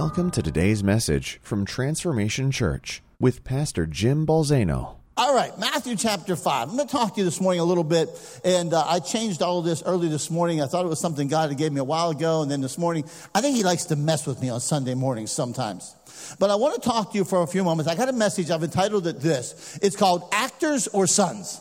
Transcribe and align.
Welcome 0.00 0.30
to 0.30 0.40
today's 0.40 0.82
message 0.82 1.38
from 1.42 1.66
Transformation 1.66 2.50
Church 2.50 3.02
with 3.20 3.44
Pastor 3.44 3.84
Jim 3.84 4.26
Balzano. 4.26 4.94
All 5.18 5.34
right, 5.34 5.52
Matthew 5.58 5.94
chapter 5.94 6.36
5. 6.36 6.70
I'm 6.70 6.76
going 6.76 6.88
to 6.88 6.90
talk 6.90 7.16
to 7.16 7.20
you 7.20 7.24
this 7.26 7.38
morning 7.38 7.60
a 7.60 7.64
little 7.64 7.84
bit. 7.84 8.08
And 8.42 8.72
uh, 8.72 8.82
I 8.82 9.00
changed 9.00 9.42
all 9.42 9.58
of 9.58 9.66
this 9.66 9.82
early 9.84 10.08
this 10.08 10.30
morning. 10.30 10.62
I 10.62 10.68
thought 10.68 10.86
it 10.86 10.88
was 10.88 11.00
something 11.00 11.28
God 11.28 11.50
had 11.50 11.58
gave 11.58 11.70
me 11.70 11.80
a 11.80 11.84
while 11.84 12.08
ago. 12.08 12.40
And 12.40 12.50
then 12.50 12.62
this 12.62 12.78
morning, 12.78 13.04
I 13.34 13.42
think 13.42 13.58
He 13.58 13.62
likes 13.62 13.84
to 13.84 13.96
mess 13.96 14.26
with 14.26 14.40
me 14.40 14.48
on 14.48 14.60
Sunday 14.60 14.94
mornings 14.94 15.32
sometimes. 15.32 15.94
But 16.38 16.48
I 16.48 16.54
want 16.54 16.82
to 16.82 16.88
talk 16.88 17.12
to 17.12 17.18
you 17.18 17.24
for 17.24 17.42
a 17.42 17.46
few 17.46 17.62
moments. 17.62 17.90
I 17.90 17.94
got 17.94 18.08
a 18.08 18.14
message. 18.14 18.50
I've 18.50 18.64
entitled 18.64 19.06
it 19.06 19.20
this 19.20 19.78
It's 19.82 19.96
called 19.96 20.26
Actors 20.32 20.88
or 20.88 21.06
Sons. 21.06 21.60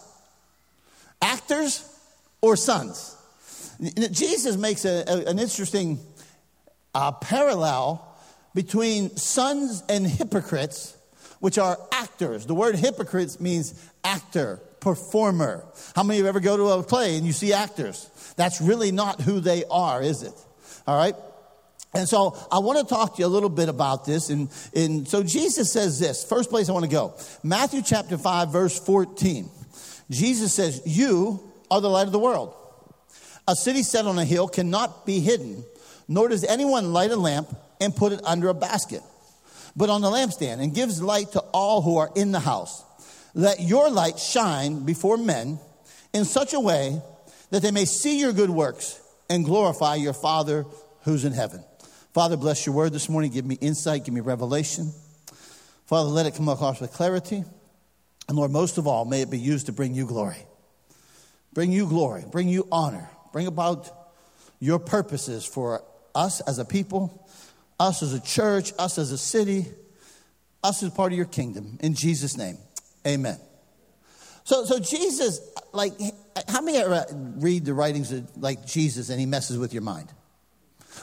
Actors 1.21 1.83
or 2.39 2.55
Sons. 2.55 3.17
Jesus 4.11 4.55
makes 4.55 4.85
a, 4.85 5.03
a, 5.09 5.25
an 5.25 5.39
interesting 5.39 5.99
uh, 6.95 7.11
parallel 7.11 8.05
between 8.53 9.15
sons 9.15 9.83
and 9.89 10.05
hypocrites, 10.05 10.97
which 11.39 11.57
are 11.57 11.77
actors. 11.91 12.45
The 12.45 12.55
word 12.55 12.75
hypocrites 12.75 13.39
means 13.39 13.73
actor, 14.03 14.59
performer. 14.79 15.65
How 15.95 16.03
many 16.03 16.19
of 16.19 16.23
you 16.23 16.29
ever 16.29 16.39
go 16.39 16.57
to 16.57 16.67
a 16.69 16.83
play 16.83 17.17
and 17.17 17.25
you 17.25 17.33
see 17.33 17.53
actors? 17.53 18.09
That's 18.35 18.61
really 18.61 18.91
not 18.91 19.21
who 19.21 19.39
they 19.39 19.63
are, 19.69 20.01
is 20.01 20.23
it? 20.23 20.33
All 20.87 20.97
right? 20.97 21.15
And 21.93 22.07
so 22.07 22.37
I 22.51 22.59
want 22.59 22.79
to 22.79 22.85
talk 22.85 23.15
to 23.15 23.21
you 23.21 23.25
a 23.25 23.29
little 23.29 23.49
bit 23.49 23.67
about 23.67 24.05
this. 24.05 24.29
And, 24.29 24.49
and 24.75 25.07
so 25.07 25.23
Jesus 25.23 25.71
says 25.71 25.99
this. 25.99 26.23
First 26.23 26.49
place 26.49 26.69
I 26.69 26.73
want 26.73 26.85
to 26.85 26.91
go 26.91 27.15
Matthew 27.43 27.81
chapter 27.81 28.17
5, 28.17 28.51
verse 28.51 28.79
14. 28.79 29.49
Jesus 30.09 30.53
says, 30.53 30.81
You 30.85 31.39
are 31.71 31.81
the 31.81 31.89
light 31.89 32.05
of 32.05 32.11
the 32.11 32.19
world. 32.19 32.55
A 33.47 33.55
city 33.55 33.81
set 33.81 34.05
on 34.05 34.19
a 34.19 34.25
hill 34.25 34.47
cannot 34.47 35.05
be 35.05 35.19
hidden, 35.19 35.63
nor 36.07 36.29
does 36.29 36.43
anyone 36.43 36.93
light 36.93 37.09
a 37.09 37.15
lamp 37.15 37.49
and 37.79 37.95
put 37.95 38.11
it 38.11 38.21
under 38.23 38.49
a 38.49 38.53
basket, 38.53 39.01
but 39.75 39.89
on 39.89 40.01
the 40.01 40.09
lampstand, 40.09 40.61
and 40.61 40.73
gives 40.73 41.01
light 41.01 41.31
to 41.33 41.39
all 41.53 41.81
who 41.81 41.97
are 41.97 42.09
in 42.15 42.31
the 42.31 42.39
house. 42.39 42.83
Let 43.33 43.61
your 43.61 43.89
light 43.89 44.19
shine 44.19 44.85
before 44.85 45.17
men 45.17 45.59
in 46.13 46.25
such 46.25 46.53
a 46.53 46.59
way 46.59 47.01
that 47.51 47.61
they 47.61 47.71
may 47.71 47.85
see 47.85 48.19
your 48.19 48.33
good 48.33 48.49
works 48.49 48.99
and 49.29 49.45
glorify 49.45 49.95
your 49.95 50.13
Father 50.13 50.65
who's 51.03 51.25
in 51.25 51.33
heaven. 51.33 51.63
Father, 52.13 52.37
bless 52.37 52.65
your 52.65 52.75
word 52.75 52.91
this 52.91 53.07
morning. 53.07 53.31
Give 53.31 53.45
me 53.45 53.57
insight, 53.61 54.05
give 54.05 54.13
me 54.13 54.21
revelation. 54.21 54.91
Father, 55.85 56.09
let 56.09 56.25
it 56.25 56.35
come 56.35 56.49
across 56.49 56.81
with 56.81 56.91
clarity. 56.91 57.43
And 58.27 58.37
Lord, 58.37 58.51
most 58.51 58.77
of 58.77 58.87
all, 58.87 59.05
may 59.05 59.21
it 59.21 59.31
be 59.31 59.39
used 59.39 59.67
to 59.67 59.71
bring 59.71 59.93
you 59.93 60.05
glory. 60.05 60.37
Bring 61.53 61.71
you 61.71 61.87
glory, 61.87 62.23
bring 62.31 62.47
you 62.47 62.67
honor, 62.71 63.09
bring 63.31 63.47
about 63.47 63.89
your 64.59 64.77
purposes 64.77 65.45
for 65.45 65.83
us 66.13 66.41
as 66.41 66.59
a 66.59 66.65
people, 66.65 67.27
us 67.79 68.03
as 68.03 68.13
a 68.13 68.19
church, 68.19 68.73
us 68.77 68.97
as 68.97 69.11
a 69.11 69.17
city, 69.17 69.65
us 70.63 70.83
as 70.83 70.91
part 70.91 71.11
of 71.11 71.17
your 71.17 71.27
kingdom. 71.27 71.77
In 71.81 71.93
Jesus' 71.93 72.37
name, 72.37 72.57
amen. 73.07 73.37
So, 74.43 74.65
so 74.65 74.79
Jesus, 74.79 75.39
like, 75.73 75.93
how 76.47 76.61
many 76.61 76.83
read 77.37 77.65
the 77.65 77.73
writings 77.73 78.11
of 78.11 78.27
like 78.37 78.65
Jesus 78.65 79.09
and 79.09 79.19
he 79.19 79.25
messes 79.25 79.57
with 79.57 79.73
your 79.73 79.83
mind? 79.83 80.11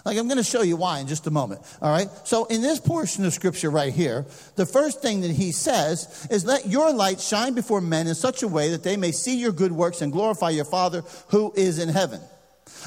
Like, 0.04 0.19
I'm 0.19 0.27
going 0.27 0.36
to 0.38 0.44
show 0.44 0.62
you 0.62 0.77
why 0.77 0.98
in 0.98 1.06
just 1.06 1.27
a 1.27 1.30
moment. 1.30 1.62
All 1.80 1.91
right. 1.91 2.08
So, 2.24 2.44
in 2.47 2.60
this 2.60 2.80
portion 2.80 3.24
of 3.24 3.32
scripture 3.32 3.70
right 3.70 3.92
here, 3.92 4.27
the 4.56 4.66
first 4.66 5.00
thing 5.00 5.22
that 5.22 5.30
he 5.30 5.52
says 5.52 6.27
is, 6.30 6.44
Let 6.44 6.66
your 6.66 6.92
light 6.92 7.20
shine 7.20 7.54
before 7.54 7.80
men 7.80 8.06
in 8.06 8.14
such 8.14 8.42
a 8.42 8.48
way 8.48 8.70
that 8.70 8.82
they 8.82 8.97
may 8.97 9.12
see 9.12 9.38
your 9.38 9.52
good 9.52 9.72
works 9.72 10.02
and 10.02 10.12
glorify 10.12 10.50
your 10.50 10.64
Father 10.64 11.02
who 11.28 11.52
is 11.56 11.78
in 11.78 11.88
heaven. 11.88 12.20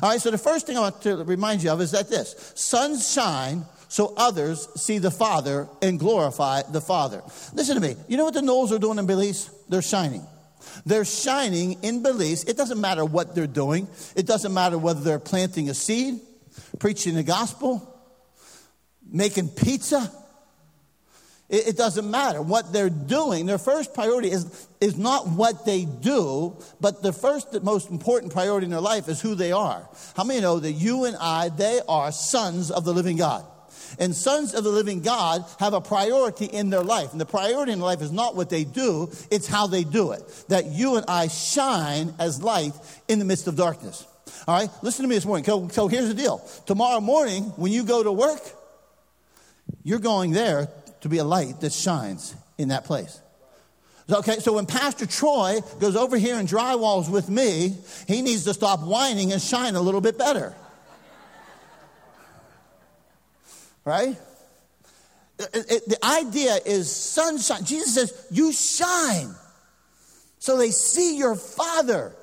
All 0.02 0.10
right. 0.10 0.22
So, 0.22 0.30
the 0.30 0.38
first 0.38 0.68
thing 0.68 0.78
I 0.78 0.82
want 0.82 1.02
to 1.04 1.24
remind 1.24 1.64
you 1.64 1.72
of 1.72 1.82
is 1.82 1.92
that 1.92 2.10
this 2.10 2.54
sons 2.56 3.12
shine 3.12 3.66
so 3.90 4.14
others 4.16 4.70
see 4.76 5.00
the 5.00 5.12
Father 5.12 5.68
and 5.82 6.00
glorify 6.00 6.62
the 6.62 6.82
Father. 6.82 7.22
Listen 7.54 7.76
to 7.76 7.82
me. 7.82 7.96
You 8.08 8.16
know 8.16 8.26
what 8.26 8.34
the 8.34 8.42
Knowles 8.42 8.72
are 8.72 8.80
doing 8.80 8.98
in 8.98 9.06
Belize? 9.06 9.50
They're 9.68 9.82
shining. 9.82 10.26
They're 10.86 11.06
shining 11.06 11.84
in 11.84 12.02
Belize. 12.04 12.46
It 12.46 12.56
doesn't 12.56 12.80
matter 12.80 13.04
what 13.04 13.36
they're 13.36 13.48
doing. 13.48 13.88
It 14.16 14.26
doesn't 14.26 14.54
matter 14.54 14.78
whether 14.78 15.02
they're 15.02 15.20
planting 15.20 15.70
a 15.70 15.74
seed 15.74 16.22
preaching 16.80 17.16
the 17.16 17.24
gospel, 17.24 17.86
making 19.10 19.50
pizza. 19.50 20.12
It, 21.50 21.76
doesn't 21.78 22.10
matter 22.10 22.44
what 22.44 22.72
they're 22.72 22.92
doing. 22.92 23.48
Their 23.48 23.58
first 23.58 23.96
priority 23.96 24.30
is, 24.30 24.68
is 24.80 25.00
not 25.00 25.28
what 25.28 25.66
they 25.66 25.84
do, 25.86 26.56
but 26.80 27.02
the 27.02 27.12
first, 27.12 27.52
the 27.52 27.60
most 27.60 27.90
important 27.90 28.32
priority 28.32 28.66
in 28.66 28.72
their 28.72 28.80
life 28.80 29.10
is 29.10 29.20
who 29.20 29.34
they 29.34 29.52
are. 29.52 29.90
How 30.16 30.24
many 30.24 30.42
know 30.42 30.60
that 30.60 30.74
you 30.74 31.06
and 31.06 31.18
I, 31.20 31.50
they 31.50 31.82
are 31.90 32.12
sons 32.12 32.70
of 32.70 32.86
the 32.86 32.94
living 32.94 33.18
God? 33.18 33.46
And 33.98 34.16
sons 34.16 34.54
of 34.54 34.64
the 34.64 34.70
living 34.70 35.02
God 35.02 35.44
have 35.60 35.74
a 35.74 35.82
priority 35.82 36.46
in 36.46 36.70
their 36.70 36.84
life. 36.84 37.12
And 37.12 37.20
the 37.20 37.26
priority 37.26 37.72
in 37.72 37.80
life 37.80 38.02
is 38.02 38.12
not 38.12 38.36
what 38.36 38.50
they 38.50 38.64
do, 38.64 39.10
it's 39.32 39.48
how 39.48 39.68
they 39.68 39.84
do 39.84 40.12
it. 40.12 40.22
That 40.50 40.68
you 40.68 40.96
and 40.98 41.06
I 41.08 41.28
shine 41.28 42.14
as 42.20 42.44
light 42.44 42.74
in 43.08 43.20
the 43.20 43.26
midst 43.26 43.48
of 43.48 43.56
darkness. 43.56 44.06
All 44.48 44.56
right, 44.56 44.70
listen 44.82 45.04
to 45.04 45.10
me 45.10 45.16
this 45.16 45.26
morning. 45.26 45.44
So, 45.46 45.68
so 45.70 45.88
here's 45.88 46.08
the 46.08 46.14
deal. 46.14 46.48
Tomorrow 46.66 47.02
morning, 47.02 47.44
when 47.56 47.72
you 47.72 47.84
go 47.84 48.04
to 48.04 48.12
work, 48.12 48.42
you're 49.84 50.00
going 50.00 50.32
there 50.32 50.70
to 51.02 51.10
be 51.10 51.18
a 51.18 51.24
light 51.24 51.62
that 51.62 51.74
shines 51.74 52.36
in 52.58 52.70
that 52.70 52.86
place. 52.86 53.20
Okay, 54.12 54.40
so 54.40 54.54
when 54.54 54.66
Pastor 54.66 55.06
Troy 55.06 55.60
goes 55.80 55.96
over 55.96 56.18
here 56.18 56.36
and 56.36 56.48
drywalls 56.48 57.10
with 57.10 57.30
me, 57.30 57.78
he 58.08 58.24
needs 58.24 58.44
to 58.46 58.56
stop 58.56 58.80
whining 58.82 59.32
and 59.32 59.42
shine 59.42 59.76
a 59.76 59.82
little 59.82 60.02
bit 60.02 60.18
better. 60.18 60.56
Right? 63.86 64.18
It, 65.40 65.50
it, 65.54 65.90
the 65.90 66.06
idea 66.06 66.58
is 66.66 66.92
sunshine. 66.92 67.64
Jesus 67.66 67.94
says, 67.94 68.28
You 68.30 68.52
shine 68.52 69.36
so 70.40 70.58
they 70.58 70.72
see 70.72 71.18
your 71.18 71.36
Father. 71.36 72.16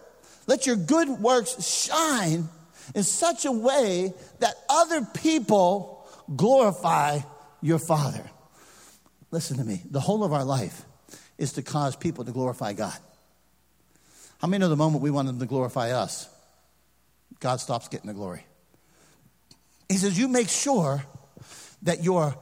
Let 0.47 0.67
your 0.67 0.77
good 0.77 1.09
works 1.09 1.65
shine 1.65 2.49
in 2.95 3.03
such 3.03 3.45
a 3.45 3.53
way 3.53 4.13
that 4.41 4.55
other 4.69 5.03
people 5.05 6.09
glorify 6.35 7.21
your 7.61 7.79
Father. 7.79 8.25
Listen 9.31 9.59
to 9.59 9.65
me. 9.65 9.83
The 9.91 10.01
whole 10.01 10.25
of 10.25 10.33
our 10.33 10.45
life 10.45 10.83
is 11.37 11.53
to 11.55 11.63
cause 11.63 11.95
people 11.95 12.25
to 12.25 12.33
glorify 12.33 12.73
God. 12.73 12.97
How 14.39 14.49
many 14.49 14.61
know 14.61 14.69
the 14.69 14.77
moment 14.77 15.03
we 15.03 15.11
want 15.11 15.27
them 15.27 15.39
to 15.39 15.47
glorify 15.47 15.91
us, 15.91 16.29
God 17.41 17.61
stops 17.61 17.89
getting 17.89 18.07
the 18.07 18.15
glory? 18.15 18.47
He 19.89 19.97
says, 19.97 20.19
You 20.19 20.29
make 20.29 20.49
sure 20.49 21.05
that 21.87 22.05
you're 22.05 22.37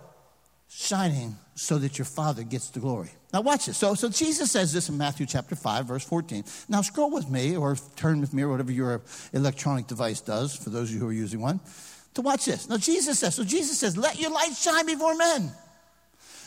shining 0.69 1.37
so 1.55 1.78
that 1.78 1.99
your 1.99 2.05
Father 2.05 2.43
gets 2.43 2.71
the 2.71 2.81
glory. 2.81 3.10
Now, 3.32 3.43
watch 3.43 3.66
this. 3.66 3.77
So, 3.77 3.94
so 3.94 4.09
Jesus 4.09 4.50
says 4.50 4.72
this 4.72 4.88
in 4.88 4.99
Matthew 4.99 5.27
chapter 5.27 5.55
5, 5.55 5.87
verse 5.87 6.05
14. 6.05 6.44
Now, 6.69 6.82
scroll 6.82 7.10
with 7.10 7.31
me 7.31 7.56
or 7.56 7.77
turn 7.97 8.21
with 8.21 8.34
me 8.34 8.43
or 8.43 8.49
whatever 8.49 8.72
your 8.72 9.03
electronic 9.32 9.87
device 9.87 10.21
does 10.21 10.55
for 10.56 10.71
those 10.71 10.88
of 10.88 10.94
you 10.94 11.00
who 11.00 11.09
are 11.09 11.12
using 11.12 11.41
one 11.41 11.60
to 12.15 12.22
watch 12.22 12.44
this. 12.44 12.69
Now, 12.69 12.77
Jesus 12.77 13.19
says, 13.21 13.34
so 13.34 13.44
Jesus 13.44 13.78
says, 13.78 13.97
let 13.97 14.19
your 14.19 14.31
light 14.31 14.55
shine 14.56 14.87
before 14.87 15.15
men. 15.15 15.53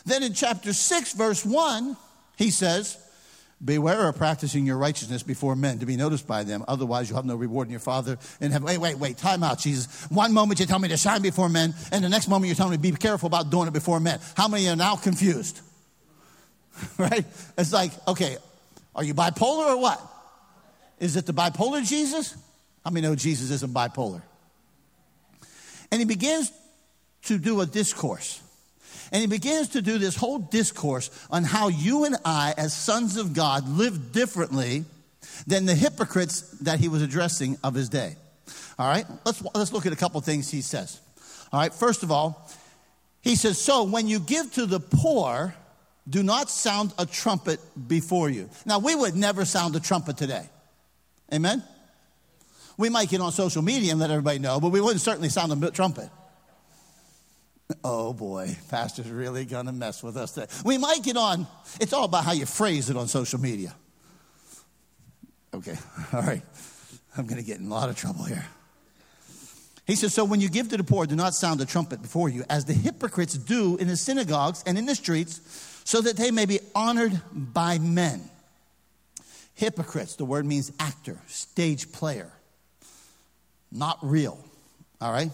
Then 0.06 0.24
in 0.24 0.34
chapter 0.34 0.74
6, 0.74 1.14
verse 1.14 1.46
1, 1.46 1.96
he 2.38 2.50
says, 2.50 2.98
Beware 3.64 4.08
of 4.08 4.16
practicing 4.16 4.68
your 4.68 4.78
righteousness 4.78 5.24
before 5.24 5.56
men 5.56 5.80
to 5.80 5.88
be 5.88 5.98
noticed 5.98 6.28
by 6.28 6.44
them. 6.44 6.64
Otherwise, 6.68 7.10
you'll 7.10 7.18
have 7.18 7.26
no 7.26 7.36
reward 7.36 7.68
in 7.68 7.72
your 7.72 7.80
Father 7.80 8.20
in 8.40 8.52
heaven. 8.52 8.68
Wait, 8.68 8.78
wait, 8.78 9.00
wait. 9.00 9.18
Time 9.18 9.42
out, 9.42 9.58
Jesus. 9.58 10.06
One 10.12 10.32
moment 10.32 10.60
you 10.60 10.68
tell 10.68 10.78
me 10.78 10.90
to 10.90 10.98
shine 10.98 11.24
before 11.24 11.50
men, 11.50 11.74
and 11.92 12.04
the 12.04 12.10
next 12.10 12.28
moment 12.28 12.48
you're 12.48 12.56
telling 12.56 12.72
me 12.72 12.78
to 12.78 12.84
be 12.84 12.92
careful 12.92 13.26
about 13.26 13.50
doing 13.50 13.68
it 13.68 13.74
before 13.74 14.00
men. 14.00 14.20
How 14.36 14.48
many 14.48 14.70
are 14.70 14.76
now 14.76 14.96
confused? 14.96 15.62
right? 17.00 17.26
It's 17.58 17.74
like, 17.74 17.92
okay, 18.08 18.38
are 18.96 19.04
you 19.04 19.16
bipolar 19.16 19.76
or 19.76 19.82
what? 19.82 20.02
Is 21.00 21.16
it 21.16 21.26
the 21.26 21.34
bipolar 21.34 21.88
Jesus? 21.88 22.36
How 22.84 22.92
many 22.92 23.08
know 23.08 23.16
Jesus 23.16 23.50
isn't 23.50 23.74
bipolar? 23.74 24.22
And 25.92 26.00
he 26.00 26.06
begins 26.06 26.52
to 27.24 27.38
do 27.38 27.62
a 27.62 27.66
discourse. 27.66 28.42
And 29.12 29.22
he 29.22 29.28
begins 29.28 29.70
to 29.70 29.82
do 29.82 29.98
this 29.98 30.16
whole 30.16 30.40
discourse 30.40 31.10
on 31.32 31.44
how 31.44 31.70
you 31.70 32.06
and 32.06 32.18
I, 32.26 32.54
as 32.58 32.76
sons 32.76 33.18
of 33.18 33.34
God, 33.34 33.68
live 33.68 34.12
differently 34.12 34.86
than 35.46 35.66
the 35.66 35.76
hypocrites 35.76 36.42
that 36.62 36.80
he 36.80 36.88
was 36.88 37.02
addressing 37.02 37.58
of 37.64 37.74
his 37.74 37.90
day. 37.90 38.16
All 38.80 38.88
right, 38.88 39.06
let's, 39.26 39.44
let's 39.56 39.74
look 39.74 39.86
at 39.86 39.94
a 39.94 39.98
couple 39.98 40.20
things 40.22 40.50
he 40.50 40.62
says. 40.62 41.00
All 41.52 41.60
right, 41.60 41.74
first 41.74 42.04
of 42.04 42.12
all, 42.12 42.50
he 43.22 43.36
says, 43.36 43.60
So 43.60 43.84
when 43.84 44.08
you 44.08 44.20
give 44.20 44.54
to 44.54 44.66
the 44.66 44.80
poor, 44.80 45.56
do 46.10 46.24
not 46.24 46.50
sound 46.50 46.94
a 46.98 47.06
trumpet 47.06 47.60
before 47.88 48.30
you. 48.30 48.50
Now, 48.66 48.80
we 48.80 48.96
would 48.96 49.16
never 49.16 49.46
sound 49.46 49.76
a 49.76 49.80
trumpet 49.80 50.18
today. 50.18 50.48
Amen? 51.34 51.64
We 52.78 52.90
might 52.90 53.10
get 53.10 53.22
on 53.22 53.32
social 53.32 53.62
media 53.62 53.92
and 53.92 54.00
let 54.00 54.12
everybody 54.12 54.40
know, 54.40 54.60
but 54.60 54.70
we 54.70 54.80
wouldn't 54.80 55.02
certainly 55.02 55.30
sound 55.30 55.52
a 55.52 55.72
trumpet. 55.72 56.10
Oh 57.84 58.14
boy, 58.14 58.56
Pastor's 58.70 59.10
really 59.10 59.46
gonna 59.46 59.74
mess 59.74 60.02
with 60.02 60.16
us 60.16 60.32
today. 60.32 60.48
We 60.64 60.78
might 60.78 61.04
get 61.04 61.18
on, 61.18 61.48
it's 61.82 61.94
all 61.94 62.06
about 62.06 62.24
how 62.24 62.32
you 62.32 62.46
phrase 62.46 62.90
it 62.90 62.96
on 62.96 63.08
social 63.08 63.40
media. 63.40 63.76
Okay, 65.54 65.76
all 66.14 66.22
right. 66.22 66.42
I'm 67.18 67.26
gonna 67.26 67.42
get 67.42 67.60
in 67.60 67.66
a 67.66 67.70
lot 67.70 67.90
of 67.90 67.96
trouble 67.96 68.24
here. 68.24 68.46
He 69.86 69.96
says, 69.96 70.14
So 70.14 70.26
when 70.26 70.42
you 70.42 70.50
give 70.50 70.70
to 70.70 70.78
the 70.78 70.84
poor, 70.84 71.06
do 71.06 71.16
not 71.16 71.34
sound 71.34 71.60
the 71.60 71.66
trumpet 71.66 72.02
before 72.02 72.30
you, 72.30 72.44
as 72.50 72.66
the 72.66 72.74
hypocrites 72.74 73.34
do 73.36 73.78
in 73.78 73.88
the 73.88 73.98
synagogues 73.98 74.64
and 74.68 74.78
in 74.78 74.86
the 74.86 74.96
streets, 74.96 75.42
so 75.86 76.02
that 76.02 76.18
they 76.18 76.30
may 76.30 76.46
be 76.46 76.60
honored 76.76 77.20
by 77.32 77.80
men. 77.80 78.30
Hypocrites, 79.56 80.18
the 80.18 80.26
word 80.26 80.46
means 80.46 80.72
actor, 80.80 81.18
stage 81.28 81.92
player, 81.92 82.32
not 83.72 83.98
real. 84.04 84.38
All 85.02 85.12
right? 85.12 85.32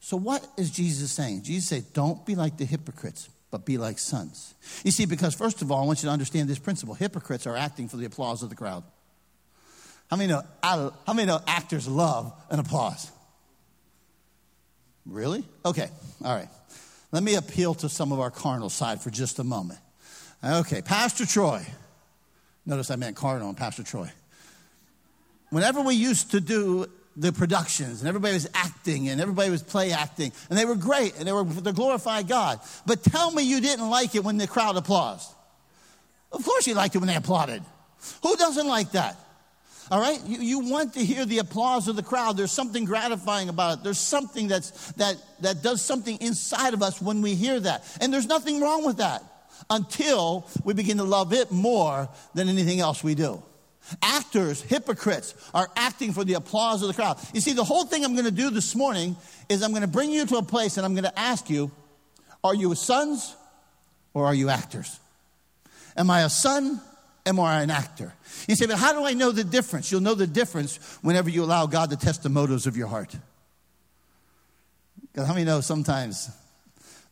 So, 0.00 0.16
what 0.16 0.46
is 0.56 0.70
Jesus 0.70 1.12
saying? 1.12 1.42
Jesus 1.42 1.68
said, 1.68 1.92
Don't 1.92 2.24
be 2.24 2.34
like 2.34 2.56
the 2.56 2.64
hypocrites, 2.64 3.28
but 3.50 3.66
be 3.66 3.76
like 3.76 3.98
sons. 3.98 4.54
You 4.82 4.90
see, 4.90 5.04
because 5.04 5.34
first 5.34 5.60
of 5.60 5.70
all, 5.70 5.82
I 5.82 5.86
want 5.86 6.02
you 6.02 6.08
to 6.08 6.12
understand 6.12 6.48
this 6.48 6.58
principle 6.58 6.94
hypocrites 6.94 7.46
are 7.46 7.56
acting 7.56 7.88
for 7.88 7.98
the 7.98 8.06
applause 8.06 8.42
of 8.42 8.48
the 8.48 8.56
crowd. 8.56 8.82
How 10.10 10.16
many 10.16 10.32
know, 10.32 10.42
how 10.62 10.92
many 11.12 11.26
know 11.26 11.40
actors 11.46 11.86
love 11.86 12.32
an 12.50 12.58
applause? 12.58 13.12
Really? 15.06 15.44
Okay, 15.64 15.88
all 16.24 16.34
right. 16.34 16.48
Let 17.12 17.22
me 17.22 17.34
appeal 17.34 17.74
to 17.74 17.88
some 17.88 18.12
of 18.12 18.20
our 18.20 18.30
carnal 18.30 18.70
side 18.70 19.00
for 19.00 19.10
just 19.10 19.38
a 19.38 19.44
moment. 19.44 19.80
Okay, 20.42 20.80
Pastor 20.80 21.26
Troy. 21.26 21.64
Notice 22.64 22.90
I 22.90 22.96
meant 22.96 23.16
carnal 23.16 23.48
and 23.48 23.56
Pastor 23.56 23.82
Troy. 23.82 24.10
Whenever 25.50 25.80
we 25.82 25.94
used 25.94 26.30
to 26.30 26.40
do 26.40 26.86
the 27.16 27.32
productions 27.32 28.00
and 28.00 28.08
everybody 28.08 28.34
was 28.34 28.48
acting 28.54 29.08
and 29.08 29.20
everybody 29.20 29.50
was 29.50 29.62
play 29.62 29.92
acting 29.92 30.32
and 30.48 30.58
they 30.58 30.64
were 30.64 30.76
great 30.76 31.16
and 31.18 31.26
they 31.26 31.32
were 31.32 31.44
to 31.44 31.72
glorify 31.72 32.22
God. 32.22 32.60
But 32.86 33.02
tell 33.02 33.30
me 33.32 33.42
you 33.42 33.60
didn't 33.60 33.88
like 33.90 34.14
it 34.14 34.24
when 34.24 34.36
the 34.36 34.46
crowd 34.46 34.76
applauded. 34.76 35.24
Of 36.32 36.44
course 36.44 36.66
you 36.66 36.74
liked 36.74 36.94
it 36.94 36.98
when 36.98 37.08
they 37.08 37.16
applauded. 37.16 37.62
Who 38.22 38.36
doesn't 38.36 38.66
like 38.66 38.92
that? 38.92 39.16
All 39.90 40.00
right? 40.00 40.20
You, 40.24 40.38
you 40.38 40.58
want 40.60 40.94
to 40.94 41.04
hear 41.04 41.26
the 41.26 41.38
applause 41.38 41.88
of 41.88 41.96
the 41.96 42.02
crowd. 42.02 42.36
There's 42.36 42.52
something 42.52 42.84
gratifying 42.84 43.48
about 43.48 43.78
it. 43.78 43.84
There's 43.84 43.98
something 43.98 44.46
that's, 44.46 44.92
that, 44.92 45.16
that 45.40 45.62
does 45.62 45.82
something 45.82 46.16
inside 46.20 46.74
of 46.74 46.82
us 46.82 47.02
when 47.02 47.22
we 47.22 47.34
hear 47.34 47.58
that. 47.58 47.84
And 48.00 48.12
there's 48.12 48.26
nothing 48.26 48.60
wrong 48.60 48.86
with 48.86 48.98
that 48.98 49.24
until 49.68 50.48
we 50.62 50.74
begin 50.74 50.98
to 50.98 51.04
love 51.04 51.32
it 51.32 51.50
more 51.50 52.08
than 52.34 52.48
anything 52.48 52.78
else 52.78 53.02
we 53.02 53.16
do. 53.16 53.42
Actors, 54.02 54.62
hypocrites, 54.62 55.34
are 55.52 55.68
acting 55.76 56.12
for 56.12 56.24
the 56.24 56.34
applause 56.34 56.82
of 56.82 56.88
the 56.88 56.94
crowd. 56.94 57.18
You 57.34 57.40
see, 57.40 57.52
the 57.52 57.64
whole 57.64 57.84
thing 57.84 58.04
I'm 58.04 58.12
going 58.12 58.24
to 58.24 58.30
do 58.30 58.50
this 58.50 58.74
morning 58.74 59.16
is 59.48 59.62
I'm 59.62 59.70
going 59.70 59.82
to 59.82 59.88
bring 59.88 60.10
you 60.10 60.26
to 60.26 60.36
a 60.36 60.42
place 60.42 60.76
and 60.76 60.86
I'm 60.86 60.94
going 60.94 61.04
to 61.04 61.18
ask 61.18 61.50
you 61.50 61.70
are 62.42 62.54
you 62.54 62.74
sons 62.74 63.34
or 64.14 64.26
are 64.26 64.34
you 64.34 64.48
actors? 64.48 64.98
Am 65.96 66.10
I 66.10 66.22
a 66.22 66.30
son? 66.30 66.80
Am 67.26 67.38
I 67.38 67.62
an 67.62 67.70
actor? 67.70 68.14
You 68.48 68.56
say, 68.56 68.66
but 68.66 68.78
how 68.78 68.92
do 68.92 69.04
I 69.04 69.12
know 69.12 69.30
the 69.30 69.44
difference? 69.44 69.92
You'll 69.92 70.00
know 70.00 70.14
the 70.14 70.26
difference 70.26 70.76
whenever 71.02 71.28
you 71.28 71.44
allow 71.44 71.66
God 71.66 71.90
to 71.90 71.96
test 71.96 72.22
the 72.22 72.30
motives 72.30 72.66
of 72.66 72.76
your 72.76 72.86
heart. 72.86 73.14
Because 75.12 75.26
how 75.26 75.34
many 75.34 75.44
know 75.44 75.60
sometimes 75.60 76.30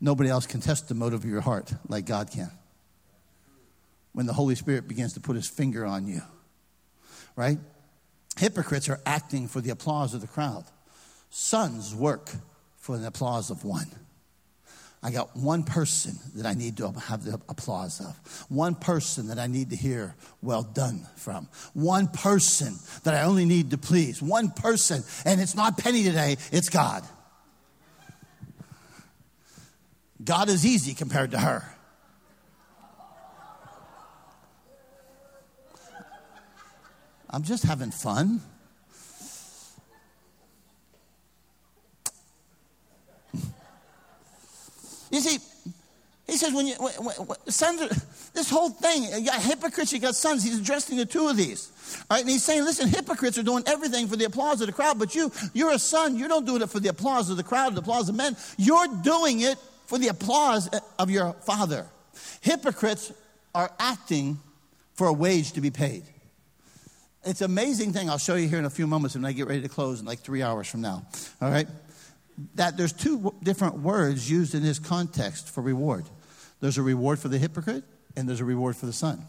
nobody 0.01 0.31
else 0.31 0.47
can 0.47 0.61
test 0.61 0.89
the 0.89 0.95
motive 0.95 1.25
of 1.25 1.31
your 1.31 1.43
heart 1.43 1.73
like 1.89 2.07
God 2.07 2.31
can? 2.31 2.51
When 4.13 4.27
the 4.27 4.33
Holy 4.33 4.55
Spirit 4.55 4.89
begins 4.89 5.13
to 5.15 5.21
put 5.21 5.37
his 5.37 5.49
finger 5.49 5.85
on 5.85 6.07
you 6.07 6.23
right? 7.39 7.59
Hypocrites 8.37 8.89
are 8.89 9.01
acting 9.07 9.47
for 9.47 9.61
the 9.61 9.71
applause 9.71 10.13
of 10.13 10.21
the 10.21 10.27
crowd. 10.27 10.65
Sons 11.31 11.95
work 11.95 12.31
for 12.79 12.99
the 12.99 13.07
applause 13.07 13.51
of 13.51 13.65
one. 13.65 13.87
I 15.05 15.13
got 15.13 15.37
one 15.37 15.63
person 15.63 16.19
that 16.35 16.47
I 16.47 16.55
need 16.55 16.79
to 16.79 16.91
have 16.91 17.25
the 17.25 17.41
applause 17.49 18.01
of. 18.01 18.17
One 18.49 18.75
person 18.75 19.29
that 19.29 19.39
I 19.39 19.47
need 19.47 19.71
to 19.71 19.77
hear 19.77 20.17
well 20.43 20.65
done 20.65 21.07
from. 21.15 21.49
One 21.75 22.09
person 22.09 22.75
that 23.05 23.15
I 23.15 23.23
only 23.23 23.45
need 23.45 23.71
to 23.71 23.79
please. 23.79 24.21
One 24.21 24.51
person, 24.51 25.05
and 25.25 25.41
it's 25.41 25.55
not 25.55 25.79
Penny 25.79 26.03
today, 26.03 26.39
it's 26.51 26.69
God. 26.69 27.05
God 30.25 30.49
is 30.49 30.67
easy 30.67 30.95
compared 30.95 31.31
to 31.31 31.39
her. 31.39 31.63
I'm 37.31 37.43
just 37.43 37.65
having 37.65 37.91
fun. 37.91 38.41
You 45.11 45.21
see, 45.21 45.39
he 46.27 46.37
says, 46.37 46.53
when 46.53 46.67
you, 46.67 46.75
when, 46.75 46.93
when, 46.93 47.39
sons 47.49 47.81
this 48.35 48.51
whole 48.51 48.69
thing, 48.69 49.05
you 49.05 49.25
got 49.25 49.41
hypocrites, 49.41 49.93
you 49.93 49.99
got 49.99 50.15
sons. 50.15 50.45
He's 50.45 50.59
addressing 50.59 50.99
the 50.99 51.07
two 51.07 51.29
of 51.29 51.37
these. 51.37 51.73
All 52.11 52.17
right, 52.17 52.21
and 52.21 52.29
he's 52.29 52.45
saying, 52.45 52.65
listen, 52.65 52.89
hypocrites 52.89 53.39
are 53.39 53.43
doing 53.43 53.63
everything 53.67 54.07
for 54.07 54.17
the 54.17 54.27
applause 54.27 54.61
of 54.61 54.67
the 54.67 54.73
crowd, 54.73 54.99
but 54.99 55.15
you, 55.15 55.33
you're 55.55 55.73
a 55.73 55.79
son. 55.79 56.17
You 56.17 56.29
don't 56.29 56.45
do 56.45 56.57
it 56.57 56.69
for 56.69 56.81
the 56.81 56.91
applause 56.91 57.31
of 57.31 57.39
the 57.39 57.43
crowd, 57.43 57.75
the 57.75 57.81
applause 57.81 58.11
of 58.11 58.15
men. 58.15 58.37
You're 58.59 58.89
doing 59.03 59.41
it 59.41 59.57
for 59.87 59.97
the 59.97 60.09
applause 60.09 60.69
of 60.99 61.11
your 61.11 61.33
father. 61.33 61.87
Hypocrites 62.43 63.13
are 63.55 63.73
acting 63.79 64.39
for 64.95 65.07
a 65.07 65.13
wage 65.13 65.53
to 65.53 65.63
be 65.63 65.71
paid. 65.71 66.03
It's 67.29 67.43
an 67.43 67.51
amazing 67.51 67.93
thing. 67.93 68.09
I'll 68.09 68.17
show 68.17 68.37
you 68.37 68.49
here 68.49 68.59
in 68.59 68.65
a 68.65 68.71
few 68.71 68.87
moments 68.87 69.15
when 69.15 69.23
I 69.27 69.33
get 69.33 69.49
ready 69.49 69.61
to 69.61 69.69
close 69.69 70.01
in 70.01 70.07
like 70.07 70.21
three 70.21 70.43
hours 70.43 70.67
from 70.67 70.81
now. 70.81 71.07
All 71.43 71.51
right? 71.51 71.69
That 72.55 72.79
there's 72.79 72.95
two 72.95 73.35
different 73.43 73.81
words 73.81 74.31
used 74.31 74.55
in 74.55 74.63
this 74.63 74.79
context 74.79 75.51
for 75.51 75.61
reward. 75.61 76.07
There's 76.61 76.79
a 76.79 76.83
reward 76.83 77.19
for 77.19 77.29
the 77.29 77.37
hypocrite, 77.37 77.85
and 78.17 78.27
there's 78.27 78.41
a 78.41 78.47
reward 78.47 78.77
for 78.77 78.87
the 78.87 78.95
son. 78.95 79.23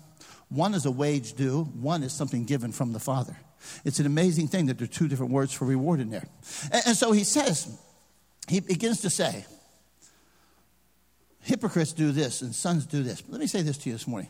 One 0.48 0.74
is 0.74 0.86
a 0.86 0.92
wage 0.92 1.34
due, 1.34 1.64
one 1.64 2.02
is 2.04 2.14
something 2.14 2.46
given 2.46 2.72
from 2.72 2.94
the 2.94 3.00
father. 3.00 3.36
It's 3.84 4.00
an 4.00 4.06
amazing 4.06 4.48
thing 4.48 4.68
that 4.68 4.78
there 4.78 4.86
are 4.86 4.88
two 4.88 5.10
different 5.10 5.34
words 5.34 5.52
for 5.52 5.66
reward 5.66 6.00
in 6.00 6.10
there. 6.10 6.26
And, 6.72 6.84
and 6.88 6.96
so 6.96 7.12
he 7.12 7.26
says, 7.26 7.68
he 8.48 8.62
begins 8.62 9.02
to 9.02 9.10
say, 9.10 9.46
hypocrites 11.42 11.92
do 11.92 12.14
this 12.14 12.42
and 12.42 12.56
sons 12.56 12.86
do 12.86 13.04
this. 13.04 13.22
But 13.22 13.34
Let 13.34 13.42
me 13.42 13.48
say 13.48 13.62
this 13.62 13.78
to 13.80 13.90
you 13.90 13.96
this 13.96 14.08
morning. 14.08 14.30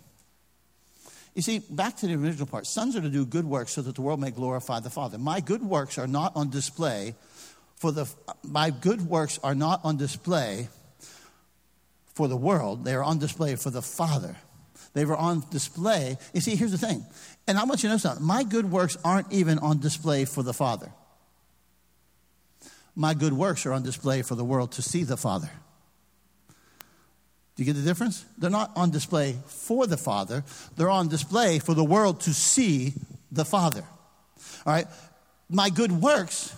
You 1.35 1.41
see, 1.41 1.59
back 1.59 1.97
to 1.97 2.07
the 2.07 2.15
original 2.15 2.47
part 2.47 2.67
sons 2.67 2.95
are 2.95 3.01
to 3.01 3.09
do 3.09 3.25
good 3.25 3.45
works 3.45 3.73
so 3.73 3.81
that 3.81 3.95
the 3.95 4.01
world 4.01 4.19
may 4.19 4.31
glorify 4.31 4.79
the 4.79 4.89
Father. 4.89 5.17
My 5.17 5.39
good 5.39 5.61
works 5.61 5.97
are 5.97 6.07
not 6.07 6.35
on 6.35 6.49
display 6.49 7.15
for 7.79 7.93
the, 7.93 8.13
my 8.43 8.71
good 8.71 9.01
works 9.01 9.39
are 9.41 9.55
not 9.55 9.79
on 9.85 9.95
display 9.95 10.67
for 12.13 12.27
the 12.27 12.35
world, 12.35 12.83
they 12.83 12.93
are 12.93 13.03
on 13.03 13.17
display 13.17 13.55
for 13.55 13.69
the 13.69 13.81
Father. 13.81 14.35
They 14.93 15.05
were 15.05 15.15
on 15.15 15.43
display. 15.51 16.17
You 16.33 16.41
see, 16.41 16.55
here's 16.55 16.71
the 16.71 16.77
thing, 16.77 17.05
and 17.47 17.57
I 17.57 17.63
want 17.63 17.81
you 17.81 17.89
to 17.89 17.93
know 17.93 17.97
something. 17.97 18.25
My 18.25 18.43
good 18.43 18.69
works 18.69 18.97
aren't 19.05 19.31
even 19.31 19.59
on 19.59 19.79
display 19.79 20.25
for 20.25 20.43
the 20.43 20.53
Father. 20.53 20.91
My 22.95 23.13
good 23.13 23.31
works 23.31 23.65
are 23.65 23.71
on 23.71 23.83
display 23.83 24.23
for 24.23 24.35
the 24.35 24.43
world 24.43 24.73
to 24.73 24.81
see 24.81 25.03
the 25.03 25.15
Father. 25.15 25.49
Do 27.59 27.65
you 27.65 27.73
get 27.73 27.77
the 27.77 27.85
difference? 27.85 28.23
They're 28.37 28.49
not 28.49 28.71
on 28.77 28.89
display 28.89 29.35
for 29.45 29.85
the 29.85 29.97
Father, 29.97 30.45
they're 30.77 30.89
on 30.89 31.09
display 31.09 31.59
for 31.59 31.73
the 31.73 31.83
world 31.83 32.21
to 32.21 32.33
see 32.33 32.93
the 33.33 33.43
Father. 33.43 33.83
All 34.65 34.71
right? 34.71 34.87
My 35.49 35.69
good 35.69 35.91
works 35.91 36.55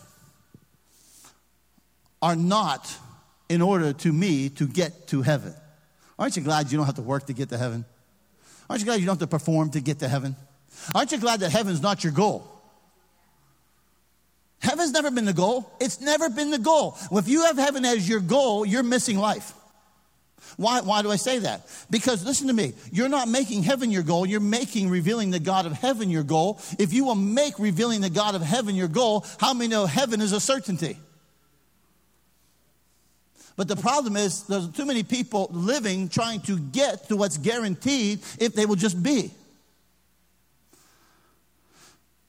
are 2.21 2.35
not 2.35 2.95
in 3.49 3.63
order 3.63 3.93
to 3.93 4.13
me 4.13 4.49
to 4.49 4.67
get 4.67 5.07
to 5.07 5.23
heaven. 5.23 5.55
Aren't 6.19 6.37
you 6.37 6.43
glad 6.43 6.71
you 6.71 6.77
don't 6.77 6.85
have 6.85 6.97
to 6.97 7.01
work 7.01 7.25
to 7.25 7.33
get 7.33 7.49
to 7.49 7.57
heaven? 7.57 7.83
Aren't 8.69 8.81
you 8.81 8.85
glad 8.85 8.99
you 8.99 9.07
don't 9.07 9.19
have 9.19 9.27
to 9.27 9.35
perform 9.35 9.71
to 9.71 9.81
get 9.81 9.97
to 9.99 10.07
heaven? 10.07 10.35
Aren't 10.93 11.11
you 11.11 11.17
glad 11.17 11.39
that 11.39 11.51
heaven's 11.51 11.81
not 11.81 12.03
your 12.03 12.13
goal? 12.13 12.47
Heaven's 14.59 14.91
never 14.91 15.09
been 15.09 15.25
the 15.25 15.33
goal. 15.33 15.67
It's 15.79 15.99
never 15.99 16.29
been 16.29 16.51
the 16.51 16.59
goal. 16.59 16.95
If 17.11 17.27
you 17.27 17.45
have 17.45 17.57
heaven 17.57 17.85
as 17.85 18.07
your 18.07 18.19
goal, 18.19 18.67
you're 18.67 18.83
missing 18.83 19.17
life. 19.17 19.55
Why, 20.57 20.81
why 20.81 21.01
do 21.01 21.11
I 21.11 21.15
say 21.15 21.39
that? 21.39 21.67
Because 21.89 22.25
listen 22.25 22.47
to 22.47 22.53
me, 22.53 22.73
you're 22.91 23.09
not 23.09 23.27
making 23.27 23.63
heaven 23.63 23.91
your 23.91 24.03
goal, 24.03 24.25
you're 24.25 24.39
making 24.39 24.89
revealing 24.89 25.31
the 25.31 25.39
God 25.39 25.65
of 25.65 25.73
heaven 25.73 26.09
your 26.09 26.23
goal. 26.23 26.59
If 26.79 26.93
you 26.93 27.05
will 27.05 27.15
make 27.15 27.57
revealing 27.59 28.01
the 28.01 28.09
God 28.09 28.35
of 28.35 28.41
heaven 28.41 28.75
your 28.75 28.87
goal, 28.87 29.25
how 29.39 29.53
many 29.53 29.69
know 29.69 29.85
heaven 29.85 30.21
is 30.21 30.31
a 30.31 30.39
certainty? 30.39 30.97
But 33.55 33.67
the 33.67 33.75
problem 33.75 34.15
is, 34.15 34.43
there's 34.43 34.69
too 34.69 34.85
many 34.85 35.03
people 35.03 35.49
living 35.51 36.09
trying 36.09 36.41
to 36.41 36.57
get 36.57 37.09
to 37.09 37.15
what's 37.15 37.37
guaranteed 37.37 38.19
if 38.39 38.53
they 38.53 38.65
will 38.65 38.75
just 38.75 39.01
be. 39.03 39.31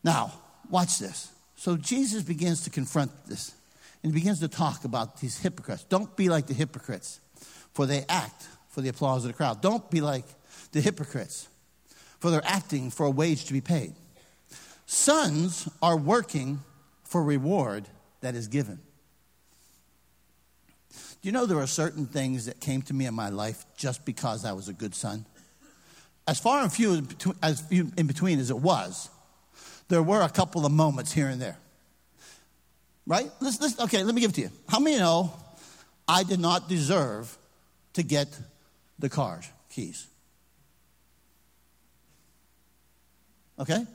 Now, 0.04 0.32
watch 0.68 0.98
this. 0.98 1.30
So 1.56 1.76
Jesus 1.76 2.22
begins 2.22 2.64
to 2.64 2.70
confront 2.70 3.12
this 3.26 3.54
and 4.02 4.12
he 4.12 4.20
begins 4.20 4.40
to 4.40 4.48
talk 4.48 4.84
about 4.84 5.20
these 5.20 5.38
hypocrites. 5.38 5.84
Don't 5.84 6.14
be 6.16 6.28
like 6.28 6.48
the 6.48 6.54
hypocrites 6.54 7.20
for 7.74 7.86
they 7.86 8.04
act 8.08 8.46
for 8.68 8.80
the 8.80 8.88
applause 8.88 9.24
of 9.24 9.28
the 9.28 9.36
crowd. 9.36 9.60
Don't 9.60 9.88
be 9.90 10.00
like 10.00 10.24
the 10.72 10.80
hypocrites, 10.80 11.48
for 12.18 12.30
they're 12.30 12.42
acting 12.44 12.90
for 12.90 13.06
a 13.06 13.10
wage 13.10 13.44
to 13.46 13.52
be 13.52 13.60
paid. 13.60 13.94
Sons 14.86 15.68
are 15.82 15.96
working 15.96 16.60
for 17.04 17.22
reward 17.22 17.86
that 18.20 18.34
is 18.34 18.48
given. 18.48 18.78
Do 20.90 21.28
you 21.28 21.32
know 21.32 21.46
there 21.46 21.58
are 21.58 21.66
certain 21.66 22.06
things 22.06 22.46
that 22.46 22.60
came 22.60 22.82
to 22.82 22.94
me 22.94 23.06
in 23.06 23.14
my 23.14 23.28
life 23.28 23.64
just 23.76 24.04
because 24.04 24.44
I 24.44 24.52
was 24.52 24.68
a 24.68 24.72
good 24.72 24.94
son? 24.94 25.24
As 26.26 26.38
far 26.40 26.62
and 26.62 26.72
few 26.72 27.06
as 27.42 27.64
in 27.70 28.06
between 28.06 28.38
as 28.38 28.50
it 28.50 28.58
was, 28.58 29.08
there 29.88 30.02
were 30.02 30.22
a 30.22 30.28
couple 30.28 30.66
of 30.66 30.72
moments 30.72 31.12
here 31.12 31.28
and 31.28 31.40
there. 31.40 31.58
Right? 33.06 33.30
Let's, 33.40 33.60
let's, 33.60 33.78
okay, 33.80 34.02
let 34.02 34.14
me 34.14 34.20
give 34.20 34.30
it 34.30 34.34
to 34.34 34.40
you. 34.42 34.50
How 34.68 34.78
many 34.78 34.98
know 34.98 35.32
I 36.08 36.22
did 36.22 36.40
not 36.40 36.68
deserve 36.68 37.36
to 37.94 38.02
get 38.02 38.38
the 38.98 39.08
car 39.08 39.40
keys? 39.70 40.06
Okay? 43.58 43.86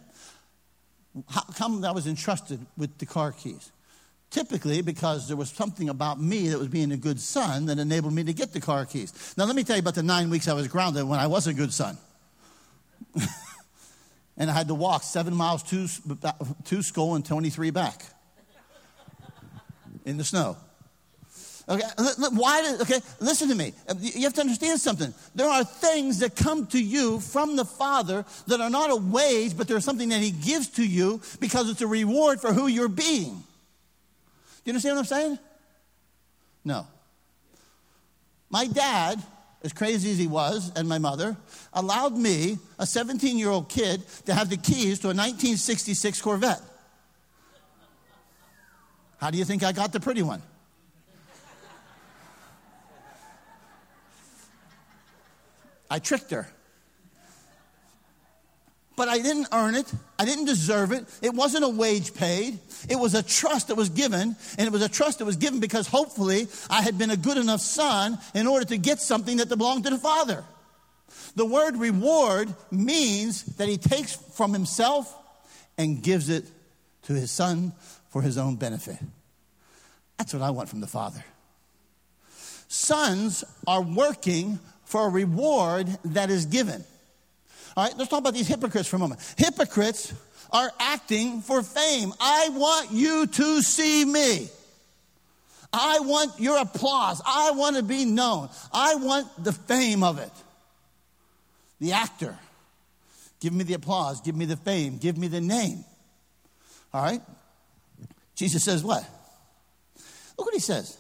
How 1.30 1.42
come 1.56 1.84
I 1.84 1.92
was 1.92 2.08
entrusted 2.08 2.66
with 2.78 2.98
the 3.00 3.06
car 3.06 3.32
keys? 3.32 3.72
Typically, 4.30 4.82
because 4.82 5.28
there 5.28 5.38
was 5.38 5.50
something 5.50 5.90
about 5.90 6.22
me 6.22 6.50
that 6.50 6.60
was 6.60 6.68
being 6.68 6.92
a 6.92 6.98
good 6.98 7.20
son 7.20 7.66
that 7.68 7.80
enabled 7.80 8.14
me 8.14 8.24
to 8.26 8.34
get 8.34 8.52
the 8.52 8.60
car 8.60 8.86
keys. 8.86 9.34
Now, 9.38 9.46
let 9.46 9.56
me 9.56 9.64
tell 9.64 9.78
you 9.78 9.82
about 9.82 9.96
the 9.96 10.04
nine 10.04 10.30
weeks 10.30 10.48
I 10.48 10.54
was 10.54 10.68
grounded 10.68 11.06
when 11.06 11.20
I 11.20 11.28
was 11.28 11.48
a 11.48 11.54
good 11.54 11.74
son. 11.74 11.98
and 14.38 14.52
I 14.52 14.54
had 14.54 14.68
to 14.68 14.74
walk 14.74 15.04
seven 15.04 15.34
miles 15.34 15.64
to, 15.64 15.88
to 16.66 16.84
school 16.84 17.16
and 17.16 17.26
23 17.26 17.72
back 17.72 18.04
in 20.06 20.18
the 20.18 20.24
snow. 20.24 20.58
Okay, 21.70 21.84
why? 22.32 22.78
okay, 22.82 23.00
listen 23.20 23.50
to 23.50 23.56
me. 23.56 23.74
Uh, 23.90 23.96
you 24.00 24.24
have 24.24 24.34
to 24.34 24.42
understand 24.42 24.80
something. 24.80 25.14
There 25.36 25.50
are 25.50 25.66
things 25.66 26.20
that 26.20 26.36
come 26.36 26.66
to 26.68 26.82
you 26.82 27.20
from 27.20 27.58
the 27.58 27.66
Father 27.66 28.24
that 28.48 28.62
are 28.62 28.70
not 28.70 28.90
a 28.90 28.96
wage, 28.96 29.58
but 29.58 29.68
they're 29.68 29.82
something 29.82 30.10
that 30.10 30.22
He 30.22 30.32
gives 30.32 30.70
to 30.72 30.88
you 30.88 31.20
because 31.42 31.70
it's 31.70 31.82
a 31.82 31.88
reward 31.88 32.40
for 32.40 32.54
who 32.54 32.68
you're 32.68 32.88
being. 32.88 33.34
Do 33.34 34.72
you 34.72 34.72
understand 34.72 34.96
what 34.96 35.00
I'm 35.00 35.06
saying? 35.06 35.40
No. 36.64 36.88
My 38.50 38.68
dad, 38.68 39.22
as 39.62 39.74
crazy 39.74 40.12
as 40.12 40.18
he 40.18 40.28
was, 40.28 40.72
and 40.76 40.88
my 40.88 41.00
mother, 41.00 41.36
allowed 41.74 42.16
me, 42.16 42.60
a 42.80 42.86
17 42.86 43.38
year 43.38 43.50
old 43.50 43.68
kid, 43.68 44.04
to 44.26 44.34
have 44.34 44.50
the 44.50 44.58
keys 44.58 45.00
to 45.00 45.08
a 45.08 45.16
1966 45.16 46.22
Corvette. 46.22 46.62
How 49.18 49.32
do 49.32 49.38
you 49.38 49.46
think 49.46 49.64
I 49.64 49.74
got 49.74 49.92
the 49.92 50.00
pretty 50.00 50.22
one? 50.22 50.42
I 55.90 56.00
tricked 56.00 56.32
her. 56.32 56.48
But 58.96 59.10
I 59.10 59.20
didn't 59.20 59.48
earn 59.54 59.76
it. 59.76 59.92
I 60.18 60.26
didn't 60.26 60.46
deserve 60.46 60.92
it. 60.92 61.06
It 61.22 61.34
wasn't 61.36 61.64
a 61.64 61.70
wage 61.70 62.16
paid. 62.16 62.58
It 62.90 62.96
was 62.96 63.14
a 63.14 63.22
trust 63.22 63.68
that 63.68 63.76
was 63.76 63.90
given. 63.90 64.36
And 64.58 64.68
it 64.68 64.72
was 64.72 64.82
a 64.82 64.90
trust 64.90 65.20
that 65.20 65.26
was 65.26 65.38
given 65.38 65.60
because 65.60 65.88
hopefully 65.88 66.48
I 66.68 66.82
had 66.82 66.98
been 66.98 67.12
a 67.12 67.18
good 67.18 67.38
enough 67.38 67.62
son 67.62 68.18
in 68.34 68.48
order 68.48 68.66
to 68.66 68.78
get 68.78 69.00
something 69.00 69.38
that 69.38 69.50
belonged 69.50 69.84
to 69.84 69.92
the 69.92 70.00
Father. 70.00 70.44
The 71.36 71.46
word 71.46 71.78
reward 71.78 72.52
means 72.72 73.44
that 73.58 73.70
he 73.70 73.78
takes 73.78 74.16
from 74.16 74.52
himself 74.52 75.16
and 75.78 76.02
gives 76.02 76.30
it 76.30 76.46
to 77.04 77.14
his 77.14 77.30
son 77.30 77.74
for 78.10 78.24
his 78.24 78.40
own 78.40 78.56
benefit. 78.56 78.98
That's 80.18 80.34
what 80.34 80.42
I 80.42 80.50
want 80.50 80.70
from 80.70 80.82
the 80.82 80.88
Father. 80.88 81.24
Sons 82.68 83.44
are 83.68 83.82
working 83.82 84.60
for 84.88 85.06
a 85.06 85.10
reward 85.10 85.88
that 86.06 86.30
is 86.30 86.46
given. 86.46 86.82
All 87.76 87.84
right, 87.84 87.94
let's 87.98 88.10
talk 88.10 88.20
about 88.20 88.34
these 88.34 88.48
hypocrites 88.48 88.88
for 88.88 88.96
a 88.96 89.00
moment. 89.00 89.20
Hypocrites 89.38 90.14
are 90.50 90.72
acting 90.80 91.42
for 91.42 91.62
fame. 91.62 92.14
I 92.22 92.50
want 92.54 92.92
you 92.92 93.28
to 93.28 93.62
see 93.62 94.06
me. 94.06 94.48
I 95.74 96.00
want 96.00 96.40
your 96.40 96.58
applause. 96.62 97.22
I 97.26 97.52
want 97.52 97.76
to 97.76 97.84
be 97.84 98.06
known. 98.06 98.50
I 98.72 98.96
want 98.96 99.28
the 99.44 99.52
fame 99.52 100.04
of 100.04 100.20
it. 100.20 100.32
The 101.82 101.92
actor. 101.92 102.38
Give 103.42 103.52
me 103.52 103.66
the 103.66 103.74
applause. 103.74 104.22
Give 104.22 104.38
me 104.38 104.46
the 104.46 104.56
fame. 104.56 105.00
Give 105.00 105.18
me 105.18 105.28
the 105.28 105.42
name. 105.42 105.84
All 106.94 107.04
right? 107.04 107.22
Jesus 108.36 108.64
says 108.64 108.86
what? 108.86 109.06
Look 110.38 110.48
what 110.48 110.54
he 110.54 110.62
says. 110.62 110.98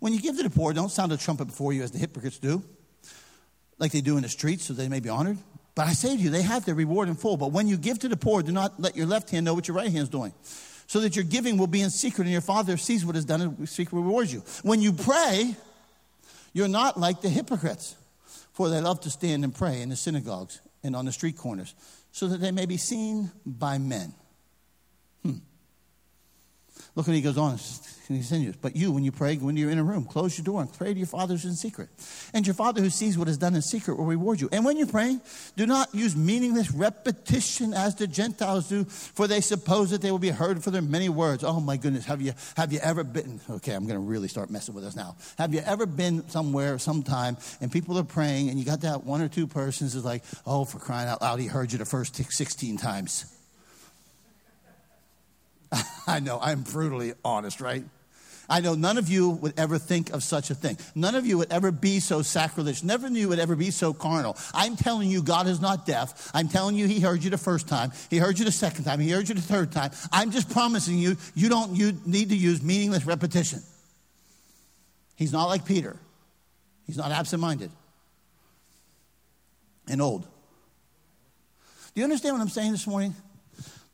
When 0.00 0.12
you 0.12 0.20
give 0.20 0.36
to 0.38 0.42
the 0.42 0.50
poor, 0.50 0.72
don't 0.72 0.90
sound 0.90 1.12
a 1.12 1.16
trumpet 1.16 1.44
before 1.44 1.72
you 1.72 1.84
as 1.84 1.92
the 1.92 1.98
hypocrites 1.98 2.38
do 2.38 2.64
like 3.78 3.92
they 3.92 4.00
do 4.00 4.16
in 4.16 4.22
the 4.22 4.28
streets 4.28 4.64
so 4.64 4.74
they 4.74 4.88
may 4.88 5.00
be 5.00 5.08
honored. 5.08 5.38
But 5.74 5.86
I 5.86 5.92
say 5.92 6.16
to 6.16 6.20
you, 6.20 6.30
they 6.30 6.42
have 6.42 6.64
their 6.64 6.74
reward 6.74 7.08
in 7.08 7.14
full. 7.14 7.36
But 7.36 7.52
when 7.52 7.68
you 7.68 7.76
give 7.76 8.00
to 8.00 8.08
the 8.08 8.16
poor, 8.16 8.42
do 8.42 8.50
not 8.50 8.80
let 8.80 8.96
your 8.96 9.06
left 9.06 9.30
hand 9.30 9.44
know 9.44 9.54
what 9.54 9.68
your 9.68 9.76
right 9.76 9.90
hand 9.90 10.02
is 10.02 10.08
doing. 10.08 10.32
So 10.88 11.00
that 11.00 11.14
your 11.14 11.24
giving 11.24 11.56
will 11.58 11.66
be 11.66 11.82
in 11.82 11.90
secret, 11.90 12.24
and 12.24 12.32
your 12.32 12.40
Father 12.40 12.76
sees 12.76 13.04
what 13.04 13.14
is 13.14 13.24
done 13.24 13.42
and 13.42 13.68
secret 13.68 13.96
rewards 13.96 14.32
you. 14.32 14.42
When 14.62 14.80
you 14.80 14.92
pray, 14.92 15.54
you're 16.52 16.66
not 16.66 16.98
like 16.98 17.20
the 17.20 17.28
hypocrites, 17.28 17.94
for 18.52 18.68
they 18.68 18.80
love 18.80 19.00
to 19.02 19.10
stand 19.10 19.44
and 19.44 19.54
pray 19.54 19.82
in 19.82 19.90
the 19.90 19.96
synagogues 19.96 20.60
and 20.82 20.96
on 20.96 21.04
the 21.04 21.12
street 21.12 21.36
corners, 21.36 21.74
so 22.10 22.26
that 22.26 22.40
they 22.40 22.50
may 22.50 22.66
be 22.66 22.78
seen 22.78 23.30
by 23.44 23.78
men. 23.78 24.14
Look 26.98 27.06
what 27.06 27.14
he 27.14 27.22
goes 27.22 27.38
on 27.38 27.56
he 28.08 28.18
continues. 28.18 28.56
But 28.56 28.74
you, 28.74 28.90
when 28.90 29.04
you 29.04 29.12
pray, 29.12 29.36
go 29.36 29.48
into 29.48 29.60
your 29.60 29.70
inner 29.70 29.84
room, 29.84 30.04
close 30.04 30.36
your 30.36 30.44
door, 30.44 30.60
and 30.60 30.72
pray 30.72 30.92
to 30.92 30.98
your 30.98 31.06
Father 31.06 31.34
who's 31.34 31.44
in 31.44 31.54
secret. 31.54 31.90
And 32.34 32.44
your 32.44 32.54
Father 32.54 32.80
who 32.80 32.90
sees 32.90 33.16
what 33.16 33.28
is 33.28 33.38
done 33.38 33.54
in 33.54 33.62
secret 33.62 33.96
will 33.96 34.04
reward 34.04 34.40
you. 34.40 34.48
And 34.50 34.64
when 34.64 34.76
you're 34.76 34.88
praying, 34.88 35.20
do 35.56 35.64
not 35.64 35.94
use 35.94 36.16
meaningless 36.16 36.72
repetition 36.72 37.72
as 37.72 37.94
the 37.94 38.08
Gentiles 38.08 38.68
do, 38.68 38.84
for 38.84 39.28
they 39.28 39.40
suppose 39.40 39.90
that 39.90 40.02
they 40.02 40.10
will 40.10 40.18
be 40.18 40.30
heard 40.30 40.64
for 40.64 40.72
their 40.72 40.82
many 40.82 41.08
words. 41.08 41.44
Oh 41.44 41.60
my 41.60 41.76
goodness, 41.76 42.04
have 42.06 42.20
you 42.20 42.32
have 42.56 42.72
you 42.72 42.80
ever 42.82 43.04
been? 43.04 43.40
Okay, 43.48 43.74
I'm 43.74 43.86
going 43.86 44.00
to 44.00 44.06
really 44.06 44.26
start 44.26 44.50
messing 44.50 44.74
with 44.74 44.84
us 44.84 44.96
now. 44.96 45.16
Have 45.38 45.54
you 45.54 45.60
ever 45.60 45.86
been 45.86 46.28
somewhere, 46.28 46.78
sometime, 46.78 47.36
and 47.60 47.70
people 47.70 47.96
are 47.98 48.04
praying, 48.04 48.48
and 48.48 48.58
you 48.58 48.64
got 48.64 48.80
that 48.80 49.04
one 49.04 49.20
or 49.20 49.28
two 49.28 49.46
persons 49.46 49.94
is 49.94 50.04
like, 50.04 50.24
oh, 50.46 50.64
for 50.64 50.78
crying 50.80 51.08
out 51.08 51.22
loud, 51.22 51.38
he 51.38 51.46
heard 51.46 51.70
you 51.70 51.78
the 51.78 51.84
first 51.84 52.16
16 52.16 52.78
times. 52.78 53.37
I 56.16 56.20
know, 56.20 56.38
I'm 56.40 56.62
brutally 56.62 57.12
honest, 57.24 57.60
right? 57.60 57.84
I 58.50 58.60
know 58.60 58.74
none 58.74 58.96
of 58.96 59.10
you 59.10 59.28
would 59.28 59.52
ever 59.58 59.76
think 59.76 60.10
of 60.14 60.22
such 60.22 60.48
a 60.48 60.54
thing. 60.54 60.78
None 60.94 61.14
of 61.14 61.26
you 61.26 61.36
would 61.36 61.52
ever 61.52 61.70
be 61.70 62.00
so 62.00 62.22
sacrilegious. 62.22 62.82
Never 62.82 63.06
of 63.06 63.14
you 63.14 63.28
would 63.28 63.38
ever 63.38 63.54
be 63.54 63.70
so 63.70 63.92
carnal. 63.92 64.38
I'm 64.54 64.74
telling 64.74 65.10
you, 65.10 65.22
God 65.22 65.46
is 65.46 65.60
not 65.60 65.84
deaf. 65.84 66.30
I'm 66.32 66.48
telling 66.48 66.74
you, 66.74 66.86
He 66.86 66.98
heard 66.98 67.22
you 67.22 67.28
the 67.28 67.36
first 67.36 67.68
time. 67.68 67.92
He 68.08 68.16
heard 68.16 68.38
you 68.38 68.46
the 68.46 68.52
second 68.52 68.84
time. 68.84 69.00
He 69.00 69.10
heard 69.10 69.28
you 69.28 69.34
the 69.34 69.42
third 69.42 69.70
time. 69.70 69.90
I'm 70.10 70.30
just 70.30 70.48
promising 70.48 70.96
you, 70.96 71.18
you 71.34 71.50
don't 71.50 71.76
you 71.76 71.92
need 72.06 72.30
to 72.30 72.36
use 72.36 72.62
meaningless 72.62 73.04
repetition. 73.04 73.60
He's 75.14 75.32
not 75.32 75.44
like 75.44 75.66
Peter. 75.66 75.96
He's 76.86 76.96
not 76.96 77.10
absent 77.10 77.42
minded 77.42 77.70
and 79.90 80.00
old. 80.00 80.22
Do 80.22 82.00
you 82.00 82.04
understand 82.04 82.34
what 82.34 82.40
I'm 82.40 82.48
saying 82.48 82.72
this 82.72 82.86
morning? 82.86 83.14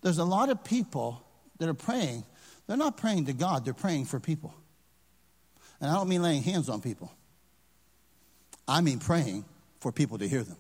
There's 0.01 0.19
a 0.19 0.25
lot 0.25 0.49
of 0.49 0.63
people 0.63 1.24
that 1.59 1.69
are 1.69 1.75
praying 1.75 2.25
they're 2.67 2.77
not 2.77 2.97
praying 2.97 3.27
to 3.27 3.33
God, 3.33 3.65
they're 3.65 3.75
praying 3.75 4.07
for 4.07 4.19
people. 4.19 4.55
And 5.81 5.91
I 5.91 5.95
don't 5.95 6.09
mean 6.09 6.23
laying 6.23 6.43
hands 6.43 6.69
on 6.69 6.81
people, 6.81 7.13
I 8.67 8.81
mean 8.81 8.99
praying 8.99 9.45
for 9.81 9.93
people 9.93 10.19
to 10.19 10.29
hear 10.29 10.43
them. 10.43 10.57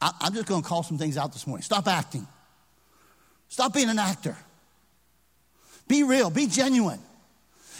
I, 0.00 0.12
am 0.26 0.34
just 0.34 0.46
going 0.46 0.62
to 0.62 0.68
call 0.68 0.82
some 0.82 0.98
things 0.98 1.16
out 1.16 1.32
this 1.32 1.46
morning. 1.46 1.62
Stop 1.62 1.86
acting, 1.86 2.26
stop 3.48 3.72
being 3.72 3.88
an 3.88 3.98
actor. 3.98 4.36
Be 5.88 6.02
real, 6.02 6.30
be 6.30 6.48
genuine. 6.48 6.98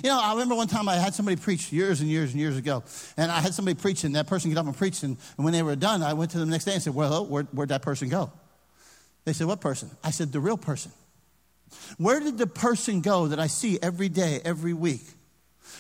You 0.05 0.11
know, 0.11 0.21
I 0.21 0.33
remember 0.33 0.55
one 0.55 0.69
time 0.69 0.89
I 0.89 0.95
had 0.95 1.15
somebody 1.15 1.37
preach 1.37 1.73
years 1.73 2.01
and 2.03 2.09
years 2.09 2.31
and 2.31 2.39
years 2.39 2.57
ago, 2.57 2.85
and 3.17 3.33
I 3.33 3.41
had 3.41 3.55
somebody 3.55 3.75
preach, 3.75 4.05
and 4.05 4.15
that 4.15 4.27
person 4.27 4.51
get 4.51 4.59
up 4.59 4.67
and 4.67 4.77
preach, 4.77 5.03
and, 5.03 5.17
and 5.37 5.45
when 5.45 5.53
they 5.53 5.63
were 5.63 5.75
done, 5.75 6.03
I 6.03 6.13
went 6.13 6.31
to 6.33 6.39
them 6.39 6.49
the 6.49 6.53
next 6.53 6.67
day 6.67 6.75
and 6.75 6.83
said, 6.83 6.95
Well, 6.95 7.27
where, 7.27 7.45
where'd 7.45 7.71
that 7.71 7.83
person 7.83 8.09
go? 8.09 8.31
They 9.25 9.33
said, 9.33 9.47
What 9.49 9.61
person? 9.61 9.91
I 10.05 10.11
said, 10.13 10.33
The 10.33 10.39
real 10.39 10.59
person. 10.59 10.93
Where 11.99 12.21
did 12.21 12.39
the 12.39 12.47
person 12.47 13.01
go 13.01 13.29
that 13.29 13.39
I 13.39 13.47
see 13.47 13.79
every 13.81 14.09
day, 14.09 14.41
every 14.45 14.73
week? 14.73 15.03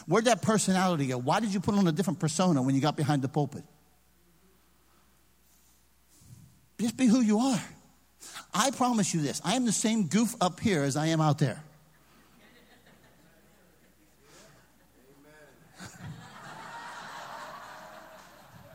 Where'd 0.06 0.26
that 0.26 0.42
personality 0.42 1.08
go? 1.08 1.18
Why 1.18 1.40
did 1.40 1.52
you 1.52 1.60
put 1.60 1.74
on 1.74 1.86
a 1.86 1.92
different 1.92 2.18
persona 2.18 2.62
when 2.62 2.74
you 2.74 2.80
got 2.80 2.96
behind 2.96 3.22
the 3.22 3.28
pulpit? 3.28 3.64
Just 6.78 6.96
be 6.96 7.06
who 7.06 7.20
you 7.20 7.38
are. 7.38 7.62
I 8.52 8.70
promise 8.70 9.14
you 9.14 9.20
this 9.20 9.40
I 9.44 9.54
am 9.54 9.64
the 9.64 9.72
same 9.72 10.06
goof 10.06 10.34
up 10.40 10.60
here 10.60 10.82
as 10.82 10.96
I 10.96 11.06
am 11.06 11.20
out 11.20 11.38
there. 11.38 11.62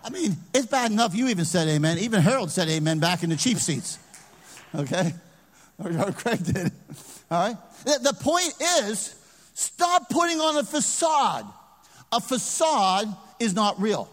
I 0.04 0.10
mean, 0.10 0.36
it's 0.54 0.66
bad 0.66 0.92
enough 0.92 1.16
you 1.16 1.28
even 1.28 1.46
said 1.46 1.68
amen. 1.68 2.00
Even 2.00 2.22
Harold 2.22 2.50
said 2.52 2.68
amen 2.70 3.00
back 3.00 3.24
in 3.24 3.30
the 3.30 3.36
cheap 3.36 3.60
seats. 3.60 4.00
Okay? 4.74 5.14
Craig 6.16 6.44
did. 6.44 6.72
All 7.32 7.48
right? 7.48 7.58
The 7.86 8.16
point 8.20 8.54
is 8.84 9.16
stop 9.54 10.10
putting 10.10 10.40
on 10.40 10.58
a 10.58 10.64
facade. 10.64 11.46
A 12.12 12.20
facade 12.20 13.08
is 13.40 13.54
not 13.54 13.82
real. 13.82 14.10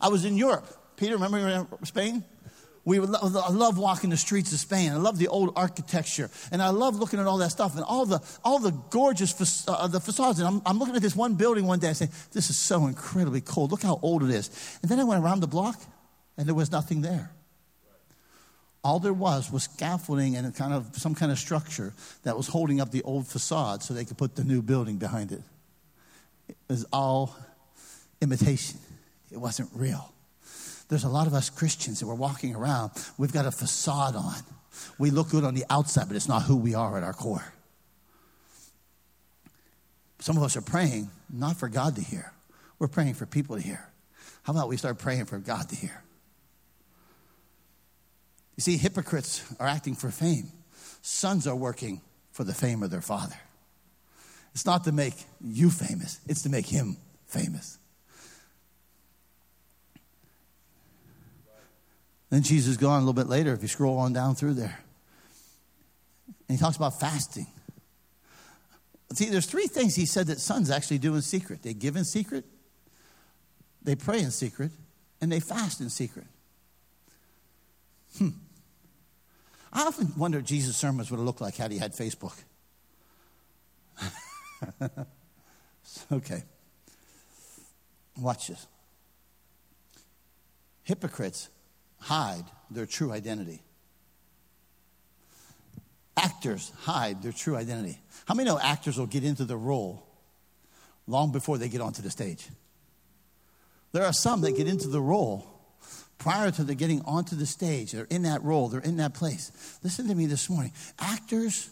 I 0.00 0.08
was 0.08 0.24
in 0.24 0.36
Europe. 0.36 0.66
Peter, 0.96 1.14
remember 1.14 1.38
we 1.38 1.44
were 1.44 1.66
in 1.80 1.84
Spain? 1.84 2.24
We 2.84 2.98
love, 2.98 3.36
I 3.36 3.50
love 3.50 3.78
walking 3.78 4.10
the 4.10 4.16
streets 4.16 4.52
of 4.52 4.58
Spain. 4.58 4.90
I 4.90 4.96
love 4.96 5.16
the 5.16 5.28
old 5.28 5.52
architecture, 5.54 6.28
and 6.50 6.60
I 6.60 6.70
love 6.70 6.96
looking 6.96 7.20
at 7.20 7.26
all 7.26 7.38
that 7.38 7.50
stuff 7.50 7.76
and 7.76 7.84
all 7.84 8.06
the 8.06 8.20
all 8.42 8.58
the 8.58 8.72
gorgeous 8.90 9.68
uh, 9.68 9.86
the 9.86 10.00
facades. 10.00 10.40
And 10.40 10.48
I'm, 10.48 10.62
I'm, 10.66 10.78
looking 10.80 10.96
at 10.96 11.02
this 11.02 11.14
one 11.14 11.34
building 11.34 11.64
one 11.64 11.78
day. 11.78 11.90
I 11.90 11.92
say, 11.92 12.08
"This 12.32 12.50
is 12.50 12.56
so 12.56 12.88
incredibly 12.88 13.40
cool. 13.40 13.68
Look 13.68 13.82
how 13.82 14.00
old 14.02 14.24
it 14.24 14.30
is." 14.30 14.50
And 14.82 14.90
then 14.90 14.98
I 14.98 15.04
went 15.04 15.22
around 15.22 15.40
the 15.40 15.46
block, 15.46 15.80
and 16.36 16.48
there 16.48 16.56
was 16.56 16.72
nothing 16.72 17.02
there. 17.02 17.30
All 18.84 18.98
there 18.98 19.12
was 19.12 19.50
was 19.50 19.64
scaffolding 19.64 20.36
and 20.36 20.54
kind 20.54 20.72
of 20.72 20.96
some 20.96 21.14
kind 21.14 21.30
of 21.30 21.38
structure 21.38 21.92
that 22.24 22.36
was 22.36 22.48
holding 22.48 22.80
up 22.80 22.90
the 22.90 23.02
old 23.02 23.26
facade 23.26 23.82
so 23.82 23.94
they 23.94 24.04
could 24.04 24.18
put 24.18 24.34
the 24.34 24.44
new 24.44 24.60
building 24.60 24.96
behind 24.96 25.30
it. 25.30 25.42
It 26.48 26.56
was 26.68 26.84
all 26.92 27.36
imitation. 28.20 28.78
It 29.30 29.38
wasn't 29.38 29.70
real. 29.74 30.12
There's 30.88 31.04
a 31.04 31.08
lot 31.08 31.26
of 31.26 31.34
us 31.34 31.48
Christians 31.48 32.00
that 32.00 32.06
we're 32.06 32.14
walking 32.14 32.54
around, 32.54 32.90
we've 33.16 33.32
got 33.32 33.46
a 33.46 33.50
facade 33.50 34.14
on. 34.16 34.34
We 34.98 35.10
look 35.10 35.30
good 35.30 35.44
on 35.44 35.54
the 35.54 35.64
outside, 35.70 36.08
but 36.08 36.16
it's 36.16 36.28
not 36.28 36.42
who 36.42 36.56
we 36.56 36.74
are 36.74 36.96
at 36.96 37.02
our 37.02 37.12
core. 37.12 37.52
Some 40.18 40.36
of 40.36 40.42
us 40.42 40.56
are 40.56 40.62
praying 40.62 41.10
not 41.32 41.56
for 41.56 41.68
God 41.68 41.96
to 41.96 42.02
hear, 42.02 42.32
we're 42.78 42.88
praying 42.88 43.14
for 43.14 43.26
people 43.26 43.56
to 43.56 43.62
hear. 43.62 43.88
How 44.42 44.52
about 44.52 44.68
we 44.68 44.76
start 44.76 44.98
praying 44.98 45.26
for 45.26 45.38
God 45.38 45.68
to 45.68 45.76
hear? 45.76 46.02
You 48.56 48.60
see, 48.60 48.76
hypocrites 48.76 49.44
are 49.58 49.66
acting 49.66 49.94
for 49.94 50.10
fame, 50.10 50.48
sons 51.00 51.46
are 51.46 51.56
working 51.56 52.00
for 52.32 52.44
the 52.44 52.54
fame 52.54 52.82
of 52.82 52.90
their 52.90 53.00
father. 53.00 53.36
It's 54.54 54.66
not 54.66 54.84
to 54.84 54.92
make 54.92 55.14
you 55.40 55.70
famous, 55.70 56.20
it's 56.26 56.42
to 56.42 56.50
make 56.50 56.66
him 56.66 56.96
famous. 57.26 57.78
Then 62.30 62.42
Jesus 62.42 62.78
goes 62.78 62.88
on 62.88 62.96
a 62.96 63.00
little 63.00 63.12
bit 63.12 63.28
later, 63.28 63.52
if 63.52 63.60
you 63.60 63.68
scroll 63.68 63.98
on 63.98 64.14
down 64.14 64.34
through 64.34 64.54
there. 64.54 64.78
And 66.48 66.56
he 66.56 66.62
talks 66.62 66.76
about 66.76 66.98
fasting. 66.98 67.46
See, 69.12 69.26
there's 69.26 69.44
three 69.44 69.66
things 69.66 69.94
he 69.94 70.06
said 70.06 70.28
that 70.28 70.40
sons 70.40 70.70
actually 70.70 70.96
do 70.98 71.14
in 71.14 71.20
secret 71.20 71.62
they 71.62 71.74
give 71.74 71.96
in 71.96 72.04
secret, 72.04 72.44
they 73.82 73.94
pray 73.94 74.20
in 74.20 74.30
secret, 74.30 74.70
and 75.20 75.30
they 75.30 75.40
fast 75.40 75.80
in 75.80 75.90
secret. 75.90 76.26
Hmm. 78.18 78.28
I 79.72 79.86
often 79.86 80.12
wonder 80.16 80.38
what 80.38 80.46
Jesus' 80.46 80.76
sermons 80.76 81.10
would 81.10 81.16
have 81.16 81.24
looked 81.26 81.40
like 81.40 81.56
had 81.56 81.70
he 81.70 81.78
had 81.78 81.92
Facebook. 81.92 82.34
okay. 86.12 86.42
Watch 88.20 88.48
this. 88.48 88.66
Hypocrites 90.82 91.48
hide 91.98 92.44
their 92.70 92.86
true 92.86 93.12
identity. 93.12 93.62
Actors 96.16 96.72
hide 96.82 97.22
their 97.22 97.32
true 97.32 97.56
identity. 97.56 97.98
How 98.26 98.34
many 98.34 98.48
know 98.48 98.58
actors 98.58 98.98
will 98.98 99.06
get 99.06 99.24
into 99.24 99.44
the 99.44 99.56
role 99.56 100.06
long 101.06 101.32
before 101.32 101.56
they 101.56 101.68
get 101.68 101.80
onto 101.80 102.02
the 102.02 102.10
stage? 102.10 102.48
There 103.92 104.04
are 104.04 104.12
some 104.12 104.40
that 104.42 104.56
get 104.56 104.68
into 104.68 104.88
the 104.88 105.00
role 105.00 105.51
prior 106.22 106.52
to 106.52 106.62
the 106.62 106.76
getting 106.76 107.02
onto 107.02 107.34
the 107.34 107.46
stage. 107.46 107.92
They're 107.92 108.04
in 108.04 108.22
that 108.22 108.44
role, 108.44 108.68
they're 108.68 108.80
in 108.80 108.98
that 108.98 109.12
place. 109.12 109.50
Listen 109.82 110.06
to 110.06 110.14
me 110.14 110.26
this 110.26 110.48
morning. 110.48 110.72
Actors 111.00 111.68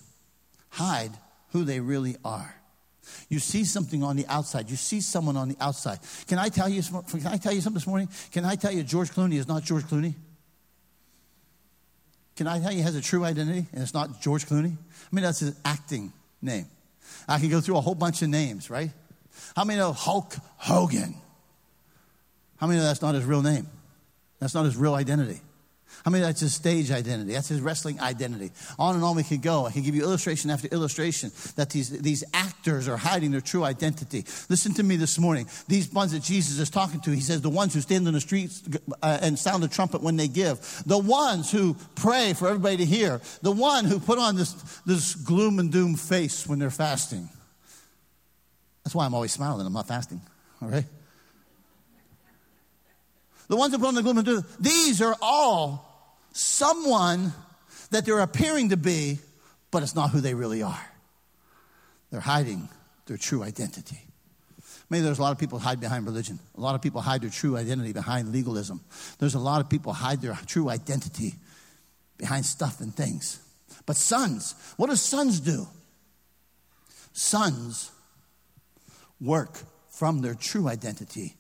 hide 0.70 1.12
who 1.52 1.62
they 1.62 1.78
really 1.78 2.16
are. 2.24 2.54
You 3.28 3.38
see 3.38 3.64
something 3.64 4.02
on 4.02 4.16
the 4.16 4.26
outside. 4.26 4.68
You 4.68 4.76
see 4.76 5.00
someone 5.00 5.36
on 5.36 5.48
the 5.48 5.56
outside. 5.60 6.00
Can 6.26 6.38
I 6.38 6.48
tell 6.48 6.68
you? 6.68 6.82
Can 6.82 7.26
I 7.26 7.36
tell 7.36 7.52
you 7.52 7.60
something 7.60 7.78
this 7.78 7.86
morning? 7.86 8.08
Can 8.32 8.44
I 8.44 8.56
tell 8.56 8.72
you 8.72 8.82
George 8.82 9.10
Clooney 9.10 9.34
is 9.34 9.46
not 9.46 9.62
George 9.62 9.84
Clooney? 9.84 10.14
Can 12.36 12.46
I 12.46 12.58
tell 12.58 12.72
you 12.72 12.78
he 12.78 12.82
has 12.82 12.96
a 12.96 13.00
true 13.00 13.24
identity 13.24 13.66
and 13.72 13.82
it's 13.82 13.94
not 13.94 14.20
George 14.20 14.46
Clooney? 14.46 14.72
I 14.72 15.14
mean 15.14 15.22
that's 15.22 15.40
his 15.40 15.54
acting 15.64 16.12
name. 16.42 16.66
I 17.28 17.38
can 17.38 17.50
go 17.50 17.60
through 17.60 17.76
a 17.76 17.80
whole 17.80 17.94
bunch 17.94 18.22
of 18.22 18.28
names, 18.28 18.68
right? 18.68 18.90
How 19.54 19.64
many 19.64 19.78
know 19.78 19.92
Hulk 19.92 20.34
Hogan? 20.56 21.14
How 22.58 22.66
many 22.66 22.78
know 22.80 22.84
that's 22.84 23.02
not 23.02 23.14
his 23.14 23.24
real 23.24 23.42
name? 23.42 23.68
That's 24.40 24.54
not 24.54 24.64
his 24.64 24.76
real 24.76 24.94
identity. 24.94 25.40
I 26.04 26.10
mean, 26.10 26.22
that's 26.22 26.40
his 26.40 26.54
stage 26.54 26.90
identity. 26.90 27.34
That's 27.34 27.48
his 27.48 27.60
wrestling 27.60 28.00
identity. 28.00 28.52
On 28.78 28.94
and 28.94 29.04
on 29.04 29.16
we 29.16 29.22
could 29.22 29.42
go. 29.42 29.66
I 29.66 29.72
can 29.72 29.82
give 29.82 29.94
you 29.94 30.02
illustration 30.02 30.50
after 30.50 30.68
illustration 30.68 31.30
that 31.56 31.70
these, 31.70 31.90
these 31.90 32.24
actors 32.32 32.88
are 32.88 32.96
hiding 32.96 33.32
their 33.32 33.42
true 33.42 33.64
identity. 33.64 34.24
Listen 34.48 34.72
to 34.74 34.82
me 34.82 34.96
this 34.96 35.18
morning. 35.18 35.46
These 35.68 35.92
ones 35.92 36.12
that 36.12 36.22
Jesus 36.22 36.58
is 36.58 36.70
talking 36.70 37.00
to, 37.00 37.10
he 37.10 37.20
says, 37.20 37.42
the 37.42 37.50
ones 37.50 37.74
who 37.74 37.80
stand 37.80 38.06
in 38.06 38.14
the 38.14 38.20
streets 38.20 38.62
uh, 39.02 39.18
and 39.20 39.38
sound 39.38 39.62
the 39.62 39.68
trumpet 39.68 40.00
when 40.00 40.16
they 40.16 40.28
give, 40.28 40.82
the 40.86 40.98
ones 40.98 41.50
who 41.50 41.76
pray 41.96 42.32
for 42.32 42.48
everybody 42.48 42.78
to 42.78 42.84
hear, 42.86 43.20
the 43.42 43.52
one 43.52 43.84
who 43.84 44.00
put 44.00 44.18
on 44.18 44.36
this, 44.36 44.52
this 44.86 45.14
gloom 45.14 45.58
and 45.58 45.70
doom 45.70 45.96
face 45.96 46.46
when 46.46 46.58
they're 46.58 46.70
fasting. 46.70 47.28
That's 48.84 48.94
why 48.94 49.04
I'm 49.04 49.14
always 49.14 49.32
smiling. 49.32 49.66
I'm 49.66 49.72
not 49.74 49.88
fasting, 49.88 50.22
all 50.62 50.68
right? 50.68 50.84
The 53.50 53.56
ones 53.56 53.72
that 53.72 53.80
put 53.80 53.88
on 53.88 53.96
the 53.96 54.02
gloom 54.02 54.18
and 54.18 54.24
doom, 54.24 54.44
these 54.60 55.02
are 55.02 55.16
all 55.20 56.14
someone 56.32 57.32
that 57.90 58.06
they're 58.06 58.20
appearing 58.20 58.68
to 58.68 58.76
be, 58.76 59.18
but 59.72 59.82
it's 59.82 59.96
not 59.96 60.10
who 60.10 60.20
they 60.20 60.34
really 60.34 60.62
are. 60.62 60.90
They're 62.12 62.20
hiding 62.20 62.68
their 63.06 63.16
true 63.16 63.42
identity. 63.42 63.98
Maybe 64.88 65.02
there's 65.02 65.18
a 65.18 65.22
lot 65.22 65.32
of 65.32 65.38
people 65.38 65.58
hide 65.58 65.80
behind 65.80 66.06
religion. 66.06 66.38
A 66.56 66.60
lot 66.60 66.76
of 66.76 66.80
people 66.80 67.00
hide 67.00 67.22
their 67.22 67.30
true 67.30 67.56
identity 67.56 67.92
behind 67.92 68.30
legalism. 68.30 68.82
There's 69.18 69.34
a 69.34 69.40
lot 69.40 69.60
of 69.60 69.68
people 69.68 69.94
hide 69.94 70.22
their 70.22 70.38
true 70.46 70.70
identity 70.70 71.34
behind 72.18 72.46
stuff 72.46 72.80
and 72.80 72.94
things. 72.94 73.40
But 73.84 73.96
sons, 73.96 74.54
what 74.76 74.90
do 74.90 74.94
sons 74.94 75.40
do? 75.40 75.66
Sons 77.14 77.90
work 79.20 79.58
from 79.88 80.20
their 80.20 80.36
true 80.36 80.68
identity 80.68 81.34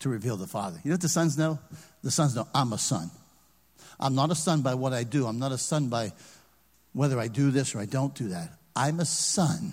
to 0.00 0.08
reveal 0.08 0.36
the 0.36 0.46
Father. 0.46 0.78
You 0.84 0.90
know 0.90 0.94
what 0.94 1.00
the 1.00 1.08
sons 1.08 1.38
know? 1.38 1.58
The 2.02 2.10
sons 2.10 2.36
know, 2.36 2.46
I'm 2.54 2.72
a 2.72 2.78
son. 2.78 3.10
I'm 3.98 4.14
not 4.14 4.30
a 4.30 4.34
son 4.34 4.62
by 4.62 4.74
what 4.74 4.92
I 4.92 5.04
do. 5.04 5.26
I'm 5.26 5.38
not 5.38 5.52
a 5.52 5.58
son 5.58 5.88
by 5.88 6.12
whether 6.92 7.18
I 7.18 7.28
do 7.28 7.50
this 7.50 7.74
or 7.74 7.80
I 7.80 7.86
don't 7.86 8.14
do 8.14 8.28
that. 8.28 8.50
I'm 8.74 9.00
a 9.00 9.04
son 9.04 9.72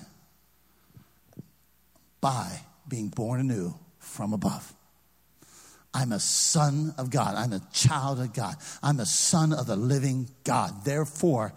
by 2.21 2.61
being 2.87 3.09
born 3.09 3.41
anew 3.41 3.73
from 3.99 4.33
above. 4.33 4.73
I'm 5.93 6.11
a 6.11 6.19
son 6.19 6.93
of 6.97 7.09
God. 7.09 7.35
I'm 7.35 7.53
a 7.53 7.61
child 7.71 8.19
of 8.19 8.33
God. 8.33 8.55
I'm 8.81 8.99
a 8.99 9.05
son 9.05 9.53
of 9.53 9.67
the 9.67 9.75
living 9.75 10.29
God. 10.43 10.85
Therefore, 10.85 11.53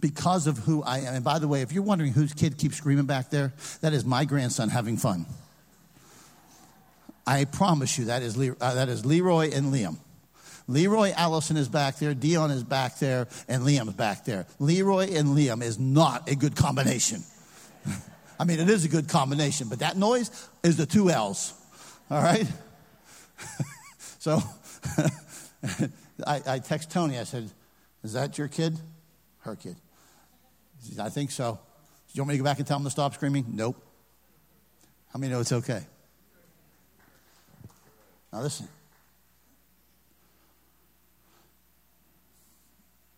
because 0.00 0.46
of 0.46 0.58
who 0.58 0.82
I 0.82 0.98
am, 1.00 1.16
and 1.16 1.24
by 1.24 1.38
the 1.38 1.46
way, 1.46 1.62
if 1.62 1.72
you're 1.72 1.84
wondering 1.84 2.12
whose 2.12 2.32
kid 2.32 2.58
keeps 2.58 2.76
screaming 2.76 3.06
back 3.06 3.30
there, 3.30 3.52
that 3.80 3.92
is 3.92 4.04
my 4.04 4.24
grandson 4.24 4.70
having 4.70 4.96
fun. 4.96 5.26
I 7.28 7.44
promise 7.44 7.98
you 7.98 8.06
that 8.06 8.22
is, 8.22 8.38
Le- 8.38 8.56
uh, 8.58 8.74
that 8.74 8.88
is 8.88 9.04
Leroy 9.04 9.50
and 9.52 9.70
Liam. 9.70 9.98
Leroy 10.66 11.12
Allison 11.14 11.58
is 11.58 11.68
back 11.68 11.98
there, 11.98 12.14
Dion 12.14 12.50
is 12.50 12.64
back 12.64 12.98
there, 13.00 13.28
and 13.48 13.64
Liam's 13.64 13.92
back 13.92 14.24
there. 14.24 14.46
Leroy 14.58 15.14
and 15.14 15.36
Liam 15.36 15.62
is 15.62 15.78
not 15.78 16.30
a 16.30 16.34
good 16.34 16.56
combination. 16.56 17.22
I 18.40 18.44
mean, 18.44 18.60
it 18.60 18.70
is 18.70 18.86
a 18.86 18.88
good 18.88 19.10
combination, 19.10 19.68
but 19.68 19.80
that 19.80 19.98
noise 19.98 20.48
is 20.62 20.78
the 20.78 20.86
two 20.86 21.10
L's. 21.10 21.52
All 22.10 22.22
right? 22.22 22.50
so 24.18 24.40
I, 26.26 26.42
I 26.46 26.58
text 26.60 26.90
Tony, 26.90 27.18
I 27.18 27.24
said, 27.24 27.50
Is 28.02 28.14
that 28.14 28.38
your 28.38 28.48
kid? 28.48 28.78
Her 29.40 29.54
kid. 29.54 29.76
Said, 30.80 30.98
I 30.98 31.10
think 31.10 31.30
so. 31.30 31.52
Do 31.52 32.12
you 32.14 32.22
want 32.22 32.28
me 32.28 32.34
to 32.36 32.38
go 32.38 32.44
back 32.44 32.58
and 32.58 32.66
tell 32.66 32.78
him 32.78 32.84
to 32.84 32.90
stop 32.90 33.12
screaming? 33.12 33.44
Nope. 33.52 33.84
How 35.12 35.18
many 35.18 35.30
know 35.30 35.40
it's 35.40 35.52
okay? 35.52 35.82
Now 38.32 38.42
listen. 38.42 38.68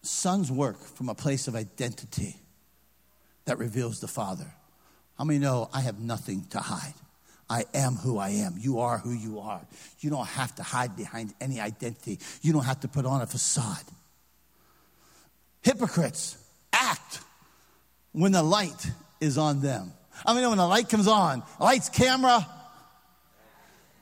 Sons 0.02 0.50
work 0.50 0.78
from 0.78 1.08
a 1.08 1.14
place 1.14 1.48
of 1.48 1.54
identity 1.54 2.36
that 3.44 3.58
reveals 3.58 4.00
the 4.00 4.08
Father. 4.08 4.46
How 5.18 5.24
many 5.24 5.38
know 5.38 5.68
I 5.72 5.80
have 5.80 5.98
nothing 5.98 6.46
to 6.50 6.58
hide? 6.58 6.94
I 7.48 7.64
am 7.74 7.94
who 7.96 8.18
I 8.18 8.30
am. 8.30 8.54
You 8.58 8.78
are 8.78 8.98
who 8.98 9.10
you 9.10 9.40
are. 9.40 9.60
You 9.98 10.10
don't 10.10 10.26
have 10.26 10.54
to 10.54 10.62
hide 10.62 10.96
behind 10.96 11.34
any 11.40 11.60
identity. 11.60 12.20
You 12.42 12.52
don't 12.52 12.64
have 12.64 12.80
to 12.80 12.88
put 12.88 13.04
on 13.04 13.20
a 13.20 13.26
facade. 13.26 13.84
Hypocrites 15.62 16.36
act 16.72 17.20
when 18.12 18.32
the 18.32 18.42
light 18.42 18.90
is 19.20 19.36
on 19.36 19.60
them. 19.60 19.92
I 20.24 20.34
mean, 20.34 20.48
when 20.48 20.58
the 20.58 20.66
light 20.66 20.88
comes 20.88 21.08
on, 21.08 21.42
lights, 21.58 21.88
camera, 21.88 22.46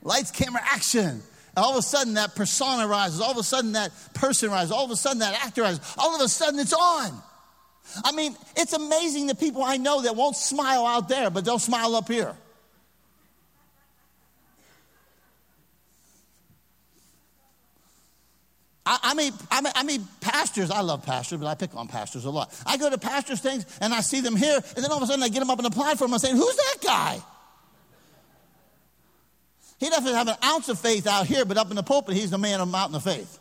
lights, 0.03 0.31
camera, 0.31 0.61
action 0.65 1.23
all 1.59 1.73
of 1.73 1.79
a 1.79 1.83
sudden 1.83 2.15
that 2.15 2.35
persona 2.35 2.87
rises. 2.87 3.21
All 3.21 3.31
of 3.31 3.37
a 3.37 3.43
sudden 3.43 3.73
that 3.73 3.91
person 4.15 4.51
rises. 4.51 4.71
All 4.71 4.85
of 4.85 4.91
a 4.91 4.97
sudden 4.97 5.19
that 5.21 5.45
actor 5.45 5.63
rises. 5.63 5.81
All 5.99 6.15
of 6.15 6.21
a 6.21 6.29
sudden 6.29 6.61
it's 6.61 6.73
on. 6.73 7.23
I 8.05 8.13
mean, 8.13 8.37
it's 8.57 8.75
amazing 8.75 9.27
the 9.27 9.35
people 9.35 9.63
I 9.63 9.77
know 9.77 10.03
that 10.03 10.15
won't 10.15 10.37
smile 10.37 10.87
out 10.87 11.09
there, 11.09 11.31
but 11.31 11.45
they'll 11.45 11.59
smile 11.59 11.97
up 11.97 12.09
here. 12.09 12.35
I, 18.91 19.13
mean, 19.13 19.33
I 19.51 19.61
mean, 19.61 19.73
I 19.77 19.83
mean, 19.83 20.09
pastors. 20.23 20.71
I 20.71 20.81
love 20.81 21.05
pastors, 21.05 21.39
but 21.39 21.47
I 21.47 21.55
pick 21.55 21.75
on 21.75 21.89
pastors 21.89 22.25
a 22.25 22.31
lot. 22.31 22.59
I 22.65 22.79
go 22.79 22.89
to 22.89 22.97
pastors' 22.97 23.41
things 23.41 23.67
and 23.83 23.93
I 23.93 24.01
see 24.01 24.21
them 24.21 24.35
here, 24.35 24.55
and 24.55 24.83
then 24.83 24.91
all 24.91 24.97
of 24.97 25.03
a 25.03 25.07
sudden 25.07 25.23
I 25.23 25.29
get 25.29 25.41
them 25.41 25.51
up 25.51 25.59
in 25.59 25.65
the 25.65 25.71
platform. 25.71 26.15
I'm 26.15 26.19
saying, 26.19 26.37
"Who's 26.37 26.57
that 26.57 26.77
guy?" 26.83 27.21
He 29.79 29.89
doesn't 29.89 30.13
have 30.13 30.29
an 30.29 30.37
ounce 30.45 30.69
of 30.69 30.79
faith 30.79 31.07
out 31.07 31.27
here, 31.27 31.45
but 31.45 31.57
up 31.57 31.71
in 31.71 31.77
the 31.77 31.83
pulpit, 31.83 32.17
he's 32.17 32.31
the 32.31 32.39
man 32.39 32.61
of 32.61 32.69
mountain 32.69 32.97
of 32.97 33.05
faith. 33.05 33.39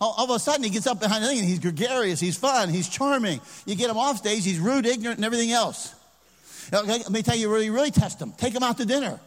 All, 0.00 0.14
all 0.16 0.24
of 0.24 0.30
a 0.30 0.38
sudden, 0.38 0.64
he 0.64 0.70
gets 0.70 0.86
up 0.86 1.00
behind 1.00 1.22
the 1.22 1.28
thing 1.28 1.38
and 1.38 1.46
he's 1.46 1.58
gregarious, 1.58 2.18
he's 2.18 2.36
fun, 2.36 2.68
he's 2.70 2.88
charming. 2.88 3.40
You 3.66 3.76
get 3.76 3.90
him 3.90 3.98
off 3.98 4.18
stage, 4.18 4.44
he's 4.44 4.58
rude, 4.58 4.86
ignorant, 4.86 5.18
and 5.18 5.24
everything 5.24 5.52
else. 5.52 5.94
Okay, 6.72 6.98
let 6.98 7.10
me 7.10 7.22
tell 7.22 7.36
you, 7.36 7.52
really, 7.52 7.70
really 7.70 7.90
test 7.90 8.20
him. 8.20 8.32
Take 8.32 8.54
him 8.54 8.62
out 8.62 8.78
to 8.78 8.86
dinner. 8.86 9.20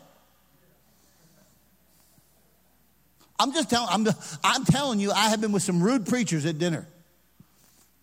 I'm 3.39 3.53
just 3.53 3.69
telling, 3.69 3.87
I'm, 3.91 4.07
I'm 4.43 4.65
telling 4.65 4.99
you, 4.99 5.11
I 5.11 5.29
have 5.29 5.39
been 5.39 5.51
with 5.51 5.61
some 5.61 5.81
rude 5.81 6.07
preachers 6.07 6.45
at 6.45 6.57
dinner. 6.57 6.87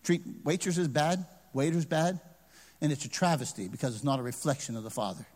Treat 0.04 0.22
waitresses 0.44 0.86
bad, 0.86 1.24
waiters 1.52 1.84
bad, 1.84 2.20
and 2.80 2.92
it's 2.92 3.04
a 3.04 3.08
travesty 3.08 3.66
because 3.66 3.96
it's 3.96 4.04
not 4.04 4.20
a 4.20 4.22
reflection 4.22 4.76
of 4.76 4.84
the 4.84 4.90
Father. 4.90 5.26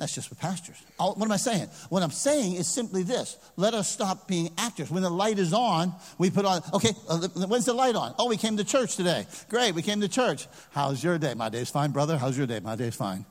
That's 0.00 0.14
just 0.14 0.30
for 0.30 0.34
pastors. 0.34 0.82
What 0.96 1.20
am 1.20 1.30
I 1.30 1.36
saying? 1.36 1.68
What 1.90 2.02
I'm 2.02 2.10
saying 2.10 2.54
is 2.54 2.66
simply 2.66 3.02
this 3.02 3.36
let 3.56 3.74
us 3.74 3.86
stop 3.86 4.26
being 4.26 4.48
actors. 4.56 4.90
When 4.90 5.02
the 5.02 5.10
light 5.10 5.38
is 5.38 5.52
on, 5.52 5.92
we 6.16 6.30
put 6.30 6.46
on, 6.46 6.62
okay, 6.72 6.94
uh, 7.06 7.28
when's 7.46 7.66
the 7.66 7.74
light 7.74 7.94
on? 7.94 8.14
Oh, 8.18 8.26
we 8.26 8.38
came 8.38 8.56
to 8.56 8.64
church 8.64 8.96
today. 8.96 9.26
Great, 9.50 9.74
we 9.74 9.82
came 9.82 10.00
to 10.00 10.08
church. 10.08 10.48
How's 10.70 11.04
your 11.04 11.18
day? 11.18 11.34
My 11.34 11.50
day's 11.50 11.68
fine, 11.68 11.90
brother. 11.90 12.16
How's 12.16 12.38
your 12.38 12.46
day? 12.46 12.60
My 12.60 12.76
day's 12.76 12.94
fine. 12.94 13.26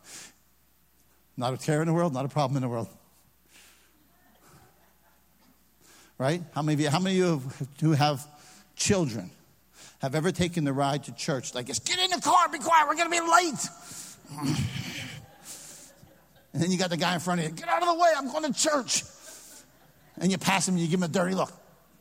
Not 1.36 1.56
a 1.56 1.58
care 1.58 1.82
in 1.82 1.88
the 1.88 1.94
world, 1.94 2.14
not 2.14 2.26
a 2.26 2.30
problem 2.30 2.56
in 2.56 2.62
the 2.62 2.70
world. 2.70 2.88
Right? 6.20 6.44
How 6.54 6.62
many 6.62 6.76
of 6.76 6.82
you, 6.82 6.90
how 6.92 7.00
many 7.00 7.20
of 7.22 7.44
you 7.44 7.68
who 7.82 7.94
have 7.94 8.24
children 8.76 9.32
have 10.04 10.14
ever 10.14 10.32
taken 10.32 10.66
the 10.66 10.74
ride 10.74 11.06
to 11.06 11.16
church 11.16 11.56
like 11.56 11.66
this? 11.66 11.80
Get 11.80 11.98
in 11.98 12.12
the 12.12 12.22
car, 12.22 12.48
be 12.48 12.60
quiet, 12.60 12.88
we're 12.88 12.96
going 12.96 13.12
to 13.12 13.20
be 13.20 14.48
late. 14.48 14.56
And 16.54 16.62
then 16.62 16.72
you 16.72 16.78
got 16.78 16.90
the 16.90 16.98
guy 16.98 17.14
in 17.14 17.20
front 17.20 17.42
of 17.42 17.48
you, 17.48 17.52
get 17.52 17.70
out 17.70 17.82
of 17.82 17.88
the 17.88 17.94
way, 17.94 18.10
I'm 18.18 18.32
going 18.32 18.52
to 18.52 18.60
church. 18.60 19.04
And 20.18 20.32
you 20.32 20.38
pass 20.38 20.68
him 20.68 20.76
and 20.76 20.82
you 20.82 20.88
give 20.88 21.00
him 21.00 21.04
a 21.04 21.08
dirty 21.08 21.36
look. 21.36 21.52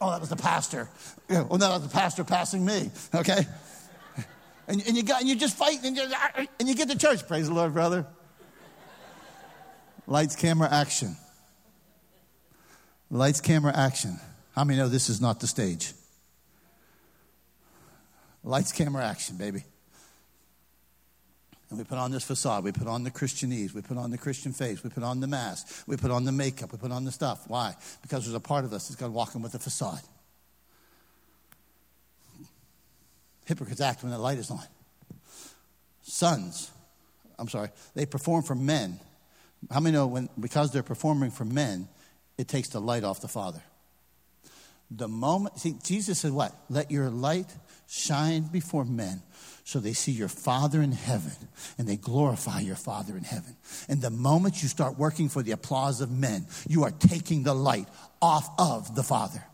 Oh, 0.01 0.11
that 0.11 0.21
was 0.21 0.29
the 0.29 0.37
pastor. 0.37 0.89
Yeah, 1.29 1.43
well, 1.43 1.59
no, 1.59 1.69
that 1.69 1.81
was 1.81 1.83
the 1.83 1.95
pastor 1.95 2.25
passing 2.25 2.65
me, 2.65 2.91
okay? 3.15 3.47
And, 4.67 4.87
and 4.87 4.97
you 4.97 5.03
got, 5.03 5.21
and 5.21 5.29
you 5.29 5.35
just 5.35 5.57
fight 5.57 5.83
and 5.83 5.97
you, 5.97 6.07
and 6.59 6.69
you 6.69 6.75
get 6.75 6.89
to 6.91 6.99
church. 6.99 7.27
Praise 7.27 7.49
the 7.49 7.55
Lord, 7.55 7.73
brother. 7.75 8.07
Lights, 10.07 10.37
camera, 10.37 10.69
action. 10.71 11.17
Lights, 13.11 13.41
camera, 13.41 13.73
action. 13.77 14.19
How 14.55 14.65
many 14.65 14.79
know 14.79 14.89
this 14.89 15.09
is 15.09 15.21
not 15.21 15.41
the 15.41 15.47
stage? 15.47 15.93
Lights, 18.45 18.73
camera, 18.73 19.05
action, 19.05 19.37
baby. 19.37 19.65
And 21.71 21.79
we 21.79 21.85
put 21.85 21.99
on 21.99 22.11
this 22.11 22.25
facade. 22.25 22.65
We 22.65 22.73
put 22.73 22.87
on 22.87 23.05
the 23.05 23.11
Christianese. 23.11 23.75
We 23.75 23.83
put 23.83 23.99
on 23.99 24.11
the 24.11 24.19
Christian 24.19 24.53
face. 24.53 24.83
We 24.83 24.91
put 24.91 25.03
on 25.03 25.21
the 25.21 25.27
mask. 25.27 25.85
We 25.87 25.97
put 25.97 26.11
on 26.11 26.25
the 26.25 26.33
makeup. 26.33 26.73
We 26.73 26.79
put 26.79 26.93
on 26.93 27.05
the 27.05 27.13
stuff. 27.13 27.45
Why? 27.47 27.75
Because 28.01 28.25
there's 28.25 28.35
a 28.35 28.41
part 28.41 28.65
of 28.65 28.73
us 28.73 28.89
that's 28.89 28.99
got 28.99 29.11
walking 29.11 29.43
with 29.43 29.55
a 29.55 29.59
facade. 29.59 30.01
Hypocrites 33.45 33.81
act 33.81 34.03
when 34.03 34.13
the 34.13 34.19
light 34.19 34.39
is 34.39 34.51
on. 34.51 34.63
Sons, 36.03 36.71
I'm 37.39 37.49
sorry, 37.49 37.69
they 37.95 38.07
perform 38.07 38.43
for 38.43 38.55
men. 38.55 38.99
How 39.71 39.81
many 39.81 39.95
know 39.95 40.07
when, 40.07 40.29
because 40.39 40.71
they're 40.71 40.83
performing 40.83 41.31
for 41.31 41.45
men, 41.45 41.89
it 42.39 42.49
takes 42.49 42.69
the 42.69 42.81
light 42.81 43.05
off 43.05 43.21
the 43.21 43.29
Father? 43.29 43.63
The 44.91 45.09
moment, 45.09 45.59
see, 45.59 45.77
Jesus 45.83 46.21
said 46.21 46.33
what? 46.33 46.55
Let 46.71 46.91
your 46.91 47.11
light 47.11 47.47
shine 47.87 48.45
before 48.45 48.85
men 48.85 49.23
so 49.69 49.81
they 49.81 49.93
see 49.93 50.13
your 50.13 50.29
Father 50.29 50.81
in 50.81 50.93
heaven 50.93 51.33
and 51.77 51.87
they 51.87 51.99
glorify 51.99 52.61
your 52.61 52.75
Father 52.75 53.19
in 53.19 53.23
heaven. 53.23 53.55
And 53.87 54.01
the 54.01 54.09
moment 54.09 54.63
you 54.63 54.69
start 54.69 54.99
working 54.99 55.29
for 55.29 55.43
the 55.43 55.51
applause 55.51 56.01
of 56.01 56.11
men, 56.11 56.47
you 56.67 56.85
are 56.85 56.91
taking 56.91 57.43
the 57.43 57.53
light 57.53 57.87
off 58.23 58.49
of 58.59 58.95
the 58.95 59.03
Father. 59.03 59.45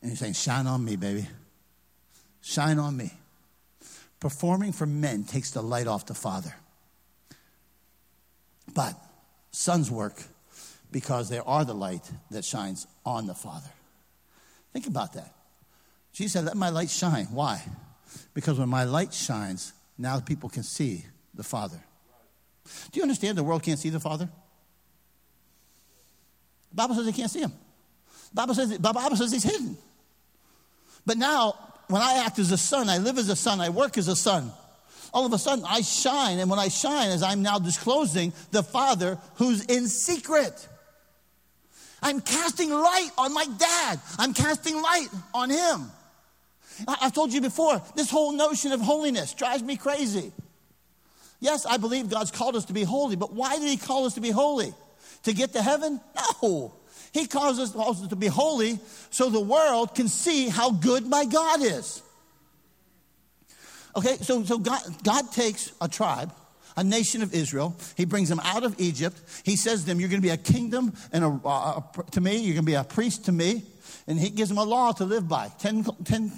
And 0.00 0.12
you're 0.12 0.16
saying, 0.16 0.34
Shine 0.34 0.68
on 0.68 0.84
me, 0.84 0.94
baby. 0.94 1.26
Shine 2.40 2.78
on 2.78 2.96
me. 2.96 3.10
Performing 4.20 4.70
for 4.70 4.86
men 4.86 5.24
takes 5.24 5.50
the 5.50 5.60
light 5.60 5.88
off 5.88 6.06
the 6.06 6.14
Father. 6.14 6.54
But 8.72 8.94
sons 9.50 9.90
work 9.90 10.22
because 10.92 11.28
they 11.28 11.40
are 11.40 11.64
the 11.64 11.74
light 11.74 12.08
that 12.30 12.44
shines 12.44 12.86
on 13.04 13.26
the 13.26 13.34
Father. 13.34 13.70
Think 14.72 14.86
about 14.86 15.14
that. 15.14 15.34
Jesus 16.12 16.34
said, 16.34 16.44
Let 16.44 16.56
my 16.56 16.68
light 16.68 16.90
shine. 16.90 17.24
Why? 17.32 17.60
Because 18.34 18.58
when 18.58 18.68
my 18.68 18.84
light 18.84 19.12
shines, 19.12 19.72
now 19.98 20.20
people 20.20 20.48
can 20.48 20.62
see 20.62 21.04
the 21.34 21.44
Father. 21.44 21.80
Do 22.92 22.98
you 22.98 23.02
understand 23.02 23.38
the 23.38 23.44
world 23.44 23.62
can't 23.62 23.78
see 23.78 23.90
the 23.90 24.00
Father? 24.00 24.28
The 26.70 26.74
Bible 26.74 26.94
says 26.94 27.06
they 27.06 27.12
can't 27.12 27.30
see 27.30 27.40
him. 27.40 27.52
The 28.30 28.34
Bible 28.34 28.54
says, 28.54 28.70
the 28.70 28.78
Bible 28.78 29.16
says 29.16 29.32
he's 29.32 29.44
hidden. 29.44 29.76
But 31.04 31.16
now, 31.16 31.54
when 31.88 32.02
I 32.02 32.24
act 32.24 32.38
as 32.38 32.50
a 32.50 32.58
son, 32.58 32.88
I 32.88 32.98
live 32.98 33.18
as 33.18 33.28
a 33.28 33.36
son, 33.36 33.60
I 33.60 33.68
work 33.68 33.96
as 33.96 34.08
a 34.08 34.16
son. 34.16 34.52
All 35.14 35.24
of 35.24 35.32
a 35.32 35.38
sudden, 35.38 35.64
I 35.66 35.80
shine, 35.82 36.38
and 36.38 36.50
when 36.50 36.58
I 36.58 36.68
shine, 36.68 37.10
as 37.10 37.22
I'm 37.22 37.42
now 37.42 37.58
disclosing 37.58 38.32
the 38.50 38.62
Father 38.62 39.18
who's 39.36 39.64
in 39.64 39.86
secret. 39.88 40.68
I'm 42.02 42.20
casting 42.20 42.70
light 42.70 43.10
on 43.16 43.32
my 43.32 43.46
dad. 43.46 44.00
I'm 44.18 44.34
casting 44.34 44.74
light 44.82 45.08
on 45.32 45.48
him. 45.48 45.90
I've 46.86 47.12
told 47.12 47.32
you 47.32 47.40
before, 47.40 47.80
this 47.94 48.10
whole 48.10 48.32
notion 48.32 48.72
of 48.72 48.80
holiness 48.80 49.32
drives 49.34 49.62
me 49.62 49.76
crazy. 49.76 50.32
Yes, 51.40 51.66
I 51.66 51.76
believe 51.76 52.08
God's 52.08 52.30
called 52.30 52.56
us 52.56 52.66
to 52.66 52.72
be 52.72 52.82
holy, 52.82 53.16
but 53.16 53.32
why 53.32 53.58
did 53.58 53.68
He 53.68 53.76
call 53.76 54.06
us 54.06 54.14
to 54.14 54.20
be 54.20 54.30
holy? 54.30 54.72
To 55.24 55.32
get 55.32 55.52
to 55.52 55.62
heaven? 55.62 56.00
No. 56.42 56.74
He 57.12 57.26
calls 57.26 57.58
us, 57.58 57.72
calls 57.72 58.02
us 58.02 58.08
to 58.08 58.16
be 58.16 58.26
holy 58.26 58.78
so 59.10 59.30
the 59.30 59.40
world 59.40 59.94
can 59.94 60.08
see 60.08 60.48
how 60.48 60.70
good 60.70 61.06
my 61.06 61.24
God 61.24 61.62
is. 61.62 62.02
Okay, 63.96 64.16
so, 64.18 64.44
so 64.44 64.58
God, 64.58 64.80
God 65.02 65.32
takes 65.32 65.72
a 65.80 65.88
tribe, 65.88 66.32
a 66.76 66.84
nation 66.84 67.22
of 67.22 67.34
Israel. 67.34 67.74
He 67.96 68.04
brings 68.04 68.28
them 68.28 68.40
out 68.44 68.64
of 68.64 68.78
Egypt. 68.78 69.18
He 69.44 69.56
says 69.56 69.80
to 69.80 69.86
them, 69.86 69.98
You're 69.98 70.10
going 70.10 70.20
to 70.20 70.26
be 70.26 70.32
a 70.32 70.36
kingdom 70.36 70.92
and 71.12 71.24
a, 71.24 71.28
a, 71.28 71.84
to 72.10 72.20
me, 72.20 72.36
you're 72.36 72.54
going 72.54 72.66
to 72.66 72.70
be 72.70 72.74
a 72.74 72.84
priest 72.84 73.24
to 73.26 73.32
me 73.32 73.62
and 74.06 74.18
he 74.18 74.30
gives 74.30 74.48
them 74.48 74.58
a 74.58 74.64
law 74.64 74.92
to 74.92 75.04
live 75.04 75.28
by, 75.28 75.50
ten, 75.58 75.84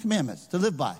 commandments 0.01 0.47
to 0.47 0.57
live 0.57 0.75
by. 0.75 0.95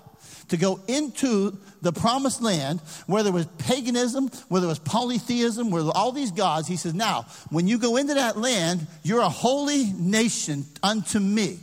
To 0.48 0.56
go 0.56 0.80
into 0.88 1.56
the 1.80 1.92
promised 1.92 2.42
land 2.42 2.80
where 3.06 3.22
there 3.22 3.32
was 3.32 3.46
paganism, 3.58 4.28
where 4.48 4.60
there 4.60 4.68
was 4.68 4.78
polytheism, 4.78 5.70
where 5.70 5.82
all 5.94 6.12
these 6.12 6.32
gods, 6.32 6.66
he 6.66 6.76
says, 6.76 6.92
Now, 6.92 7.26
when 7.50 7.68
you 7.68 7.78
go 7.78 7.96
into 7.96 8.14
that 8.14 8.36
land, 8.36 8.86
you're 9.02 9.20
a 9.20 9.28
holy 9.28 9.92
nation 9.92 10.64
unto 10.82 11.18
me. 11.20 11.60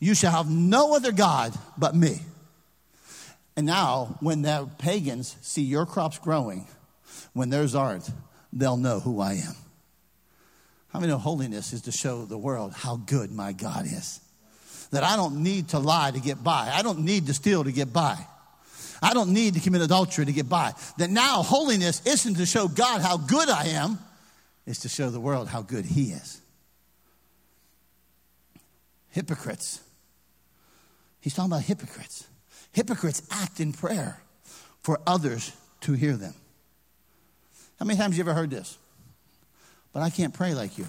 You 0.00 0.14
shall 0.14 0.32
have 0.32 0.50
no 0.50 0.94
other 0.94 1.10
God 1.10 1.54
but 1.76 1.94
me. 1.94 2.20
And 3.56 3.66
now, 3.66 4.16
when 4.20 4.42
the 4.42 4.68
pagans 4.78 5.36
see 5.40 5.62
your 5.62 5.84
crops 5.84 6.18
growing, 6.18 6.66
when 7.32 7.50
theirs 7.50 7.74
aren't, 7.74 8.08
they'll 8.52 8.76
know 8.76 9.00
who 9.00 9.20
I 9.20 9.32
am. 9.32 9.56
How 10.88 11.00
many 11.00 11.12
know 11.12 11.18
holiness 11.18 11.72
is 11.72 11.82
to 11.82 11.92
show 11.92 12.24
the 12.24 12.38
world 12.38 12.72
how 12.72 12.96
good 12.96 13.32
my 13.32 13.52
God 13.52 13.86
is? 13.86 14.20
That 14.90 15.04
I 15.04 15.16
don't 15.16 15.42
need 15.42 15.68
to 15.68 15.78
lie 15.78 16.10
to 16.10 16.20
get 16.20 16.42
by. 16.42 16.70
I 16.72 16.82
don't 16.82 17.00
need 17.00 17.26
to 17.26 17.34
steal 17.34 17.64
to 17.64 17.72
get 17.72 17.92
by. 17.92 18.16
I 19.02 19.14
don't 19.14 19.30
need 19.30 19.54
to 19.54 19.60
commit 19.60 19.82
adultery 19.82 20.26
to 20.26 20.32
get 20.32 20.48
by. 20.48 20.72
That 20.98 21.10
now 21.10 21.42
holiness 21.42 22.02
isn't 22.06 22.34
to 22.36 22.46
show 22.46 22.68
God 22.68 23.00
how 23.00 23.16
good 23.16 23.48
I 23.48 23.66
am, 23.68 23.98
it's 24.66 24.80
to 24.80 24.88
show 24.88 25.10
the 25.10 25.20
world 25.20 25.48
how 25.48 25.62
good 25.62 25.84
He 25.84 26.10
is. 26.10 26.40
Hypocrites. 29.10 29.80
He's 31.20 31.34
talking 31.34 31.50
about 31.50 31.64
hypocrites. 31.64 32.26
Hypocrites 32.72 33.22
act 33.30 33.60
in 33.60 33.72
prayer 33.72 34.20
for 34.82 35.00
others 35.06 35.52
to 35.82 35.92
hear 35.92 36.16
them. 36.16 36.34
How 37.78 37.86
many 37.86 37.98
times 37.98 38.16
have 38.16 38.26
you 38.26 38.30
ever 38.30 38.38
heard 38.38 38.50
this? 38.50 38.76
But 39.92 40.02
I 40.02 40.10
can't 40.10 40.34
pray 40.34 40.54
like 40.54 40.78
you. 40.78 40.88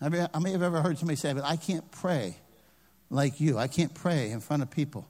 I 0.00 0.08
may 0.08 0.50
have 0.52 0.62
ever 0.62 0.80
heard 0.80 0.98
somebody 0.98 1.16
say, 1.16 1.32
but 1.32 1.44
I 1.44 1.56
can't 1.56 1.90
pray 1.90 2.36
like 3.10 3.40
you. 3.40 3.58
I 3.58 3.66
can't 3.66 3.92
pray 3.92 4.30
in 4.30 4.40
front 4.40 4.62
of 4.62 4.70
people. 4.70 5.08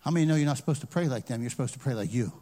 How 0.00 0.10
many 0.10 0.26
know 0.26 0.34
you're 0.34 0.46
not 0.46 0.56
supposed 0.56 0.80
to 0.80 0.86
pray 0.86 1.08
like 1.08 1.26
them? 1.26 1.40
You're 1.40 1.50
supposed 1.50 1.74
to 1.74 1.78
pray 1.78 1.94
like 1.94 2.12
you. 2.12 2.32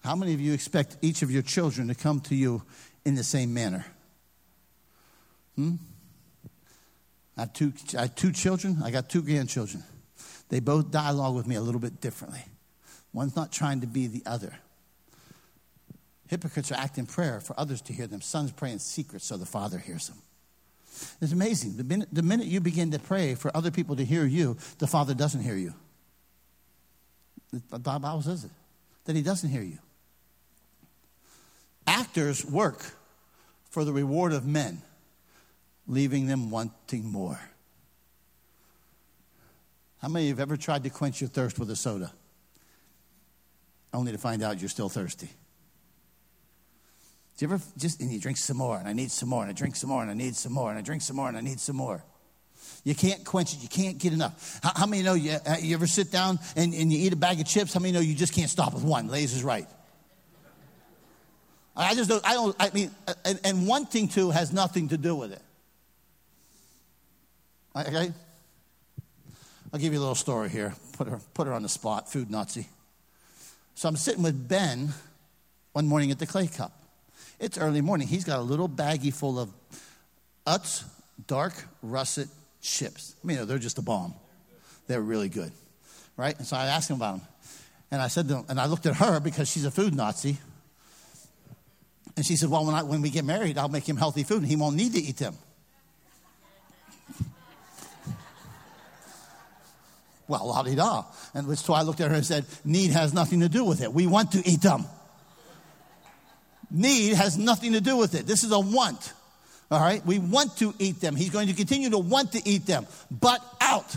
How 0.00 0.14
many 0.16 0.34
of 0.34 0.40
you 0.40 0.52
expect 0.52 0.96
each 1.02 1.22
of 1.22 1.30
your 1.30 1.42
children 1.42 1.88
to 1.88 1.94
come 1.94 2.20
to 2.22 2.34
you 2.34 2.62
in 3.04 3.14
the 3.14 3.24
same 3.24 3.54
manner? 3.54 3.84
Hmm? 5.56 5.76
I 7.36 7.42
have 7.42 7.52
two, 7.52 7.72
I 7.96 8.02
have 8.02 8.14
two 8.14 8.32
children. 8.32 8.78
I 8.82 8.90
got 8.90 9.08
two 9.08 9.22
grandchildren. 9.22 9.84
They 10.48 10.60
both 10.60 10.90
dialogue 10.90 11.34
with 11.34 11.46
me 11.46 11.56
a 11.56 11.60
little 11.60 11.80
bit 11.80 12.00
differently. 12.00 12.44
One's 13.12 13.36
not 13.36 13.52
trying 13.52 13.80
to 13.82 13.86
be 13.86 14.06
the 14.06 14.22
other. 14.26 14.58
Hypocrites 16.28 16.70
are 16.70 16.76
acting 16.76 17.06
prayer 17.06 17.40
for 17.40 17.58
others 17.58 17.80
to 17.82 17.92
hear 17.92 18.06
them. 18.06 18.20
Sons 18.20 18.52
pray 18.52 18.70
in 18.70 18.78
secret 18.78 19.22
so 19.22 19.36
the 19.36 19.46
Father 19.46 19.78
hears 19.78 20.08
them. 20.08 20.18
It's 21.20 21.32
amazing. 21.32 21.76
The 21.76 21.84
minute, 21.84 22.08
the 22.12 22.22
minute 22.22 22.46
you 22.46 22.60
begin 22.60 22.90
to 22.90 22.98
pray 22.98 23.34
for 23.34 23.50
other 23.56 23.70
people 23.70 23.96
to 23.96 24.04
hear 24.04 24.24
you, 24.24 24.56
the 24.78 24.86
Father 24.86 25.14
doesn't 25.14 25.42
hear 25.42 25.56
you. 25.56 25.74
The 27.52 27.78
Bible 27.78 28.22
says 28.22 28.44
it, 28.44 28.50
that 29.04 29.16
He 29.16 29.22
doesn't 29.22 29.48
hear 29.48 29.62
you. 29.62 29.78
Actors 31.86 32.44
work 32.44 32.84
for 33.70 33.84
the 33.84 33.92
reward 33.92 34.32
of 34.32 34.44
men, 34.44 34.82
leaving 35.86 36.26
them 36.26 36.50
wanting 36.50 37.10
more. 37.10 37.40
How 40.02 40.08
many 40.08 40.26
of 40.26 40.28
you 40.28 40.32
have 40.34 40.40
ever 40.40 40.56
tried 40.56 40.84
to 40.84 40.90
quench 40.90 41.20
your 41.20 41.28
thirst 41.28 41.58
with 41.58 41.70
a 41.70 41.76
soda? 41.76 42.12
Only 43.94 44.12
to 44.12 44.18
find 44.18 44.42
out 44.42 44.60
you're 44.60 44.68
still 44.68 44.90
thirsty. 44.90 45.30
Do 47.38 47.46
you 47.46 47.52
ever 47.52 47.62
just, 47.76 48.00
and 48.00 48.12
you 48.12 48.18
drink 48.18 48.36
some 48.36 48.56
more, 48.56 48.76
and 48.76 48.88
I 48.88 48.92
need 48.92 49.12
some 49.12 49.28
more, 49.28 49.42
and 49.42 49.50
I 49.50 49.52
drink 49.52 49.76
some 49.76 49.90
more, 49.90 50.02
and 50.02 50.10
I 50.10 50.14
need 50.14 50.34
some 50.34 50.52
more, 50.52 50.70
and 50.70 50.78
I 50.78 50.82
drink 50.82 51.02
some 51.02 51.14
more, 51.14 51.28
and 51.28 51.38
I 51.38 51.40
need 51.40 51.60
some 51.60 51.76
more. 51.76 52.02
You 52.82 52.96
can't 52.96 53.24
quench 53.24 53.54
it. 53.54 53.62
You 53.62 53.68
can't 53.68 53.96
get 53.96 54.12
enough. 54.12 54.58
How, 54.60 54.72
how 54.74 54.86
many 54.86 55.04
know 55.04 55.14
you, 55.14 55.36
uh, 55.46 55.54
you 55.60 55.74
ever 55.74 55.86
sit 55.86 56.10
down 56.10 56.40
and, 56.56 56.74
and 56.74 56.92
you 56.92 56.98
eat 56.98 57.12
a 57.12 57.16
bag 57.16 57.38
of 57.38 57.46
chips? 57.46 57.72
How 57.72 57.80
many 57.80 57.92
know 57.92 58.00
you 58.00 58.16
just 58.16 58.32
can't 58.32 58.50
stop 58.50 58.74
with 58.74 58.82
one? 58.82 59.06
Lay's 59.06 59.34
is 59.34 59.44
right. 59.44 59.68
I 61.76 61.94
just 61.94 62.10
don't, 62.10 62.26
I 62.26 62.34
don't, 62.34 62.56
I 62.58 62.70
mean, 62.70 62.90
and, 63.24 63.38
and 63.44 63.68
wanting 63.68 64.08
to 64.08 64.30
has 64.30 64.52
nothing 64.52 64.88
to 64.88 64.98
do 64.98 65.14
with 65.14 65.32
it. 65.32 65.42
Okay? 67.76 68.12
I'll 69.72 69.78
give 69.78 69.92
you 69.92 69.98
a 69.98 70.00
little 70.00 70.16
story 70.16 70.48
here. 70.48 70.74
Put 70.94 71.06
her, 71.06 71.20
put 71.34 71.46
her 71.46 71.52
on 71.52 71.62
the 71.62 71.68
spot, 71.68 72.10
food 72.10 72.32
Nazi. 72.32 72.66
So 73.76 73.88
I'm 73.88 73.96
sitting 73.96 74.24
with 74.24 74.48
Ben 74.48 74.88
one 75.72 75.86
morning 75.86 76.10
at 76.10 76.18
the 76.18 76.26
clay 76.26 76.48
cup. 76.48 76.72
It's 77.40 77.56
early 77.56 77.80
morning. 77.80 78.08
He's 78.08 78.24
got 78.24 78.38
a 78.38 78.42
little 78.42 78.68
baggie 78.68 79.14
full 79.14 79.38
of 79.38 79.50
Utz 80.46 80.84
dark 81.26 81.52
russet 81.82 82.28
chips. 82.60 83.14
I 83.22 83.26
mean, 83.26 83.46
they're 83.46 83.58
just 83.58 83.78
a 83.78 83.82
bomb. 83.82 84.14
They're 84.86 85.00
really 85.00 85.28
good, 85.28 85.52
right? 86.16 86.36
And 86.36 86.46
so 86.46 86.56
I 86.56 86.66
asked 86.66 86.90
him 86.90 86.96
about 86.96 87.18
them. 87.18 87.28
And 87.90 88.02
I 88.02 88.08
said 88.08 88.28
to 88.28 88.36
him, 88.38 88.44
and 88.48 88.60
I 88.60 88.66
looked 88.66 88.86
at 88.86 88.96
her 88.96 89.20
because 89.20 89.48
she's 89.48 89.64
a 89.64 89.70
food 89.70 89.94
Nazi. 89.94 90.36
And 92.16 92.26
she 92.26 92.36
said, 92.36 92.50
Well, 92.50 92.64
when, 92.66 92.74
I, 92.74 92.82
when 92.82 93.02
we 93.02 93.10
get 93.10 93.24
married, 93.24 93.56
I'll 93.56 93.68
make 93.68 93.88
him 93.88 93.96
healthy 93.96 94.24
food 94.24 94.38
and 94.38 94.46
he 94.46 94.56
won't 94.56 94.76
need 94.76 94.94
to 94.94 95.00
eat 95.00 95.18
them. 95.18 95.36
well, 100.26 100.48
la 100.48 100.62
di 100.62 100.74
da. 100.74 101.04
And 101.34 101.56
so 101.58 101.72
I 101.74 101.82
looked 101.82 102.00
at 102.00 102.10
her 102.10 102.16
and 102.16 102.26
said, 102.26 102.44
Need 102.64 102.90
has 102.90 103.14
nothing 103.14 103.40
to 103.40 103.48
do 103.48 103.64
with 103.64 103.80
it. 103.82 103.92
We 103.92 104.06
want 104.06 104.32
to 104.32 104.42
eat 104.46 104.62
them. 104.62 104.84
Need 106.78 107.14
has 107.14 107.36
nothing 107.36 107.72
to 107.72 107.80
do 107.80 107.96
with 107.96 108.14
it. 108.14 108.26
This 108.26 108.44
is 108.44 108.52
a 108.52 108.60
want. 108.60 109.12
All 109.70 109.80
right? 109.80 110.04
We 110.06 110.20
want 110.20 110.56
to 110.58 110.72
eat 110.78 111.00
them. 111.00 111.16
He's 111.16 111.30
going 111.30 111.48
to 111.48 111.52
continue 111.52 111.90
to 111.90 111.98
want 111.98 112.32
to 112.32 112.48
eat 112.48 112.66
them, 112.66 112.86
but 113.10 113.40
out. 113.60 113.96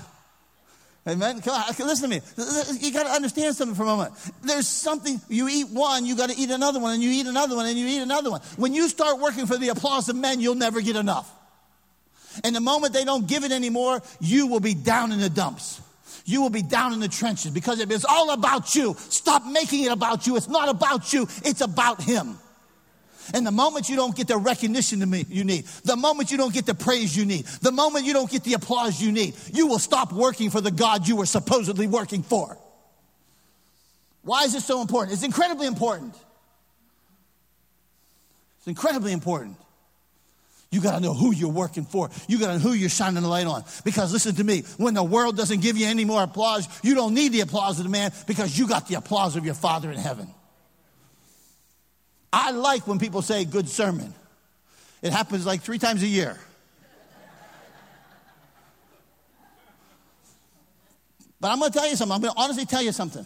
Amen. 1.07 1.41
Come 1.41 1.53
on, 1.53 1.87
listen 1.87 2.09
to 2.09 2.15
me. 2.15 2.21
You 2.79 2.91
got 2.91 3.03
to 3.03 3.11
understand 3.11 3.55
something 3.55 3.75
for 3.75 3.83
a 3.83 3.85
moment. 3.85 4.13
There's 4.43 4.67
something, 4.67 5.21
you 5.29 5.47
eat 5.47 5.69
one, 5.69 6.05
you 6.05 6.15
got 6.15 6.29
to 6.29 6.37
eat 6.37 6.49
another 6.49 6.79
one, 6.79 6.93
and 6.93 7.03
you 7.03 7.11
eat 7.11 7.27
another 7.27 7.55
one, 7.55 7.67
and 7.67 7.77
you 7.77 7.87
eat 7.87 8.01
another 8.01 8.31
one. 8.31 8.41
When 8.57 8.73
you 8.73 8.89
start 8.89 9.19
working 9.19 9.45
for 9.45 9.57
the 9.57 9.69
applause 9.69 10.09
of 10.09 10.15
men, 10.15 10.39
you'll 10.39 10.55
never 10.55 10.81
get 10.81 10.95
enough. 10.95 11.31
And 12.43 12.55
the 12.55 12.61
moment 12.61 12.93
they 12.93 13.05
don't 13.05 13.27
give 13.27 13.43
it 13.43 13.51
anymore, 13.51 14.01
you 14.19 14.47
will 14.47 14.59
be 14.59 14.73
down 14.73 15.11
in 15.11 15.19
the 15.19 15.29
dumps. 15.29 15.81
You 16.25 16.41
will 16.41 16.49
be 16.49 16.61
down 16.61 16.93
in 16.93 16.99
the 16.99 17.07
trenches 17.07 17.51
because 17.51 17.79
it's 17.79 18.05
all 18.05 18.31
about 18.31 18.73
you, 18.75 18.95
stop 18.97 19.45
making 19.45 19.85
it 19.85 19.91
about 19.91 20.27
you. 20.27 20.35
It's 20.35 20.47
not 20.47 20.69
about 20.69 21.13
you, 21.13 21.27
it's 21.43 21.61
about 21.61 22.01
Him. 22.01 22.37
And 23.33 23.45
the 23.45 23.51
moment 23.51 23.89
you 23.89 23.95
don't 23.95 24.15
get 24.15 24.27
the 24.27 24.37
recognition 24.37 24.99
you 25.29 25.43
need, 25.43 25.65
the 25.83 25.95
moment 25.95 26.31
you 26.31 26.37
don't 26.37 26.53
get 26.53 26.65
the 26.65 26.75
praise 26.75 27.15
you 27.15 27.25
need, 27.25 27.45
the 27.61 27.71
moment 27.71 28.05
you 28.05 28.13
don't 28.13 28.29
get 28.29 28.43
the 28.43 28.53
applause 28.53 29.01
you 29.01 29.11
need, 29.11 29.35
you 29.53 29.67
will 29.67 29.79
stop 29.79 30.11
working 30.11 30.49
for 30.49 30.61
the 30.61 30.71
God 30.71 31.07
you 31.07 31.15
were 31.15 31.25
supposedly 31.25 31.87
working 31.87 32.23
for. 32.23 32.57
Why 34.23 34.43
is 34.43 34.55
it 34.55 34.61
so 34.61 34.81
important? 34.81 35.13
It's 35.13 35.23
incredibly 35.23 35.67
important. 35.67 36.15
It's 38.59 38.67
incredibly 38.67 39.11
important. 39.11 39.57
You 40.71 40.79
got 40.79 40.95
to 40.95 40.99
know 41.01 41.13
who 41.13 41.33
you're 41.33 41.49
working 41.49 41.83
for. 41.83 42.09
You 42.27 42.39
got 42.39 42.47
to 42.47 42.53
know 42.53 42.59
who 42.59 42.73
you're 42.73 42.89
shining 42.89 43.21
the 43.21 43.27
light 43.27 43.45
on. 43.45 43.65
Because 43.83 44.13
listen 44.13 44.35
to 44.35 44.43
me, 44.43 44.61
when 44.77 44.93
the 44.93 45.03
world 45.03 45.35
doesn't 45.35 45.61
give 45.61 45.77
you 45.77 45.87
any 45.87 46.05
more 46.05 46.23
applause, 46.23 46.67
you 46.81 46.95
don't 46.95 47.13
need 47.13 47.33
the 47.33 47.41
applause 47.41 47.77
of 47.79 47.83
the 47.83 47.89
man 47.89 48.13
because 48.25 48.57
you 48.57 48.67
got 48.67 48.87
the 48.87 48.95
applause 48.95 49.35
of 49.35 49.43
your 49.43 49.53
Father 49.53 49.91
in 49.91 49.97
heaven. 49.97 50.33
I 52.33 52.51
like 52.51 52.87
when 52.87 52.99
people 52.99 53.21
say 53.21 53.45
good 53.45 53.67
sermon. 53.67 54.13
It 55.01 55.11
happens 55.11 55.45
like 55.45 55.61
three 55.61 55.79
times 55.79 56.03
a 56.03 56.07
year. 56.07 56.37
But 61.39 61.49
I'm 61.49 61.59
going 61.59 61.71
to 61.71 61.77
tell 61.77 61.89
you 61.89 61.95
something. 61.95 62.13
I'm 62.13 62.21
going 62.21 62.33
to 62.33 62.39
honestly 62.39 62.65
tell 62.65 62.83
you 62.83 62.91
something. 62.91 63.25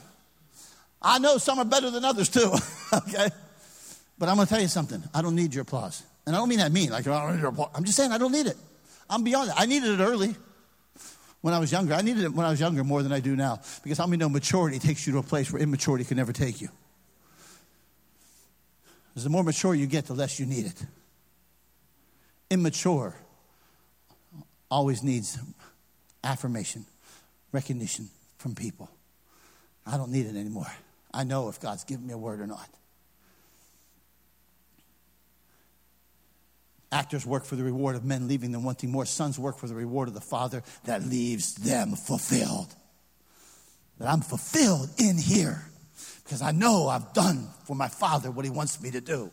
I 1.02 1.20
know 1.20 1.38
some 1.38 1.60
are 1.60 1.66
better 1.66 1.92
than 1.92 2.06
others 2.06 2.30
too, 2.30 2.52
okay? 2.94 3.30
But 4.18 4.30
I'm 4.30 4.36
going 4.38 4.48
to 4.48 4.54
tell 4.54 4.62
you 4.62 4.70
something. 4.70 5.04
I 5.14 5.22
don't 5.22 5.36
need 5.36 5.54
your 5.54 5.64
applause. 5.64 6.02
And 6.26 6.36
I 6.36 6.40
don't 6.40 6.50
mean 6.50 6.60
that 6.60 6.72
mean, 6.72 6.90
like, 6.90 7.06
I 7.06 7.22
don't 7.22 7.36
need 7.36 7.42
your 7.42 7.50
applause. 7.50 7.72
I'm 7.76 7.84
just 7.84 7.98
saying 7.98 8.14
I 8.14 8.18
don't 8.18 8.32
need 8.32 8.48
it. 8.48 8.58
I'm 9.10 9.24
beyond 9.24 9.50
it. 9.50 9.56
I 9.58 9.66
needed 9.66 10.00
it 10.00 10.04
early 10.04 10.34
when 11.42 11.54
I 11.54 11.60
was 11.60 11.72
younger. 11.72 11.94
I 11.94 12.02
needed 12.02 12.24
it 12.24 12.34
when 12.34 12.46
I 12.46 12.50
was 12.50 12.60
younger 12.60 12.84
more 12.84 13.04
than 13.04 13.12
I 13.12 13.20
do 13.20 13.36
now 13.36 13.60
because 13.84 13.98
how 13.98 14.08
many 14.08 14.18
know 14.18 14.30
maturity 14.30 14.80
takes 14.80 15.06
you 15.06 15.14
to 15.14 15.20
a 15.20 15.24
place 15.24 15.52
where 15.52 15.62
immaturity 15.62 16.06
can 16.06 16.18
never 16.18 16.34
take 16.34 16.62
you? 16.62 16.70
Because 19.16 19.24
the 19.24 19.30
more 19.30 19.46
mature 19.46 19.74
you 19.74 19.88
get, 19.88 20.08
the 20.08 20.14
less 20.14 20.42
you 20.42 20.46
need 20.46 20.66
it. 20.66 20.86
Immature 22.50 23.16
always 24.70 25.04
needs 25.04 25.40
affirmation, 26.22 26.86
recognition 27.54 28.10
from 28.38 28.56
people. 28.56 28.90
I 29.88 29.96
don't 29.96 30.12
need 30.12 30.26
it 30.26 30.36
anymore. 30.36 30.68
I 31.14 31.24
know 31.24 31.48
if 31.48 31.62
God's 31.62 31.86
given 31.86 32.06
me 32.06 32.14
a 32.14 32.18
word 32.18 32.42
or 32.42 32.48
not. 32.48 32.68
Actors 36.92 37.26
work 37.26 37.46
for 37.46 37.56
the 37.56 37.64
reward 37.64 37.96
of 37.96 38.04
men, 38.04 38.28
leaving 38.28 38.52
them 38.52 38.66
wanting 38.66 38.92
more. 38.92 39.06
Sons 39.06 39.40
work 39.40 39.58
for 39.58 39.68
the 39.68 39.76
reward 39.76 40.10
of 40.10 40.14
the 40.14 40.20
Father 40.20 40.62
that 40.84 41.04
leaves 41.04 41.56
them 41.56 41.96
fulfilled. 41.96 42.76
That 43.98 44.10
I'm 44.10 44.22
fulfilled 44.22 44.90
in 44.98 45.18
here 45.18 45.70
because 46.26 46.42
I 46.42 46.52
know 46.52 46.88
I've 46.88 47.14
done 47.14 47.48
for 47.66 47.76
my 47.76 47.88
Father 47.88 48.32
what 48.32 48.44
He 48.44 48.52
wants 48.52 48.82
me 48.82 48.92
to 48.92 49.00
do. 49.00 49.32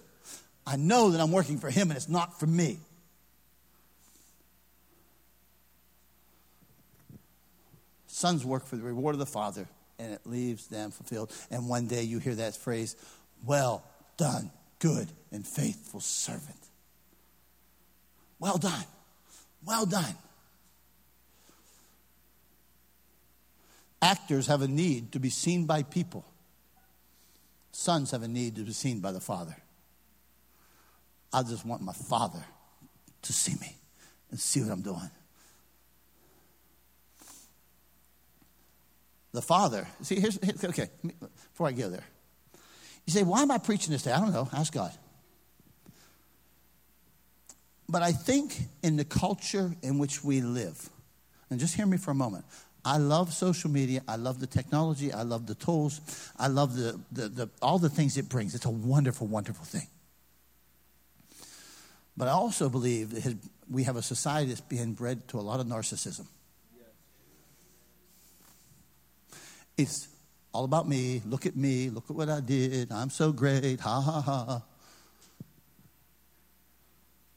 I 0.66 0.76
know 0.76 1.10
that 1.10 1.20
I'm 1.20 1.32
working 1.32 1.58
for 1.58 1.70
Him 1.70 1.90
and 1.90 1.96
it's 1.96 2.08
not 2.08 2.38
for 2.38 2.46
me. 2.46 2.78
Sons 8.06 8.44
work 8.44 8.66
for 8.66 8.76
the 8.76 8.82
reward 8.82 9.14
of 9.14 9.18
the 9.18 9.26
Father 9.26 9.66
and 9.98 10.12
it 10.12 10.20
leaves 10.26 10.66
them 10.68 10.90
fulfilled. 10.90 11.32
And 11.50 11.68
one 11.68 11.86
day 11.86 12.02
you 12.02 12.18
hear 12.18 12.34
that 12.36 12.54
phrase, 12.54 12.94
well 13.44 13.82
done, 14.18 14.50
good 14.78 15.08
and 15.32 15.46
faithful 15.46 16.00
servant. 16.00 16.58
Well 18.38 18.58
done. 18.58 18.84
Well 19.64 19.86
done. 19.86 20.14
Actors 24.02 24.48
have 24.48 24.62
a 24.62 24.68
need 24.68 25.12
to 25.12 25.20
be 25.20 25.30
seen 25.30 25.64
by 25.64 25.84
people. 25.84 26.24
Sons 27.72 28.10
have 28.10 28.22
a 28.22 28.28
need 28.28 28.56
to 28.56 28.62
be 28.62 28.72
seen 28.72 29.00
by 29.00 29.12
the 29.12 29.20
Father. 29.20 29.56
I 31.32 31.42
just 31.42 31.64
want 31.64 31.82
my 31.82 31.94
Father 31.94 32.44
to 33.22 33.32
see 33.32 33.54
me 33.54 33.76
and 34.30 34.38
see 34.38 34.60
what 34.60 34.70
I'm 34.70 34.82
doing. 34.82 35.10
The 39.32 39.40
Father, 39.40 39.88
see, 40.02 40.20
here's, 40.20 40.38
okay, 40.42 40.90
before 41.52 41.66
I 41.66 41.72
go 41.72 41.88
there. 41.88 42.04
You 43.06 43.12
say, 43.12 43.22
why 43.22 43.40
am 43.42 43.50
I 43.50 43.58
preaching 43.58 43.90
this 43.90 44.02
day? 44.02 44.12
I 44.12 44.20
don't 44.20 44.32
know. 44.32 44.48
Ask 44.52 44.74
God. 44.74 44.92
But 47.88 48.02
I 48.02 48.12
think 48.12 48.54
in 48.82 48.96
the 48.96 49.04
culture 49.04 49.74
in 49.82 49.98
which 49.98 50.22
we 50.22 50.40
live, 50.42 50.90
and 51.50 51.58
just 51.58 51.74
hear 51.74 51.86
me 51.86 51.96
for 51.96 52.10
a 52.10 52.14
moment, 52.14 52.44
I 52.84 52.98
love 52.98 53.32
social 53.32 53.70
media. 53.70 54.02
I 54.08 54.16
love 54.16 54.40
the 54.40 54.46
technology. 54.46 55.12
I 55.12 55.22
love 55.22 55.46
the 55.46 55.54
tools. 55.54 56.00
I 56.36 56.48
love 56.48 56.76
the, 56.76 56.98
the, 57.12 57.28
the, 57.28 57.50
all 57.60 57.78
the 57.78 57.88
things 57.88 58.16
it 58.16 58.28
brings. 58.28 58.54
It's 58.54 58.64
a 58.64 58.70
wonderful, 58.70 59.26
wonderful 59.28 59.64
thing. 59.64 59.86
But 62.16 62.28
I 62.28 62.32
also 62.32 62.68
believe 62.68 63.10
that 63.10 63.38
we 63.70 63.84
have 63.84 63.96
a 63.96 64.02
society 64.02 64.48
that's 64.48 64.60
being 64.60 64.94
bred 64.94 65.28
to 65.28 65.38
a 65.38 65.42
lot 65.42 65.60
of 65.60 65.66
narcissism. 65.66 66.26
It's 69.78 70.08
all 70.52 70.64
about 70.64 70.88
me. 70.88 71.22
Look 71.24 71.46
at 71.46 71.56
me. 71.56 71.88
Look 71.88 72.04
at 72.10 72.16
what 72.16 72.28
I 72.28 72.40
did. 72.40 72.92
I'm 72.92 73.10
so 73.10 73.32
great. 73.32 73.80
Ha 73.80 74.00
ha 74.00 74.20
ha. 74.20 74.62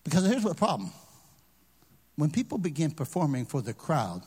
Because 0.04 0.26
here's 0.26 0.44
the 0.44 0.54
problem 0.54 0.92
when 2.16 2.30
people 2.30 2.58
begin 2.58 2.92
performing 2.92 3.46
for 3.46 3.62
the 3.62 3.74
crowd, 3.74 4.22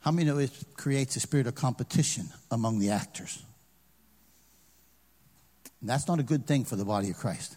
how 0.00 0.10
many 0.10 0.26
know 0.26 0.38
it 0.38 0.52
creates 0.76 1.16
a 1.16 1.20
spirit 1.20 1.46
of 1.46 1.54
competition 1.54 2.28
among 2.50 2.78
the 2.78 2.90
actors? 2.90 3.42
And 5.80 5.88
that's 5.88 6.08
not 6.08 6.18
a 6.18 6.22
good 6.22 6.46
thing 6.46 6.64
for 6.64 6.76
the 6.76 6.84
body 6.84 7.10
of 7.10 7.16
Christ. 7.16 7.56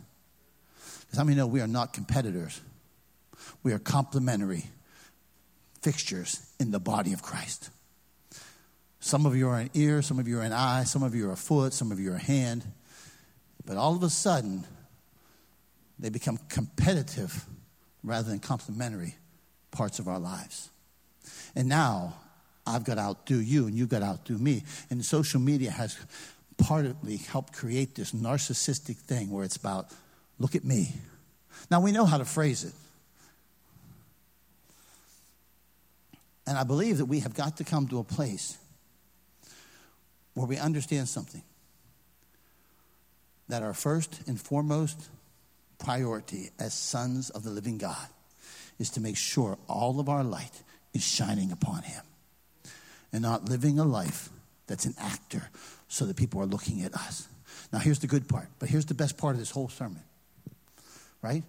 Because 1.01 1.17
how 1.17 1.23
many 1.23 1.37
know 1.37 1.47
we 1.47 1.61
are 1.61 1.67
not 1.67 1.93
competitors? 1.93 2.61
We 3.63 3.73
are 3.73 3.79
complementary 3.79 4.65
fixtures 5.81 6.45
in 6.59 6.71
the 6.71 6.79
body 6.79 7.13
of 7.13 7.21
Christ. 7.21 7.69
Some 8.99 9.25
of 9.25 9.35
you 9.35 9.49
are 9.49 9.59
an 9.59 9.71
ear, 9.73 10.03
some 10.03 10.19
of 10.19 10.27
you 10.27 10.39
are 10.39 10.43
an 10.43 10.53
eye, 10.53 10.83
some 10.83 11.01
of 11.01 11.15
you 11.15 11.29
are 11.29 11.33
a 11.33 11.37
foot, 11.37 11.73
some 11.73 11.91
of 11.91 11.99
you 11.99 12.11
are 12.11 12.17
a 12.17 12.19
hand. 12.19 12.63
But 13.65 13.77
all 13.77 13.95
of 13.95 14.03
a 14.03 14.09
sudden, 14.09 14.65
they 15.97 16.09
become 16.09 16.37
competitive 16.49 17.45
rather 18.03 18.29
than 18.29 18.39
complementary 18.39 19.15
parts 19.71 19.99
of 19.99 20.07
our 20.07 20.19
lives. 20.19 20.69
And 21.55 21.67
now 21.67 22.15
I've 22.71 22.83
got 22.83 22.95
to 22.95 23.01
outdo 23.01 23.39
you 23.39 23.67
and 23.67 23.75
you've 23.75 23.89
got 23.89 23.99
to 23.99 24.05
outdo 24.05 24.37
me. 24.37 24.63
And 24.89 25.03
social 25.03 25.39
media 25.39 25.71
has 25.71 25.97
partly 26.57 27.17
helped 27.17 27.53
create 27.53 27.95
this 27.95 28.11
narcissistic 28.11 28.97
thing 28.97 29.29
where 29.29 29.43
it's 29.43 29.57
about, 29.57 29.87
look 30.39 30.55
at 30.55 30.63
me. 30.63 30.93
Now 31.69 31.81
we 31.81 31.91
know 31.91 32.05
how 32.05 32.17
to 32.17 32.25
phrase 32.25 32.63
it. 32.63 32.73
And 36.47 36.57
I 36.57 36.63
believe 36.63 36.97
that 36.97 37.05
we 37.05 37.19
have 37.19 37.33
got 37.33 37.57
to 37.57 37.63
come 37.63 37.87
to 37.89 37.99
a 37.99 38.03
place 38.03 38.57
where 40.33 40.47
we 40.47 40.57
understand 40.57 41.07
something 41.07 41.43
that 43.47 43.63
our 43.63 43.73
first 43.73 44.21
and 44.27 44.39
foremost 44.39 45.09
priority 45.77 46.49
as 46.59 46.73
sons 46.73 47.29
of 47.29 47.43
the 47.43 47.49
living 47.49 47.77
God 47.77 48.07
is 48.79 48.89
to 48.91 49.01
make 49.01 49.17
sure 49.17 49.57
all 49.67 49.99
of 49.99 50.09
our 50.09 50.23
light 50.23 50.63
is 50.93 51.03
shining 51.03 51.51
upon 51.51 51.83
Him 51.83 52.01
and 53.11 53.21
not 53.21 53.45
living 53.45 53.79
a 53.79 53.83
life 53.83 54.29
that's 54.67 54.85
an 54.85 54.95
actor 54.99 55.49
so 55.87 56.05
that 56.05 56.15
people 56.15 56.41
are 56.41 56.45
looking 56.45 56.81
at 56.83 56.93
us. 56.93 57.27
Now, 57.73 57.79
here's 57.79 57.99
the 57.99 58.07
good 58.07 58.27
part, 58.27 58.47
but 58.59 58.69
here's 58.69 58.85
the 58.85 58.93
best 58.93 59.17
part 59.17 59.33
of 59.33 59.39
this 59.39 59.51
whole 59.51 59.69
sermon, 59.69 60.01
right? 61.21 61.43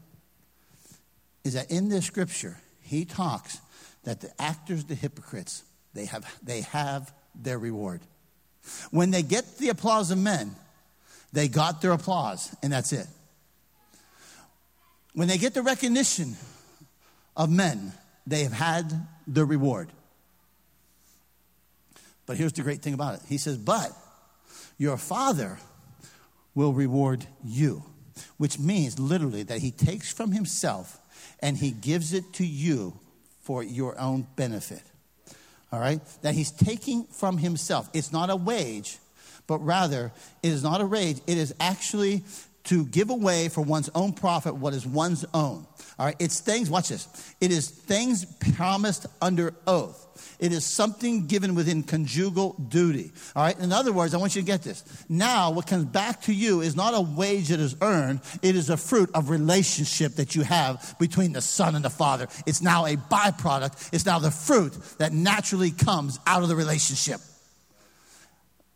Is 1.45 1.55
that 1.55 1.71
in 1.71 1.89
this 1.89 2.07
scripture, 2.07 2.59
he 2.81 3.05
talks 3.05 3.61
that 4.05 4.21
the 4.21 4.31
actors, 4.41 4.85
the 4.85 4.95
hypocrites, 4.95 5.63
they 5.95 6.07
have, 6.07 6.25
they 6.43 6.63
have 6.63 7.13
their 7.35 7.59
reward. 7.59 8.01
When 8.91 9.11
they 9.11 9.23
get 9.23 9.59
the 9.59 9.69
applause 9.69 10.11
of 10.11 10.19
men, 10.19 10.55
they 11.33 11.49
got 11.49 11.81
their 11.81 11.93
applause, 11.93 12.55
and 12.63 12.73
that's 12.73 12.93
it. 12.93 13.07
When 15.15 15.29
they 15.29 15.39
get 15.39 15.55
the 15.55 15.63
recognition 15.63 16.37
of 17.37 17.51
men, 17.51 17.93
they 18.27 18.45
have 18.45 18.53
had 18.53 18.93
their 19.27 19.45
reward. 19.45 19.89
But 22.27 22.37
here's 22.37 22.53
the 22.53 22.63
great 22.63 22.83
thing 22.83 22.95
about 22.95 23.15
it. 23.15 23.21
He 23.29 23.39
says, 23.39 23.57
But 23.59 23.93
your 24.79 24.97
father 24.97 25.59
will 26.55 26.73
reward 26.73 27.27
you, 27.45 27.85
which 28.37 28.59
means 28.59 28.99
literally 28.99 29.43
that 29.45 29.59
he 29.59 29.71
takes 29.71 30.13
from 30.13 30.33
himself 30.33 31.01
and 31.41 31.57
he 31.57 31.71
gives 31.71 32.13
it 32.13 32.33
to 32.35 32.47
you 32.47 32.99
for 33.41 33.63
your 33.63 33.99
own 33.99 34.27
benefit. 34.37 34.83
All 35.73 35.81
right? 35.81 36.01
That 36.23 36.35
he's 36.35 36.51
taking 36.51 37.05
from 37.05 37.39
himself. 37.39 37.89
It's 37.93 38.13
not 38.13 38.31
a 38.31 38.37
wage, 38.37 38.99
but 39.47 39.59
rather, 39.59 40.13
it 40.43 40.49
is 40.51 40.63
not 40.63 40.81
a 40.81 40.87
wage. 40.87 41.19
It 41.27 41.39
is 41.39 41.55
actually 41.59 42.23
to 42.65 42.87
give 42.87 43.11
away 43.11 43.49
for 43.49 43.61
one's 43.61 43.91
own 43.95 44.13
profit 44.13 44.55
what 44.55 44.75
is 44.75 44.87
one's 44.87 45.25
own. 45.35 45.67
All 45.99 46.07
right? 46.07 46.17
It's 46.19 46.41
things, 46.41 46.71
watch 46.71 46.89
this. 46.89 47.35
It 47.41 47.51
is 47.51 47.69
things 47.69 48.25
promised 48.55 49.07
under 49.21 49.55
oath. 49.67 49.99
It 50.39 50.53
is 50.53 50.65
something 50.65 51.27
given 51.27 51.55
within 51.55 51.83
conjugal 51.83 52.55
duty. 52.69 53.13
All 53.35 53.45
right? 53.45 53.59
In 53.59 53.73
other 53.73 53.93
words, 53.93 54.15
I 54.15 54.19
want 54.19 54.37
you 54.37 54.43
to 54.43 54.47
get 54.47 54.63
this. 54.63 54.85
Now, 55.09 55.51
what 55.51 55.67
comes 55.67 55.87
back 55.87 56.23
to 56.23 56.35
you 56.35 56.61
is 56.61 56.77
not 56.77 56.95
a 56.95 57.01
wage 57.01 57.49
that 57.49 57.61
is 57.61 57.77
earned, 57.81 58.21
it 58.43 58.55
is 58.57 58.71
a 58.71 58.77
fruit 58.77 59.11
of 59.15 59.31
relationship 59.31 60.15
that 60.15 60.35
you 60.35 60.43
have 60.43 60.95
between 60.99 61.33
the 61.33 61.41
Son 61.41 61.75
and 61.75 61.85
the 61.85 61.91
Father. 61.91 62.29
It's 62.47 62.63
now 62.63 62.87
a 62.87 62.97
byproduct, 62.97 63.91
it's 63.93 64.07
now 64.07 64.19
the 64.19 64.31
fruit 64.31 64.77
that 64.99 65.13
naturally 65.13 65.71
comes 65.71 66.19
out 66.27 66.43
of 66.43 66.49
the 66.49 66.57
relationship. 66.57 67.21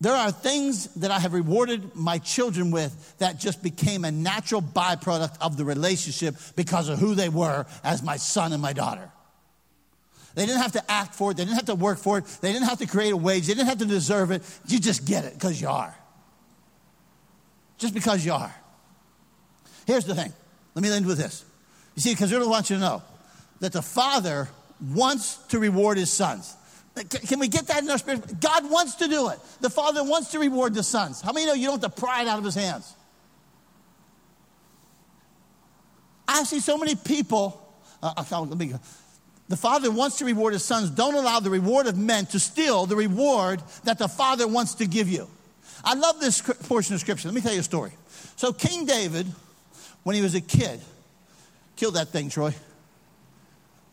There 0.01 0.13
are 0.13 0.31
things 0.31 0.89
that 0.95 1.11
I 1.11 1.19
have 1.19 1.33
rewarded 1.33 1.95
my 1.95 2.19
children 2.19 2.71
with 2.71 3.15
that 3.19 3.39
just 3.39 3.63
became 3.63 4.05
a 4.05 4.13
natural 4.13 4.61
byproduct 4.61 5.39
of 5.41 5.57
the 5.57 5.65
relationship 5.65 6.37
because 6.55 6.89
of 6.89 6.99
who 6.99 7.15
they 7.15 7.31
were 7.31 7.65
as 7.83 8.03
my 8.03 8.17
son 8.17 8.53
and 8.53 8.61
my 8.61 8.75
daughter. 8.75 9.11
They 10.35 10.45
didn't 10.45 10.61
have 10.61 10.73
to 10.73 10.91
act 10.91 11.15
for 11.15 11.31
it. 11.31 11.39
They 11.39 11.45
didn't 11.45 11.57
have 11.57 11.67
to 11.67 11.75
work 11.75 11.99
for 11.99 12.19
it. 12.19 12.27
They 12.43 12.53
didn't 12.53 12.69
have 12.69 12.79
to 12.81 12.87
create 12.87 13.13
a 13.13 13.17
wage. 13.17 13.47
They 13.47 13.55
didn't 13.55 13.69
have 13.69 13.79
to 13.79 13.87
deserve 13.87 14.31
it. 14.33 14.43
You 14.67 14.79
just 14.79 15.07
get 15.07 15.25
it 15.25 15.33
because 15.33 15.59
you 15.59 15.69
are. 15.69 15.97
Just 17.79 17.95
because 17.95 18.25
you 18.25 18.35
are. 18.35 18.55
Here's 19.87 20.05
the 20.05 20.15
thing. 20.15 20.33
Let 20.75 20.83
me 20.83 20.93
end 20.93 21.07
with 21.07 21.17
this. 21.17 21.43
You 21.95 22.03
see, 22.03 22.13
because 22.13 22.31
I 22.31 22.37
really 22.37 22.51
want 22.51 22.69
you 22.69 22.77
to 22.77 22.81
know 22.81 23.03
that 23.61 23.73
the 23.73 23.81
Father 23.81 24.49
wants 24.93 25.37
to 25.49 25.59
reward 25.59 25.97
his 25.97 26.13
sons. 26.13 26.55
Can 27.05 27.39
we 27.39 27.49
get 27.49 27.67
that 27.67 27.83
in 27.83 27.91
our 27.91 27.99
spirit? 27.99 28.41
God 28.41 28.71
wants 28.71 28.97
to 28.97 29.09
do 29.09 29.29
it. 29.29 29.39
The 29.61 29.69
Father 29.71 30.03
wants 30.03 30.31
to 30.33 30.39
reward 30.39 30.75
the 30.75 30.83
sons. 30.83 31.21
How 31.21 31.33
many 31.33 31.47
know 31.47 31.53
you 31.53 31.67
don't 31.67 31.83
have 31.83 31.95
to 31.95 32.01
pry 32.01 32.23
it 32.23 32.29
out 32.29 32.39
of 32.39 32.45
his 32.45 32.55
hands? 32.55 32.95
I 36.27 36.43
see 36.45 36.61
so 36.61 36.77
many 36.79 36.95
people. 36.95 37.63
Uh, 38.03 38.25
let 38.31 38.59
me 38.59 38.67
go. 38.67 38.81
The 39.49 39.57
Father 39.57 39.91
wants 39.91 40.19
to 40.19 40.25
reward 40.25 40.55
His 40.55 40.65
sons. 40.65 40.91
Don't 40.91 41.15
allow 41.15 41.41
the 41.41 41.51
reward 41.51 41.87
of 41.87 41.97
men 41.97 42.27
to 42.27 42.41
steal 42.41 42.87
the 42.87 42.97
reward 42.97 43.63
that 43.85 43.99
the 43.99 44.09
Father 44.09 44.47
wants 44.47 44.75
to 44.77 44.87
give 44.87 45.09
you. 45.09 45.29
I 45.85 45.95
love 45.95 46.21
this 46.21 46.41
portion 46.41 46.95
of 46.95 47.01
Scripture. 47.01 47.29
Let 47.29 47.35
me 47.35 47.41
tell 47.41 47.53
you 47.53 47.61
a 47.61 47.65
story. 47.65 47.93
So, 48.35 48.53
King 48.53 48.87
David, 48.87 49.27
when 50.03 50.17
he 50.17 50.23
was 50.23 50.35
a 50.35 50.41
kid, 50.41 50.81
killed 51.77 51.95
that 51.95 52.09
thing, 52.09 52.29
Troy. 52.29 52.55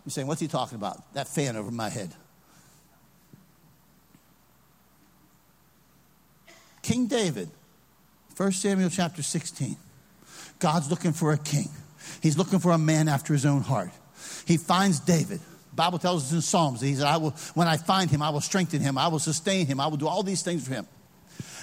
You're 0.06 0.12
saying, 0.12 0.28
what's 0.28 0.42
he 0.42 0.48
talking 0.48 0.76
about? 0.76 1.14
That 1.14 1.28
fan 1.28 1.56
over 1.56 1.72
my 1.72 1.90
head. 1.90 2.14
King 6.84 7.08
David, 7.08 7.50
1 8.38 8.52
Samuel 8.52 8.90
chapter 8.90 9.24
16. 9.24 9.76
God's 10.60 10.90
looking 10.90 11.14
for 11.14 11.34
a 11.34 11.38
king. 11.38 11.70
He's 12.22 12.38
looking 12.38 12.60
for 12.60 12.72
a 12.72 12.78
man 12.78 13.08
after 13.08 13.34
his 13.34 13.46
own 13.46 13.62
heart. 13.62 13.92
He 14.46 14.58
finds 14.58 15.00
David. 15.00 15.40
Bible 15.74 15.98
tells 15.98 16.26
us 16.26 16.34
in 16.34 16.42
Psalms 16.42 16.82
that 16.82 16.86
he 16.88 16.96
said, 16.96 17.08
I 17.08 17.18
will, 17.18 17.32
when 17.56 17.68
I 17.68 17.78
find 17.78 18.12
him, 18.12 18.22
I 18.22 18.30
will 18.30 18.42
strengthen 18.42 18.80
him, 18.80 18.98
I 18.98 19.08
will 19.08 19.20
sustain 19.20 19.66
him, 19.66 19.80
I 19.80 19.88
will 19.88 19.98
do 19.98 20.08
all 20.08 20.22
these 20.22 20.44
things 20.44 20.68
for 20.68 20.74
him. 20.74 20.86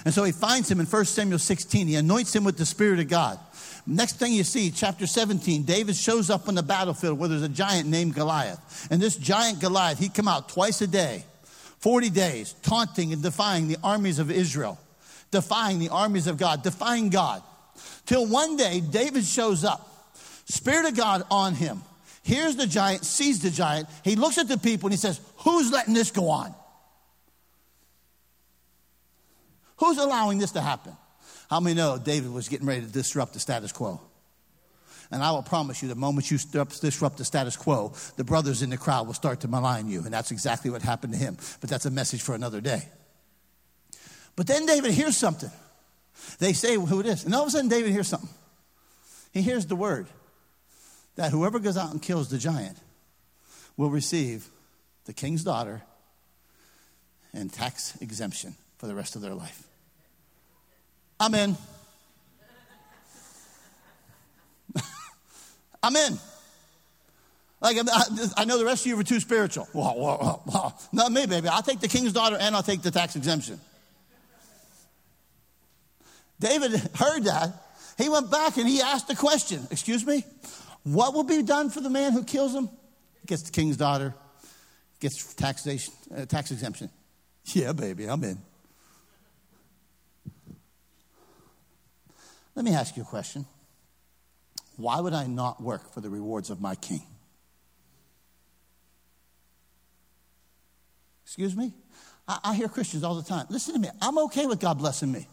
And 0.03 0.13
so 0.13 0.23
he 0.23 0.31
finds 0.31 0.69
him 0.69 0.79
in 0.79 0.85
1 0.85 1.05
Samuel 1.05 1.39
16. 1.39 1.87
He 1.87 1.95
anoints 1.95 2.35
him 2.35 2.43
with 2.43 2.57
the 2.57 2.65
Spirit 2.65 2.99
of 2.99 3.07
God. 3.07 3.39
Next 3.85 4.17
thing 4.17 4.33
you 4.33 4.43
see, 4.43 4.71
chapter 4.71 5.05
17, 5.05 5.63
David 5.63 5.95
shows 5.95 6.29
up 6.29 6.47
on 6.47 6.55
the 6.55 6.63
battlefield 6.63 7.19
where 7.19 7.29
there's 7.29 7.43
a 7.43 7.49
giant 7.49 7.87
named 7.87 8.15
Goliath. 8.15 8.87
And 8.91 9.01
this 9.01 9.15
giant 9.15 9.59
Goliath, 9.59 9.99
he'd 9.99 10.13
come 10.13 10.27
out 10.27 10.49
twice 10.49 10.81
a 10.81 10.87
day, 10.87 11.23
40 11.79 12.09
days, 12.09 12.53
taunting 12.63 13.13
and 13.13 13.21
defying 13.21 13.67
the 13.67 13.77
armies 13.83 14.17
of 14.17 14.31
Israel, 14.31 14.79
defying 15.31 15.79
the 15.79 15.89
armies 15.89 16.27
of 16.27 16.37
God, 16.37 16.63
defying 16.63 17.09
God. 17.09 17.41
Till 18.05 18.25
one 18.25 18.57
day, 18.57 18.81
David 18.81 19.23
shows 19.23 19.63
up, 19.63 19.87
Spirit 20.45 20.85
of 20.85 20.95
God 20.95 21.23
on 21.31 21.55
him 21.55 21.81
hears 22.23 22.55
the 22.55 22.67
giant, 22.67 23.05
sees 23.05 23.41
the 23.41 23.49
giant. 23.49 23.87
He 24.03 24.15
looks 24.15 24.37
at 24.37 24.47
the 24.47 24.57
people 24.57 24.87
and 24.87 24.93
he 24.93 24.97
says, 24.97 25.19
Who's 25.37 25.71
letting 25.71 25.93
this 25.93 26.11
go 26.11 26.29
on? 26.29 26.53
Who's 29.77 29.97
allowing 29.97 30.37
this 30.37 30.51
to 30.51 30.61
happen? 30.61 30.95
How 31.49 31.59
many 31.59 31.75
know 31.75 31.97
David 31.97 32.31
was 32.31 32.47
getting 32.47 32.67
ready 32.67 32.81
to 32.81 32.87
disrupt 32.87 33.33
the 33.33 33.39
status 33.39 33.71
quo? 33.71 33.99
And 35.09 35.21
I 35.21 35.31
will 35.31 35.43
promise 35.43 35.81
you, 35.81 35.89
the 35.89 35.95
moment 35.95 36.31
you 36.31 36.37
disrupt 36.37 37.17
the 37.17 37.25
status 37.25 37.57
quo, 37.57 37.91
the 38.15 38.23
brothers 38.23 38.61
in 38.61 38.69
the 38.69 38.77
crowd 38.77 39.07
will 39.07 39.13
start 39.13 39.41
to 39.41 39.49
malign 39.49 39.89
you. 39.89 40.03
And 40.03 40.13
that's 40.13 40.31
exactly 40.31 40.71
what 40.71 40.81
happened 40.81 41.13
to 41.13 41.19
him. 41.19 41.35
But 41.59 41.69
that's 41.69 41.85
a 41.85 41.91
message 41.91 42.21
for 42.21 42.33
another 42.33 42.61
day. 42.61 42.83
But 44.35 44.47
then 44.47 44.65
David 44.65 44.91
hears 44.91 45.17
something. 45.17 45.51
They 46.39 46.53
say 46.53 46.75
who 46.75 46.99
it 46.99 47.05
is. 47.05 47.25
And 47.25 47.33
all 47.33 47.43
of 47.43 47.47
a 47.47 47.51
sudden, 47.51 47.69
David 47.69 47.91
hears 47.91 48.07
something. 48.07 48.29
He 49.31 49.41
hears 49.41 49.65
the 49.65 49.75
word 49.75 50.07
that 51.15 51.31
whoever 51.31 51.59
goes 51.59 51.77
out 51.77 51.91
and 51.91 52.01
kills 52.01 52.29
the 52.29 52.37
giant 52.37 52.77
will 53.77 53.89
receive 53.89 54.47
the 55.05 55.13
king's 55.13 55.43
daughter 55.43 55.81
and 57.33 57.51
tax 57.51 57.95
exemption 58.01 58.55
for 58.77 58.87
the 58.87 58.95
rest 58.95 59.15
of 59.15 59.21
their 59.21 59.33
life. 59.33 59.63
I'm 61.19 61.35
in. 61.35 61.57
I'm 65.83 65.95
in. 65.95 66.19
Like, 67.59 67.77
I 68.37 68.45
know 68.45 68.57
the 68.57 68.65
rest 68.65 68.85
of 68.85 68.87
you 68.87 68.99
are 68.99 69.03
too 69.03 69.19
spiritual. 69.19 69.67
Well, 69.73 69.93
well, 69.97 70.43
well, 70.47 70.81
Not 70.91 71.11
me, 71.11 71.27
baby. 71.27 71.47
I'll 71.47 71.61
take 71.61 71.79
the 71.79 71.87
king's 71.87 72.11
daughter 72.11 72.37
and 72.39 72.55
I'll 72.55 72.63
take 72.63 72.81
the 72.81 72.89
tax 72.89 73.15
exemption. 73.15 73.59
David 76.41 76.71
heard 76.95 77.23
that. 77.25 77.53
He 77.97 78.09
went 78.09 78.31
back 78.31 78.57
and 78.57 78.67
he 78.67 78.81
asked 78.81 79.07
the 79.07 79.15
question 79.15 79.65
Excuse 79.71 80.05
me? 80.05 80.25
What 80.83 81.13
will 81.13 81.23
be 81.23 81.43
done 81.43 81.69
for 81.69 81.79
the 81.79 81.89
man 81.89 82.11
who 82.11 82.23
kills 82.23 82.53
him? 82.53 82.67
Gets 83.27 83.43
the 83.43 83.51
king's 83.51 83.77
daughter, 83.77 84.15
gets 84.99 85.33
taxation, 85.35 85.93
uh, 86.15 86.25
tax 86.25 86.51
exemption. 86.51 86.89
Yeah, 87.53 87.71
baby, 87.73 88.05
I'm 88.05 88.23
in. 88.23 88.37
Let 92.55 92.65
me 92.65 92.73
ask 92.73 92.97
you 92.97 93.03
a 93.03 93.05
question. 93.05 93.45
Why 94.77 94.99
would 94.99 95.13
I 95.13 95.27
not 95.27 95.61
work 95.61 95.93
for 95.93 96.01
the 96.01 96.09
rewards 96.09 96.49
of 96.49 96.61
my 96.61 96.75
king? 96.75 97.03
Excuse 101.23 101.55
me? 101.55 101.73
I, 102.27 102.39
I 102.43 102.55
hear 102.55 102.67
Christians 102.67 103.03
all 103.03 103.15
the 103.15 103.23
time. 103.23 103.45
Listen 103.49 103.75
to 103.75 103.79
me. 103.79 103.89
I'm 104.01 104.17
okay 104.19 104.47
with 104.47 104.59
God 104.59 104.79
blessing 104.79 105.11
me. 105.11 105.27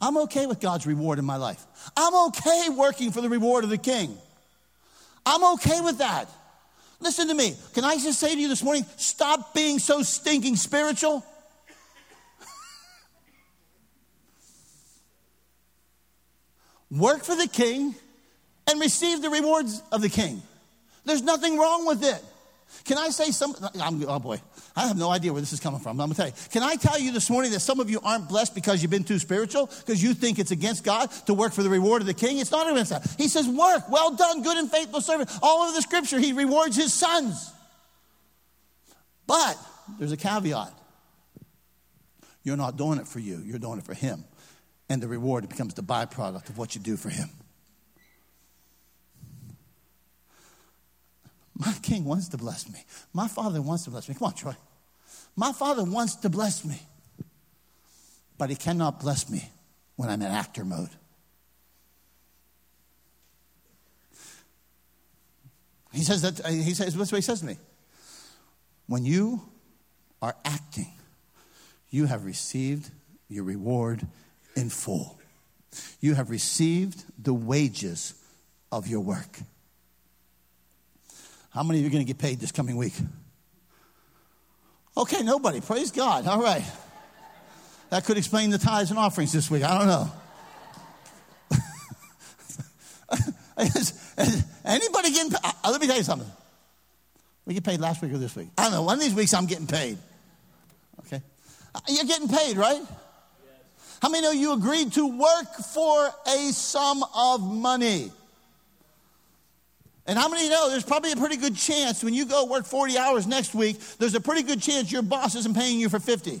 I'm 0.00 0.16
okay 0.18 0.46
with 0.46 0.60
God's 0.60 0.86
reward 0.86 1.18
in 1.18 1.24
my 1.24 1.36
life. 1.36 1.64
I'm 1.96 2.14
okay 2.28 2.68
working 2.70 3.12
for 3.12 3.20
the 3.20 3.28
reward 3.28 3.64
of 3.64 3.70
the 3.70 3.78
king. 3.78 4.16
I'm 5.24 5.44
okay 5.54 5.80
with 5.80 5.98
that. 5.98 6.28
Listen 7.00 7.28
to 7.28 7.34
me. 7.34 7.54
Can 7.74 7.84
I 7.84 7.96
just 7.96 8.18
say 8.18 8.34
to 8.34 8.40
you 8.40 8.48
this 8.48 8.62
morning 8.62 8.86
stop 8.96 9.54
being 9.54 9.78
so 9.78 10.02
stinking 10.02 10.56
spiritual? 10.56 11.24
Work 16.90 17.24
for 17.24 17.34
the 17.34 17.48
king 17.48 17.94
and 18.70 18.80
receive 18.80 19.20
the 19.20 19.30
rewards 19.30 19.82
of 19.90 20.00
the 20.00 20.08
king. 20.08 20.42
There's 21.04 21.22
nothing 21.22 21.58
wrong 21.58 21.86
with 21.86 22.04
it. 22.04 22.22
Can 22.84 22.98
I 22.98 23.10
say 23.10 23.30
something? 23.30 23.68
oh 24.08 24.18
boy, 24.18 24.40
I 24.74 24.88
have 24.88 24.98
no 24.98 25.10
idea 25.10 25.32
where 25.32 25.40
this 25.40 25.52
is 25.52 25.60
coming 25.60 25.80
from. 25.80 26.00
I'm 26.00 26.08
gonna 26.08 26.14
tell 26.14 26.26
you. 26.26 26.32
Can 26.50 26.62
I 26.62 26.76
tell 26.76 26.98
you 26.98 27.12
this 27.12 27.30
morning 27.30 27.52
that 27.52 27.60
some 27.60 27.80
of 27.80 27.90
you 27.90 28.00
aren't 28.02 28.28
blessed 28.28 28.54
because 28.54 28.82
you've 28.82 28.90
been 28.90 29.04
too 29.04 29.18
spiritual? 29.18 29.66
Because 29.66 30.02
you 30.02 30.14
think 30.14 30.38
it's 30.38 30.50
against 30.50 30.82
God 30.82 31.10
to 31.26 31.34
work 31.34 31.52
for 31.52 31.62
the 31.62 31.70
reward 31.70 32.02
of 32.02 32.06
the 32.06 32.14
king? 32.14 32.38
It's 32.38 32.50
not 32.50 32.70
against 32.70 32.90
that. 32.90 33.14
He 33.18 33.28
says, 33.28 33.46
Work, 33.46 33.88
well 33.90 34.14
done, 34.16 34.42
good 34.42 34.56
and 34.56 34.70
faithful 34.70 35.00
servant. 35.00 35.30
All 35.42 35.64
over 35.64 35.74
the 35.74 35.82
scripture, 35.82 36.18
he 36.18 36.32
rewards 36.32 36.76
his 36.76 36.92
sons. 36.92 37.52
But 39.26 39.56
there's 39.98 40.12
a 40.12 40.16
caveat. 40.16 40.72
You're 42.42 42.56
not 42.56 42.76
doing 42.76 42.98
it 42.98 43.06
for 43.06 43.20
you, 43.20 43.40
you're 43.44 43.58
doing 43.58 43.78
it 43.78 43.84
for 43.84 43.94
him. 43.94 44.24
And 44.88 45.00
the 45.00 45.08
reward 45.08 45.48
becomes 45.48 45.74
the 45.74 45.82
byproduct 45.82 46.48
of 46.48 46.58
what 46.58 46.74
you 46.74 46.80
do 46.80 46.96
for 46.96 47.08
him. 47.08 47.30
My 51.54 51.72
king 51.82 52.04
wants 52.04 52.28
to 52.28 52.36
bless 52.36 52.68
me. 52.68 52.84
My 53.12 53.28
father 53.28 53.60
wants 53.60 53.84
to 53.84 53.90
bless 53.90 54.08
me. 54.08 54.14
Come 54.14 54.28
on, 54.28 54.34
Troy. 54.34 54.56
My 55.36 55.52
father 55.52 55.84
wants 55.84 56.16
to 56.16 56.28
bless 56.28 56.64
me. 56.64 56.80
But 58.38 58.50
he 58.50 58.56
cannot 58.56 59.00
bless 59.00 59.30
me 59.30 59.50
when 59.96 60.08
I'm 60.08 60.20
in 60.22 60.28
actor 60.28 60.64
mode. 60.64 60.90
He 65.92 66.02
says 66.02 66.22
that 66.22 66.44
uh, 66.44 66.48
he 66.48 66.74
says 66.74 66.94
that's 66.94 67.12
what 67.12 67.18
he 67.18 67.22
says 67.22 67.40
to 67.40 67.46
me. 67.46 67.58
When 68.86 69.04
you 69.04 69.42
are 70.22 70.34
acting, 70.44 70.92
you 71.90 72.06
have 72.06 72.24
received 72.24 72.90
your 73.28 73.44
reward 73.44 74.06
in 74.56 74.70
full. 74.70 75.18
You 76.00 76.14
have 76.14 76.30
received 76.30 77.04
the 77.22 77.34
wages 77.34 78.14
of 78.70 78.88
your 78.88 79.00
work. 79.00 79.38
How 81.54 81.62
many 81.62 81.78
of 81.78 81.82
you 81.84 81.88
are 81.90 81.92
going 81.92 82.04
to 82.06 82.10
get 82.10 82.18
paid 82.18 82.40
this 82.40 82.50
coming 82.50 82.76
week? 82.76 82.94
Okay, 84.96 85.22
nobody. 85.22 85.60
Praise 85.60 85.90
God. 85.90 86.26
All 86.26 86.42
right. 86.42 86.64
That 87.90 88.04
could 88.04 88.16
explain 88.16 88.50
the 88.50 88.58
tithes 88.58 88.90
and 88.90 88.98
offerings 88.98 89.32
this 89.32 89.50
week. 89.50 89.62
I 89.62 89.78
don't 89.78 89.86
know. 89.86 90.10
Anybody 94.64 95.12
getting 95.12 95.30
paid? 95.30 95.40
Uh, 95.44 95.70
let 95.70 95.80
me 95.80 95.86
tell 95.86 95.98
you 95.98 96.02
something. 96.02 96.30
We 97.44 97.52
get 97.52 97.64
paid 97.64 97.80
last 97.80 98.00
week 98.00 98.12
or 98.12 98.18
this 98.18 98.34
week? 98.34 98.48
I 98.56 98.64
don't 98.64 98.72
know. 98.72 98.82
One 98.82 98.94
of 98.94 99.00
these 99.02 99.14
weeks 99.14 99.34
I'm 99.34 99.46
getting 99.46 99.66
paid. 99.66 99.98
Okay. 101.00 101.20
Uh, 101.74 101.80
you're 101.88 102.06
getting 102.06 102.28
paid, 102.28 102.56
right? 102.56 102.80
Yes. 102.80 102.88
How 104.00 104.08
many 104.08 104.22
know 104.22 104.30
you 104.30 104.54
agreed 104.54 104.92
to 104.94 105.06
work 105.06 105.54
for 105.74 106.10
a 106.28 106.52
sum 106.52 107.04
of 107.14 107.42
money? 107.42 108.10
And 110.06 110.18
how 110.18 110.28
many 110.28 110.48
know 110.48 110.68
there's 110.68 110.84
probably 110.84 111.12
a 111.12 111.16
pretty 111.16 111.36
good 111.36 111.56
chance 111.56 112.02
when 112.02 112.12
you 112.12 112.26
go 112.26 112.44
work 112.44 112.66
40 112.66 112.98
hours 112.98 113.24
next 113.26 113.54
week, 113.54 113.78
there's 113.98 114.16
a 114.16 114.20
pretty 114.20 114.42
good 114.42 114.60
chance 114.60 114.90
your 114.90 115.02
boss 115.02 115.36
isn't 115.36 115.54
paying 115.54 115.78
you 115.78 115.88
for 115.88 116.00
50. 116.00 116.32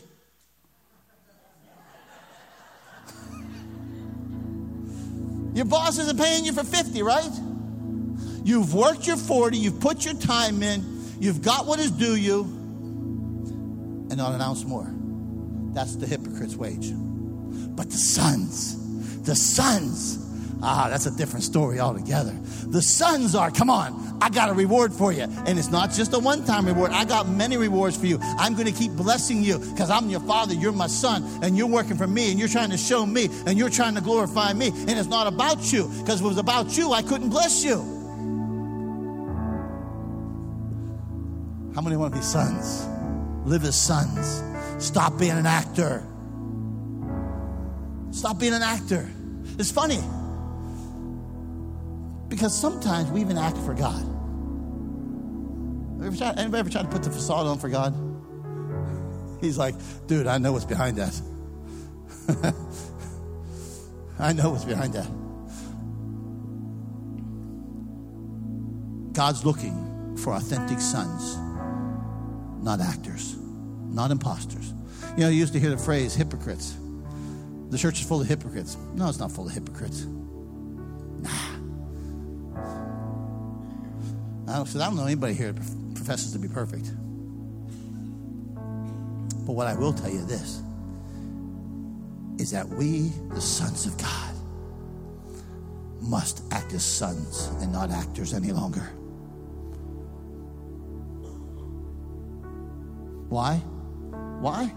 your 5.54 5.64
boss 5.64 5.98
isn't 5.98 6.18
paying 6.18 6.44
you 6.44 6.52
for 6.52 6.64
50, 6.64 7.02
right? 7.02 7.30
You've 8.44 8.74
worked 8.74 9.06
your 9.06 9.16
40, 9.16 9.56
you've 9.56 9.78
put 9.78 10.04
your 10.04 10.14
time 10.14 10.64
in, 10.64 10.84
you've 11.20 11.42
got 11.42 11.66
what 11.66 11.78
is 11.78 11.92
due 11.92 12.16
you, 12.16 12.40
and 14.10 14.16
not 14.16 14.34
an 14.34 14.40
ounce 14.40 14.64
more. 14.64 14.92
That's 15.72 15.94
the 15.94 16.06
hypocrite's 16.06 16.56
wage. 16.56 16.90
But 16.92 17.90
the 17.90 17.96
sons, 17.96 19.22
the 19.22 19.36
sons, 19.36 20.18
Ah, 20.64 20.86
that's 20.88 21.06
a 21.06 21.10
different 21.10 21.42
story 21.42 21.80
altogether. 21.80 22.30
The 22.68 22.80
sons 22.80 23.34
are, 23.34 23.50
come 23.50 23.68
on, 23.68 24.18
I 24.22 24.28
got 24.28 24.48
a 24.48 24.52
reward 24.52 24.92
for 24.92 25.12
you. 25.12 25.22
And 25.22 25.58
it's 25.58 25.70
not 25.70 25.90
just 25.90 26.14
a 26.14 26.20
one 26.20 26.44
time 26.44 26.66
reward, 26.66 26.92
I 26.92 27.04
got 27.04 27.28
many 27.28 27.56
rewards 27.56 27.96
for 27.96 28.06
you. 28.06 28.18
I'm 28.22 28.54
going 28.54 28.66
to 28.66 28.72
keep 28.72 28.92
blessing 28.92 29.42
you 29.42 29.58
because 29.58 29.90
I'm 29.90 30.08
your 30.08 30.20
father, 30.20 30.54
you're 30.54 30.70
my 30.70 30.86
son, 30.86 31.24
and 31.42 31.56
you're 31.56 31.66
working 31.66 31.96
for 31.96 32.06
me, 32.06 32.30
and 32.30 32.38
you're 32.38 32.48
trying 32.48 32.70
to 32.70 32.76
show 32.76 33.04
me, 33.04 33.28
and 33.44 33.58
you're 33.58 33.70
trying 33.70 33.96
to 33.96 34.00
glorify 34.00 34.52
me. 34.52 34.68
And 34.68 34.90
it's 34.90 35.08
not 35.08 35.26
about 35.26 35.72
you 35.72 35.88
because 35.98 36.20
if 36.20 36.26
it 36.26 36.28
was 36.28 36.38
about 36.38 36.76
you, 36.76 36.92
I 36.92 37.02
couldn't 37.02 37.30
bless 37.30 37.64
you. 37.64 37.78
How 41.74 41.80
many 41.80 41.96
want 41.96 42.12
to 42.12 42.20
be 42.20 42.24
sons? 42.24 42.86
Live 43.44 43.64
as 43.64 43.74
sons. 43.74 44.44
Stop 44.78 45.18
being 45.18 45.32
an 45.32 45.46
actor. 45.46 46.06
Stop 48.12 48.38
being 48.38 48.52
an 48.54 48.62
actor. 48.62 49.10
It's 49.58 49.72
funny. 49.72 49.98
Because 52.32 52.58
sometimes 52.58 53.10
we 53.10 53.20
even 53.20 53.36
act 53.36 53.58
for 53.58 53.74
God. 53.74 54.00
Anybody 56.02 56.58
ever 56.58 56.70
tried 56.70 56.84
to 56.84 56.88
put 56.88 57.02
the 57.02 57.10
facade 57.10 57.46
on 57.46 57.58
for 57.58 57.68
God? 57.68 57.94
He's 59.42 59.58
like, 59.58 59.74
dude, 60.06 60.26
I 60.26 60.38
know 60.38 60.52
what's 60.52 60.64
behind 60.64 60.96
that. 60.96 61.12
I 64.18 64.32
know 64.32 64.48
what's 64.48 64.64
behind 64.64 64.94
that. 64.94 65.08
God's 69.12 69.44
looking 69.44 70.16
for 70.16 70.32
authentic 70.32 70.80
sons, 70.80 71.36
not 72.64 72.80
actors, 72.80 73.36
not 73.90 74.10
imposters. 74.10 74.72
You 75.18 75.24
know, 75.24 75.28
you 75.28 75.36
used 75.36 75.52
to 75.52 75.60
hear 75.60 75.68
the 75.68 75.76
phrase 75.76 76.14
hypocrites. 76.14 76.78
The 77.68 77.76
church 77.76 78.00
is 78.00 78.06
full 78.08 78.22
of 78.22 78.26
hypocrites. 78.26 78.78
No, 78.94 79.10
it's 79.10 79.18
not 79.18 79.30
full 79.30 79.46
of 79.46 79.52
hypocrites. 79.52 80.06
I 84.52 84.56
don't, 84.56 84.76
I 84.76 84.84
don't 84.84 84.96
know 84.96 85.06
anybody 85.06 85.32
here 85.32 85.50
that 85.52 85.94
professes 85.94 86.32
to 86.32 86.38
be 86.38 86.46
perfect. 86.46 86.92
But 89.46 89.52
what 89.52 89.66
I 89.66 89.74
will 89.74 89.94
tell 89.94 90.10
you 90.10 90.26
this 90.26 90.60
is 92.38 92.50
that 92.50 92.68
we, 92.68 93.12
the 93.30 93.40
sons 93.40 93.86
of 93.86 93.96
God, 93.96 94.34
must 96.02 96.42
act 96.50 96.74
as 96.74 96.84
sons 96.84 97.48
and 97.62 97.72
not 97.72 97.90
actors 97.90 98.34
any 98.34 98.52
longer. 98.52 98.82
Why? 103.30 103.54
Why? 104.40 104.70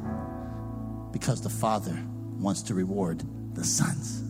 Because 1.12 1.42
the 1.42 1.50
Father 1.50 2.02
wants 2.40 2.62
to 2.64 2.74
reward 2.76 3.24
the 3.54 3.66
sons. 3.66 4.24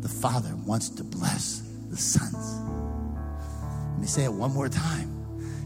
The 0.00 0.08
Father 0.08 0.54
wants 0.64 0.90
to 0.90 1.02
bless 1.02 1.68
the 1.88 1.96
sons. 1.96 2.71
Let 4.02 4.06
me 4.06 4.10
say 4.10 4.24
it 4.24 4.32
one 4.32 4.52
more 4.52 4.68
time. 4.68 5.08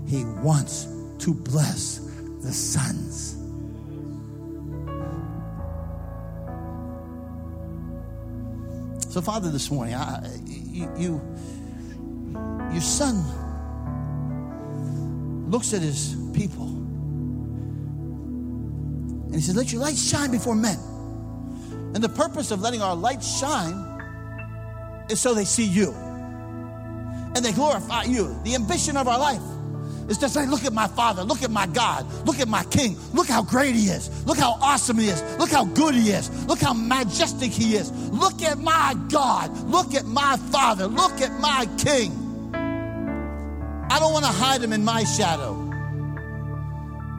He 0.07 0.23
wants 0.27 0.87
to 1.21 1.33
bless 1.33 2.01
the 2.43 2.53
sons. 2.53 3.33
So, 9.11 9.23
Father, 9.23 9.51
this 9.51 9.71
morning, 9.71 9.95
I, 9.95 10.29
you, 10.45 10.93
you, 10.99 11.23
your 12.75 12.83
son 12.83 13.25
looks 15.51 15.73
at 15.73 15.81
his 15.81 16.15
people 16.35 16.67
and 19.29 19.35
he 19.35 19.41
says, 19.41 19.57
Let 19.57 19.73
your 19.73 19.81
light 19.81 19.97
shine 19.97 20.31
before 20.31 20.55
men. 20.55 20.79
And 21.95 22.05
the 22.05 22.11
purpose 22.11 22.51
of 22.51 22.61
letting 22.61 22.83
our 22.83 22.95
light 22.95 23.25
shine 23.25 23.83
is 25.09 25.23
so 25.23 25.33
they 25.33 25.47
see 25.47 25.65
you 25.65 26.06
and 27.37 27.45
they 27.45 27.53
glorify 27.53 28.05
you. 28.05 28.35
The 28.45 28.55
ambition 28.55 28.97
of 28.97 29.07
our 29.07 29.19
life 29.19 29.43
is 30.09 30.17
to 30.19 30.29
say, 30.29 30.47
Look 30.47 30.65
at 30.65 30.73
my 30.73 30.87
Father, 30.87 31.23
look 31.23 31.43
at 31.43 31.51
my 31.51 31.67
God, 31.67 32.07
look 32.27 32.41
at 32.41 32.49
my 32.49 32.65
King, 32.65 32.97
look 33.13 33.29
how 33.29 33.43
great 33.43 33.75
He 33.75 33.89
is, 33.89 34.25
look 34.25 34.39
how 34.39 34.53
awesome 34.53 34.97
He 34.99 35.09
is, 35.09 35.23
look 35.39 35.51
how 35.51 35.67
good 35.67 35.95
He 35.95 36.09
is, 36.11 36.31
look 36.47 36.61
how 36.61 36.73
majestic 36.73 37.53
He 37.53 37.77
is, 37.77 37.93
look 38.11 38.41
at 38.41 38.59
my 38.59 38.97
God, 39.11 39.55
look 39.69 39.95
at 39.95 40.07
my 40.07 40.39
Father, 40.51 40.87
look 40.87 41.21
at 41.21 41.39
my 41.39 41.69
King. 41.77 42.23
I 43.91 43.99
don't 43.99 44.15
want 44.15 44.25
to 44.25 44.33
hide 44.33 44.63
Him 44.63 44.73
in 44.73 44.83
my 44.83 45.05
shadow. 45.05 45.55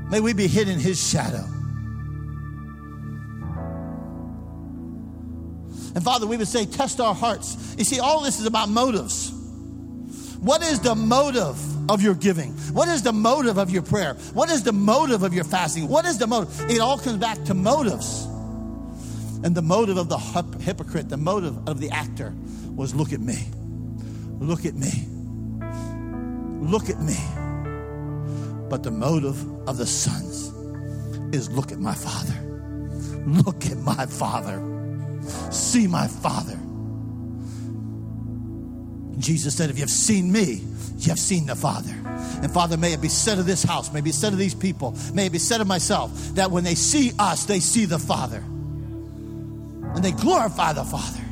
May 0.10 0.20
we 0.20 0.34
be 0.34 0.48
hid 0.48 0.68
in 0.68 0.80
His 0.80 1.00
shadow. 1.00 1.46
And 5.94 6.04
Father, 6.04 6.26
we 6.26 6.38
would 6.38 6.48
say, 6.48 6.66
test 6.66 7.00
our 7.00 7.14
hearts. 7.14 7.76
You 7.78 7.84
see, 7.84 8.00
all 8.00 8.24
this 8.24 8.40
is 8.40 8.48
about 8.48 8.70
motives. 8.70 9.37
What 10.40 10.62
is 10.62 10.80
the 10.80 10.96
motive 10.96 11.58
of 11.90 12.02
your 12.02 12.14
giving? 12.14 12.52
What 12.74 12.88
is 12.88 13.02
the 13.02 13.14
motive 13.14 13.58
of 13.58 13.70
your 13.70 13.82
prayer? 13.82 14.14
What 14.34 14.50
is 14.50 14.64
the 14.64 14.74
motive 14.74 15.24
of 15.24 15.34
your 15.34 15.44
fasting? 15.44 15.88
What 15.88 16.06
is 16.06 16.18
the 16.18 16.28
motive? 16.28 16.70
It 16.70 16.80
all 16.80 16.98
comes 16.98 17.18
back 17.18 17.44
to 17.46 17.54
motives. 17.54 18.26
And 19.44 19.56
the 19.56 19.62
motive 19.62 19.98
of 19.98 20.10
the 20.10 20.18
hypocrite, 20.60 21.10
the 21.10 21.18
motive 21.18 21.68
of 21.68 21.80
the 21.80 21.90
actor 21.90 22.34
was 22.76 22.94
look 22.94 23.14
at 23.14 23.20
me. 23.20 23.48
Look 24.40 24.66
at 24.66 24.76
me. 24.76 25.08
Look 26.62 26.90
at 26.90 27.02
me. 27.02 27.18
But 28.70 28.84
the 28.84 28.92
motive 28.92 29.44
of 29.68 29.78
the 29.78 29.86
sons 29.86 30.54
is 31.34 31.50
look 31.52 31.72
at 31.72 31.80
my 31.80 31.94
father. 31.94 32.34
Look 33.26 33.66
at 33.66 33.78
my 33.78 34.06
father. 34.06 34.62
See 35.52 35.88
my 35.88 36.08
father. 36.08 36.58
Jesus 39.20 39.56
said, 39.56 39.70
If 39.70 39.78
you 39.78 39.84
have 39.84 39.90
seen 39.90 40.32
me, 40.32 40.64
you 41.00 41.10
have 41.10 41.20
seen 41.20 41.46
the 41.46 41.56
Father. 41.56 41.94
And 42.42 42.52
Father, 42.52 42.78
may 42.78 42.94
it 42.94 43.02
be 43.02 43.10
said 43.10 43.40
of 43.40 43.46
this 43.46 43.64
house, 43.64 43.92
may 43.92 44.00
it 44.00 44.04
be 44.04 44.12
said 44.12 44.34
of 44.34 44.40
these 44.40 44.54
people, 44.54 44.96
may 45.14 45.28
it 45.28 45.32
be 45.32 45.40
said 45.40 45.62
of 45.62 45.68
myself, 45.68 46.12
that 46.36 46.52
when 46.52 46.64
they 46.64 46.76
see 46.76 47.12
us, 47.18 47.46
they 47.46 47.60
see 47.60 47.86
the 47.86 48.00
Father. 48.00 48.44
And 49.96 50.04
they 50.04 50.12
glorify 50.12 50.74
the 50.74 50.84
Father. 50.84 51.24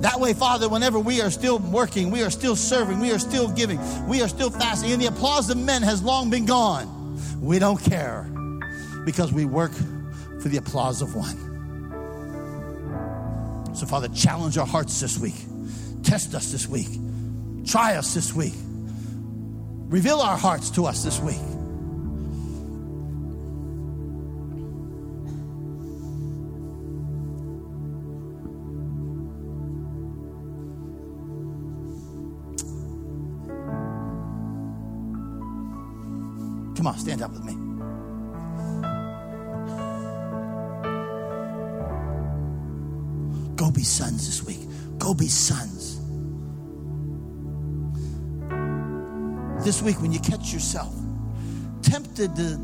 That 0.00 0.20
way, 0.20 0.32
Father, 0.32 0.68
whenever 0.68 1.00
we 1.00 1.20
are 1.20 1.30
still 1.30 1.58
working, 1.58 2.10
we 2.10 2.22
are 2.22 2.30
still 2.30 2.54
serving, 2.54 3.00
we 3.00 3.10
are 3.10 3.18
still 3.18 3.48
giving, 3.48 3.80
we 4.06 4.22
are 4.22 4.28
still 4.28 4.50
fasting, 4.50 4.92
and 4.92 5.02
the 5.02 5.06
applause 5.06 5.50
of 5.50 5.58
men 5.58 5.82
has 5.82 6.02
long 6.02 6.30
been 6.30 6.46
gone, 6.46 7.20
we 7.40 7.58
don't 7.58 7.82
care 7.82 8.22
because 9.04 9.32
we 9.32 9.44
work 9.44 9.72
for 10.40 10.48
the 10.48 10.56
applause 10.56 11.02
of 11.02 11.16
one. 11.16 11.36
So, 13.74 13.86
Father, 13.86 14.08
challenge 14.08 14.56
our 14.56 14.66
hearts 14.66 15.00
this 15.00 15.18
week, 15.18 15.34
test 16.08 16.34
us 16.34 16.50
this 16.50 16.66
week, 16.66 16.88
try 17.66 17.96
us 17.96 18.14
this 18.14 18.32
week, 18.32 18.54
reveal 19.90 20.20
our 20.20 20.38
hearts 20.38 20.70
to 20.70 20.86
us 20.86 21.04
this 21.04 21.20
week. 21.20 21.36
Come 36.74 36.86
on, 36.86 36.98
stand 36.98 37.20
up 37.20 37.32
with 37.32 37.44
me. 37.44 37.52
Go 43.56 43.70
be 43.70 43.82
sons 43.82 44.26
this 44.26 44.42
week. 44.46 44.60
Go 44.98 45.12
be 45.12 45.28
sons. 45.28 45.77
This 49.68 49.82
week, 49.82 50.00
when 50.00 50.12
you 50.12 50.20
catch 50.20 50.50
yourself 50.50 50.94
tempted 51.82 52.34
to 52.36 52.56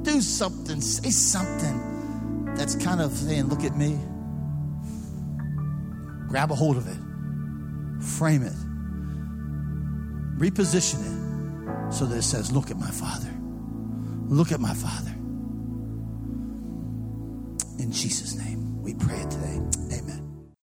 do 0.00 0.22
something, 0.22 0.80
say 0.80 1.10
something 1.10 2.54
that's 2.56 2.74
kind 2.74 3.02
of 3.02 3.12
saying, 3.12 3.48
Look 3.48 3.64
at 3.64 3.76
me, 3.76 3.98
grab 6.26 6.52
a 6.52 6.54
hold 6.54 6.78
of 6.78 6.88
it, 6.88 6.96
frame 8.02 8.44
it, 8.44 8.54
reposition 10.40 11.02
it 11.04 11.92
so 11.92 12.06
that 12.06 12.16
it 12.16 12.22
says, 12.22 12.50
Look 12.50 12.70
at 12.70 12.78
my 12.78 12.90
Father. 12.90 13.30
Look 14.26 14.52
at 14.52 14.60
my 14.60 14.72
Father. 14.72 15.14
In 17.78 17.92
Jesus' 17.92 18.36
name, 18.38 18.80
we 18.80 18.94
pray 18.94 19.18
it 19.18 19.30
today. 19.30 19.60
Amen. 19.98 20.17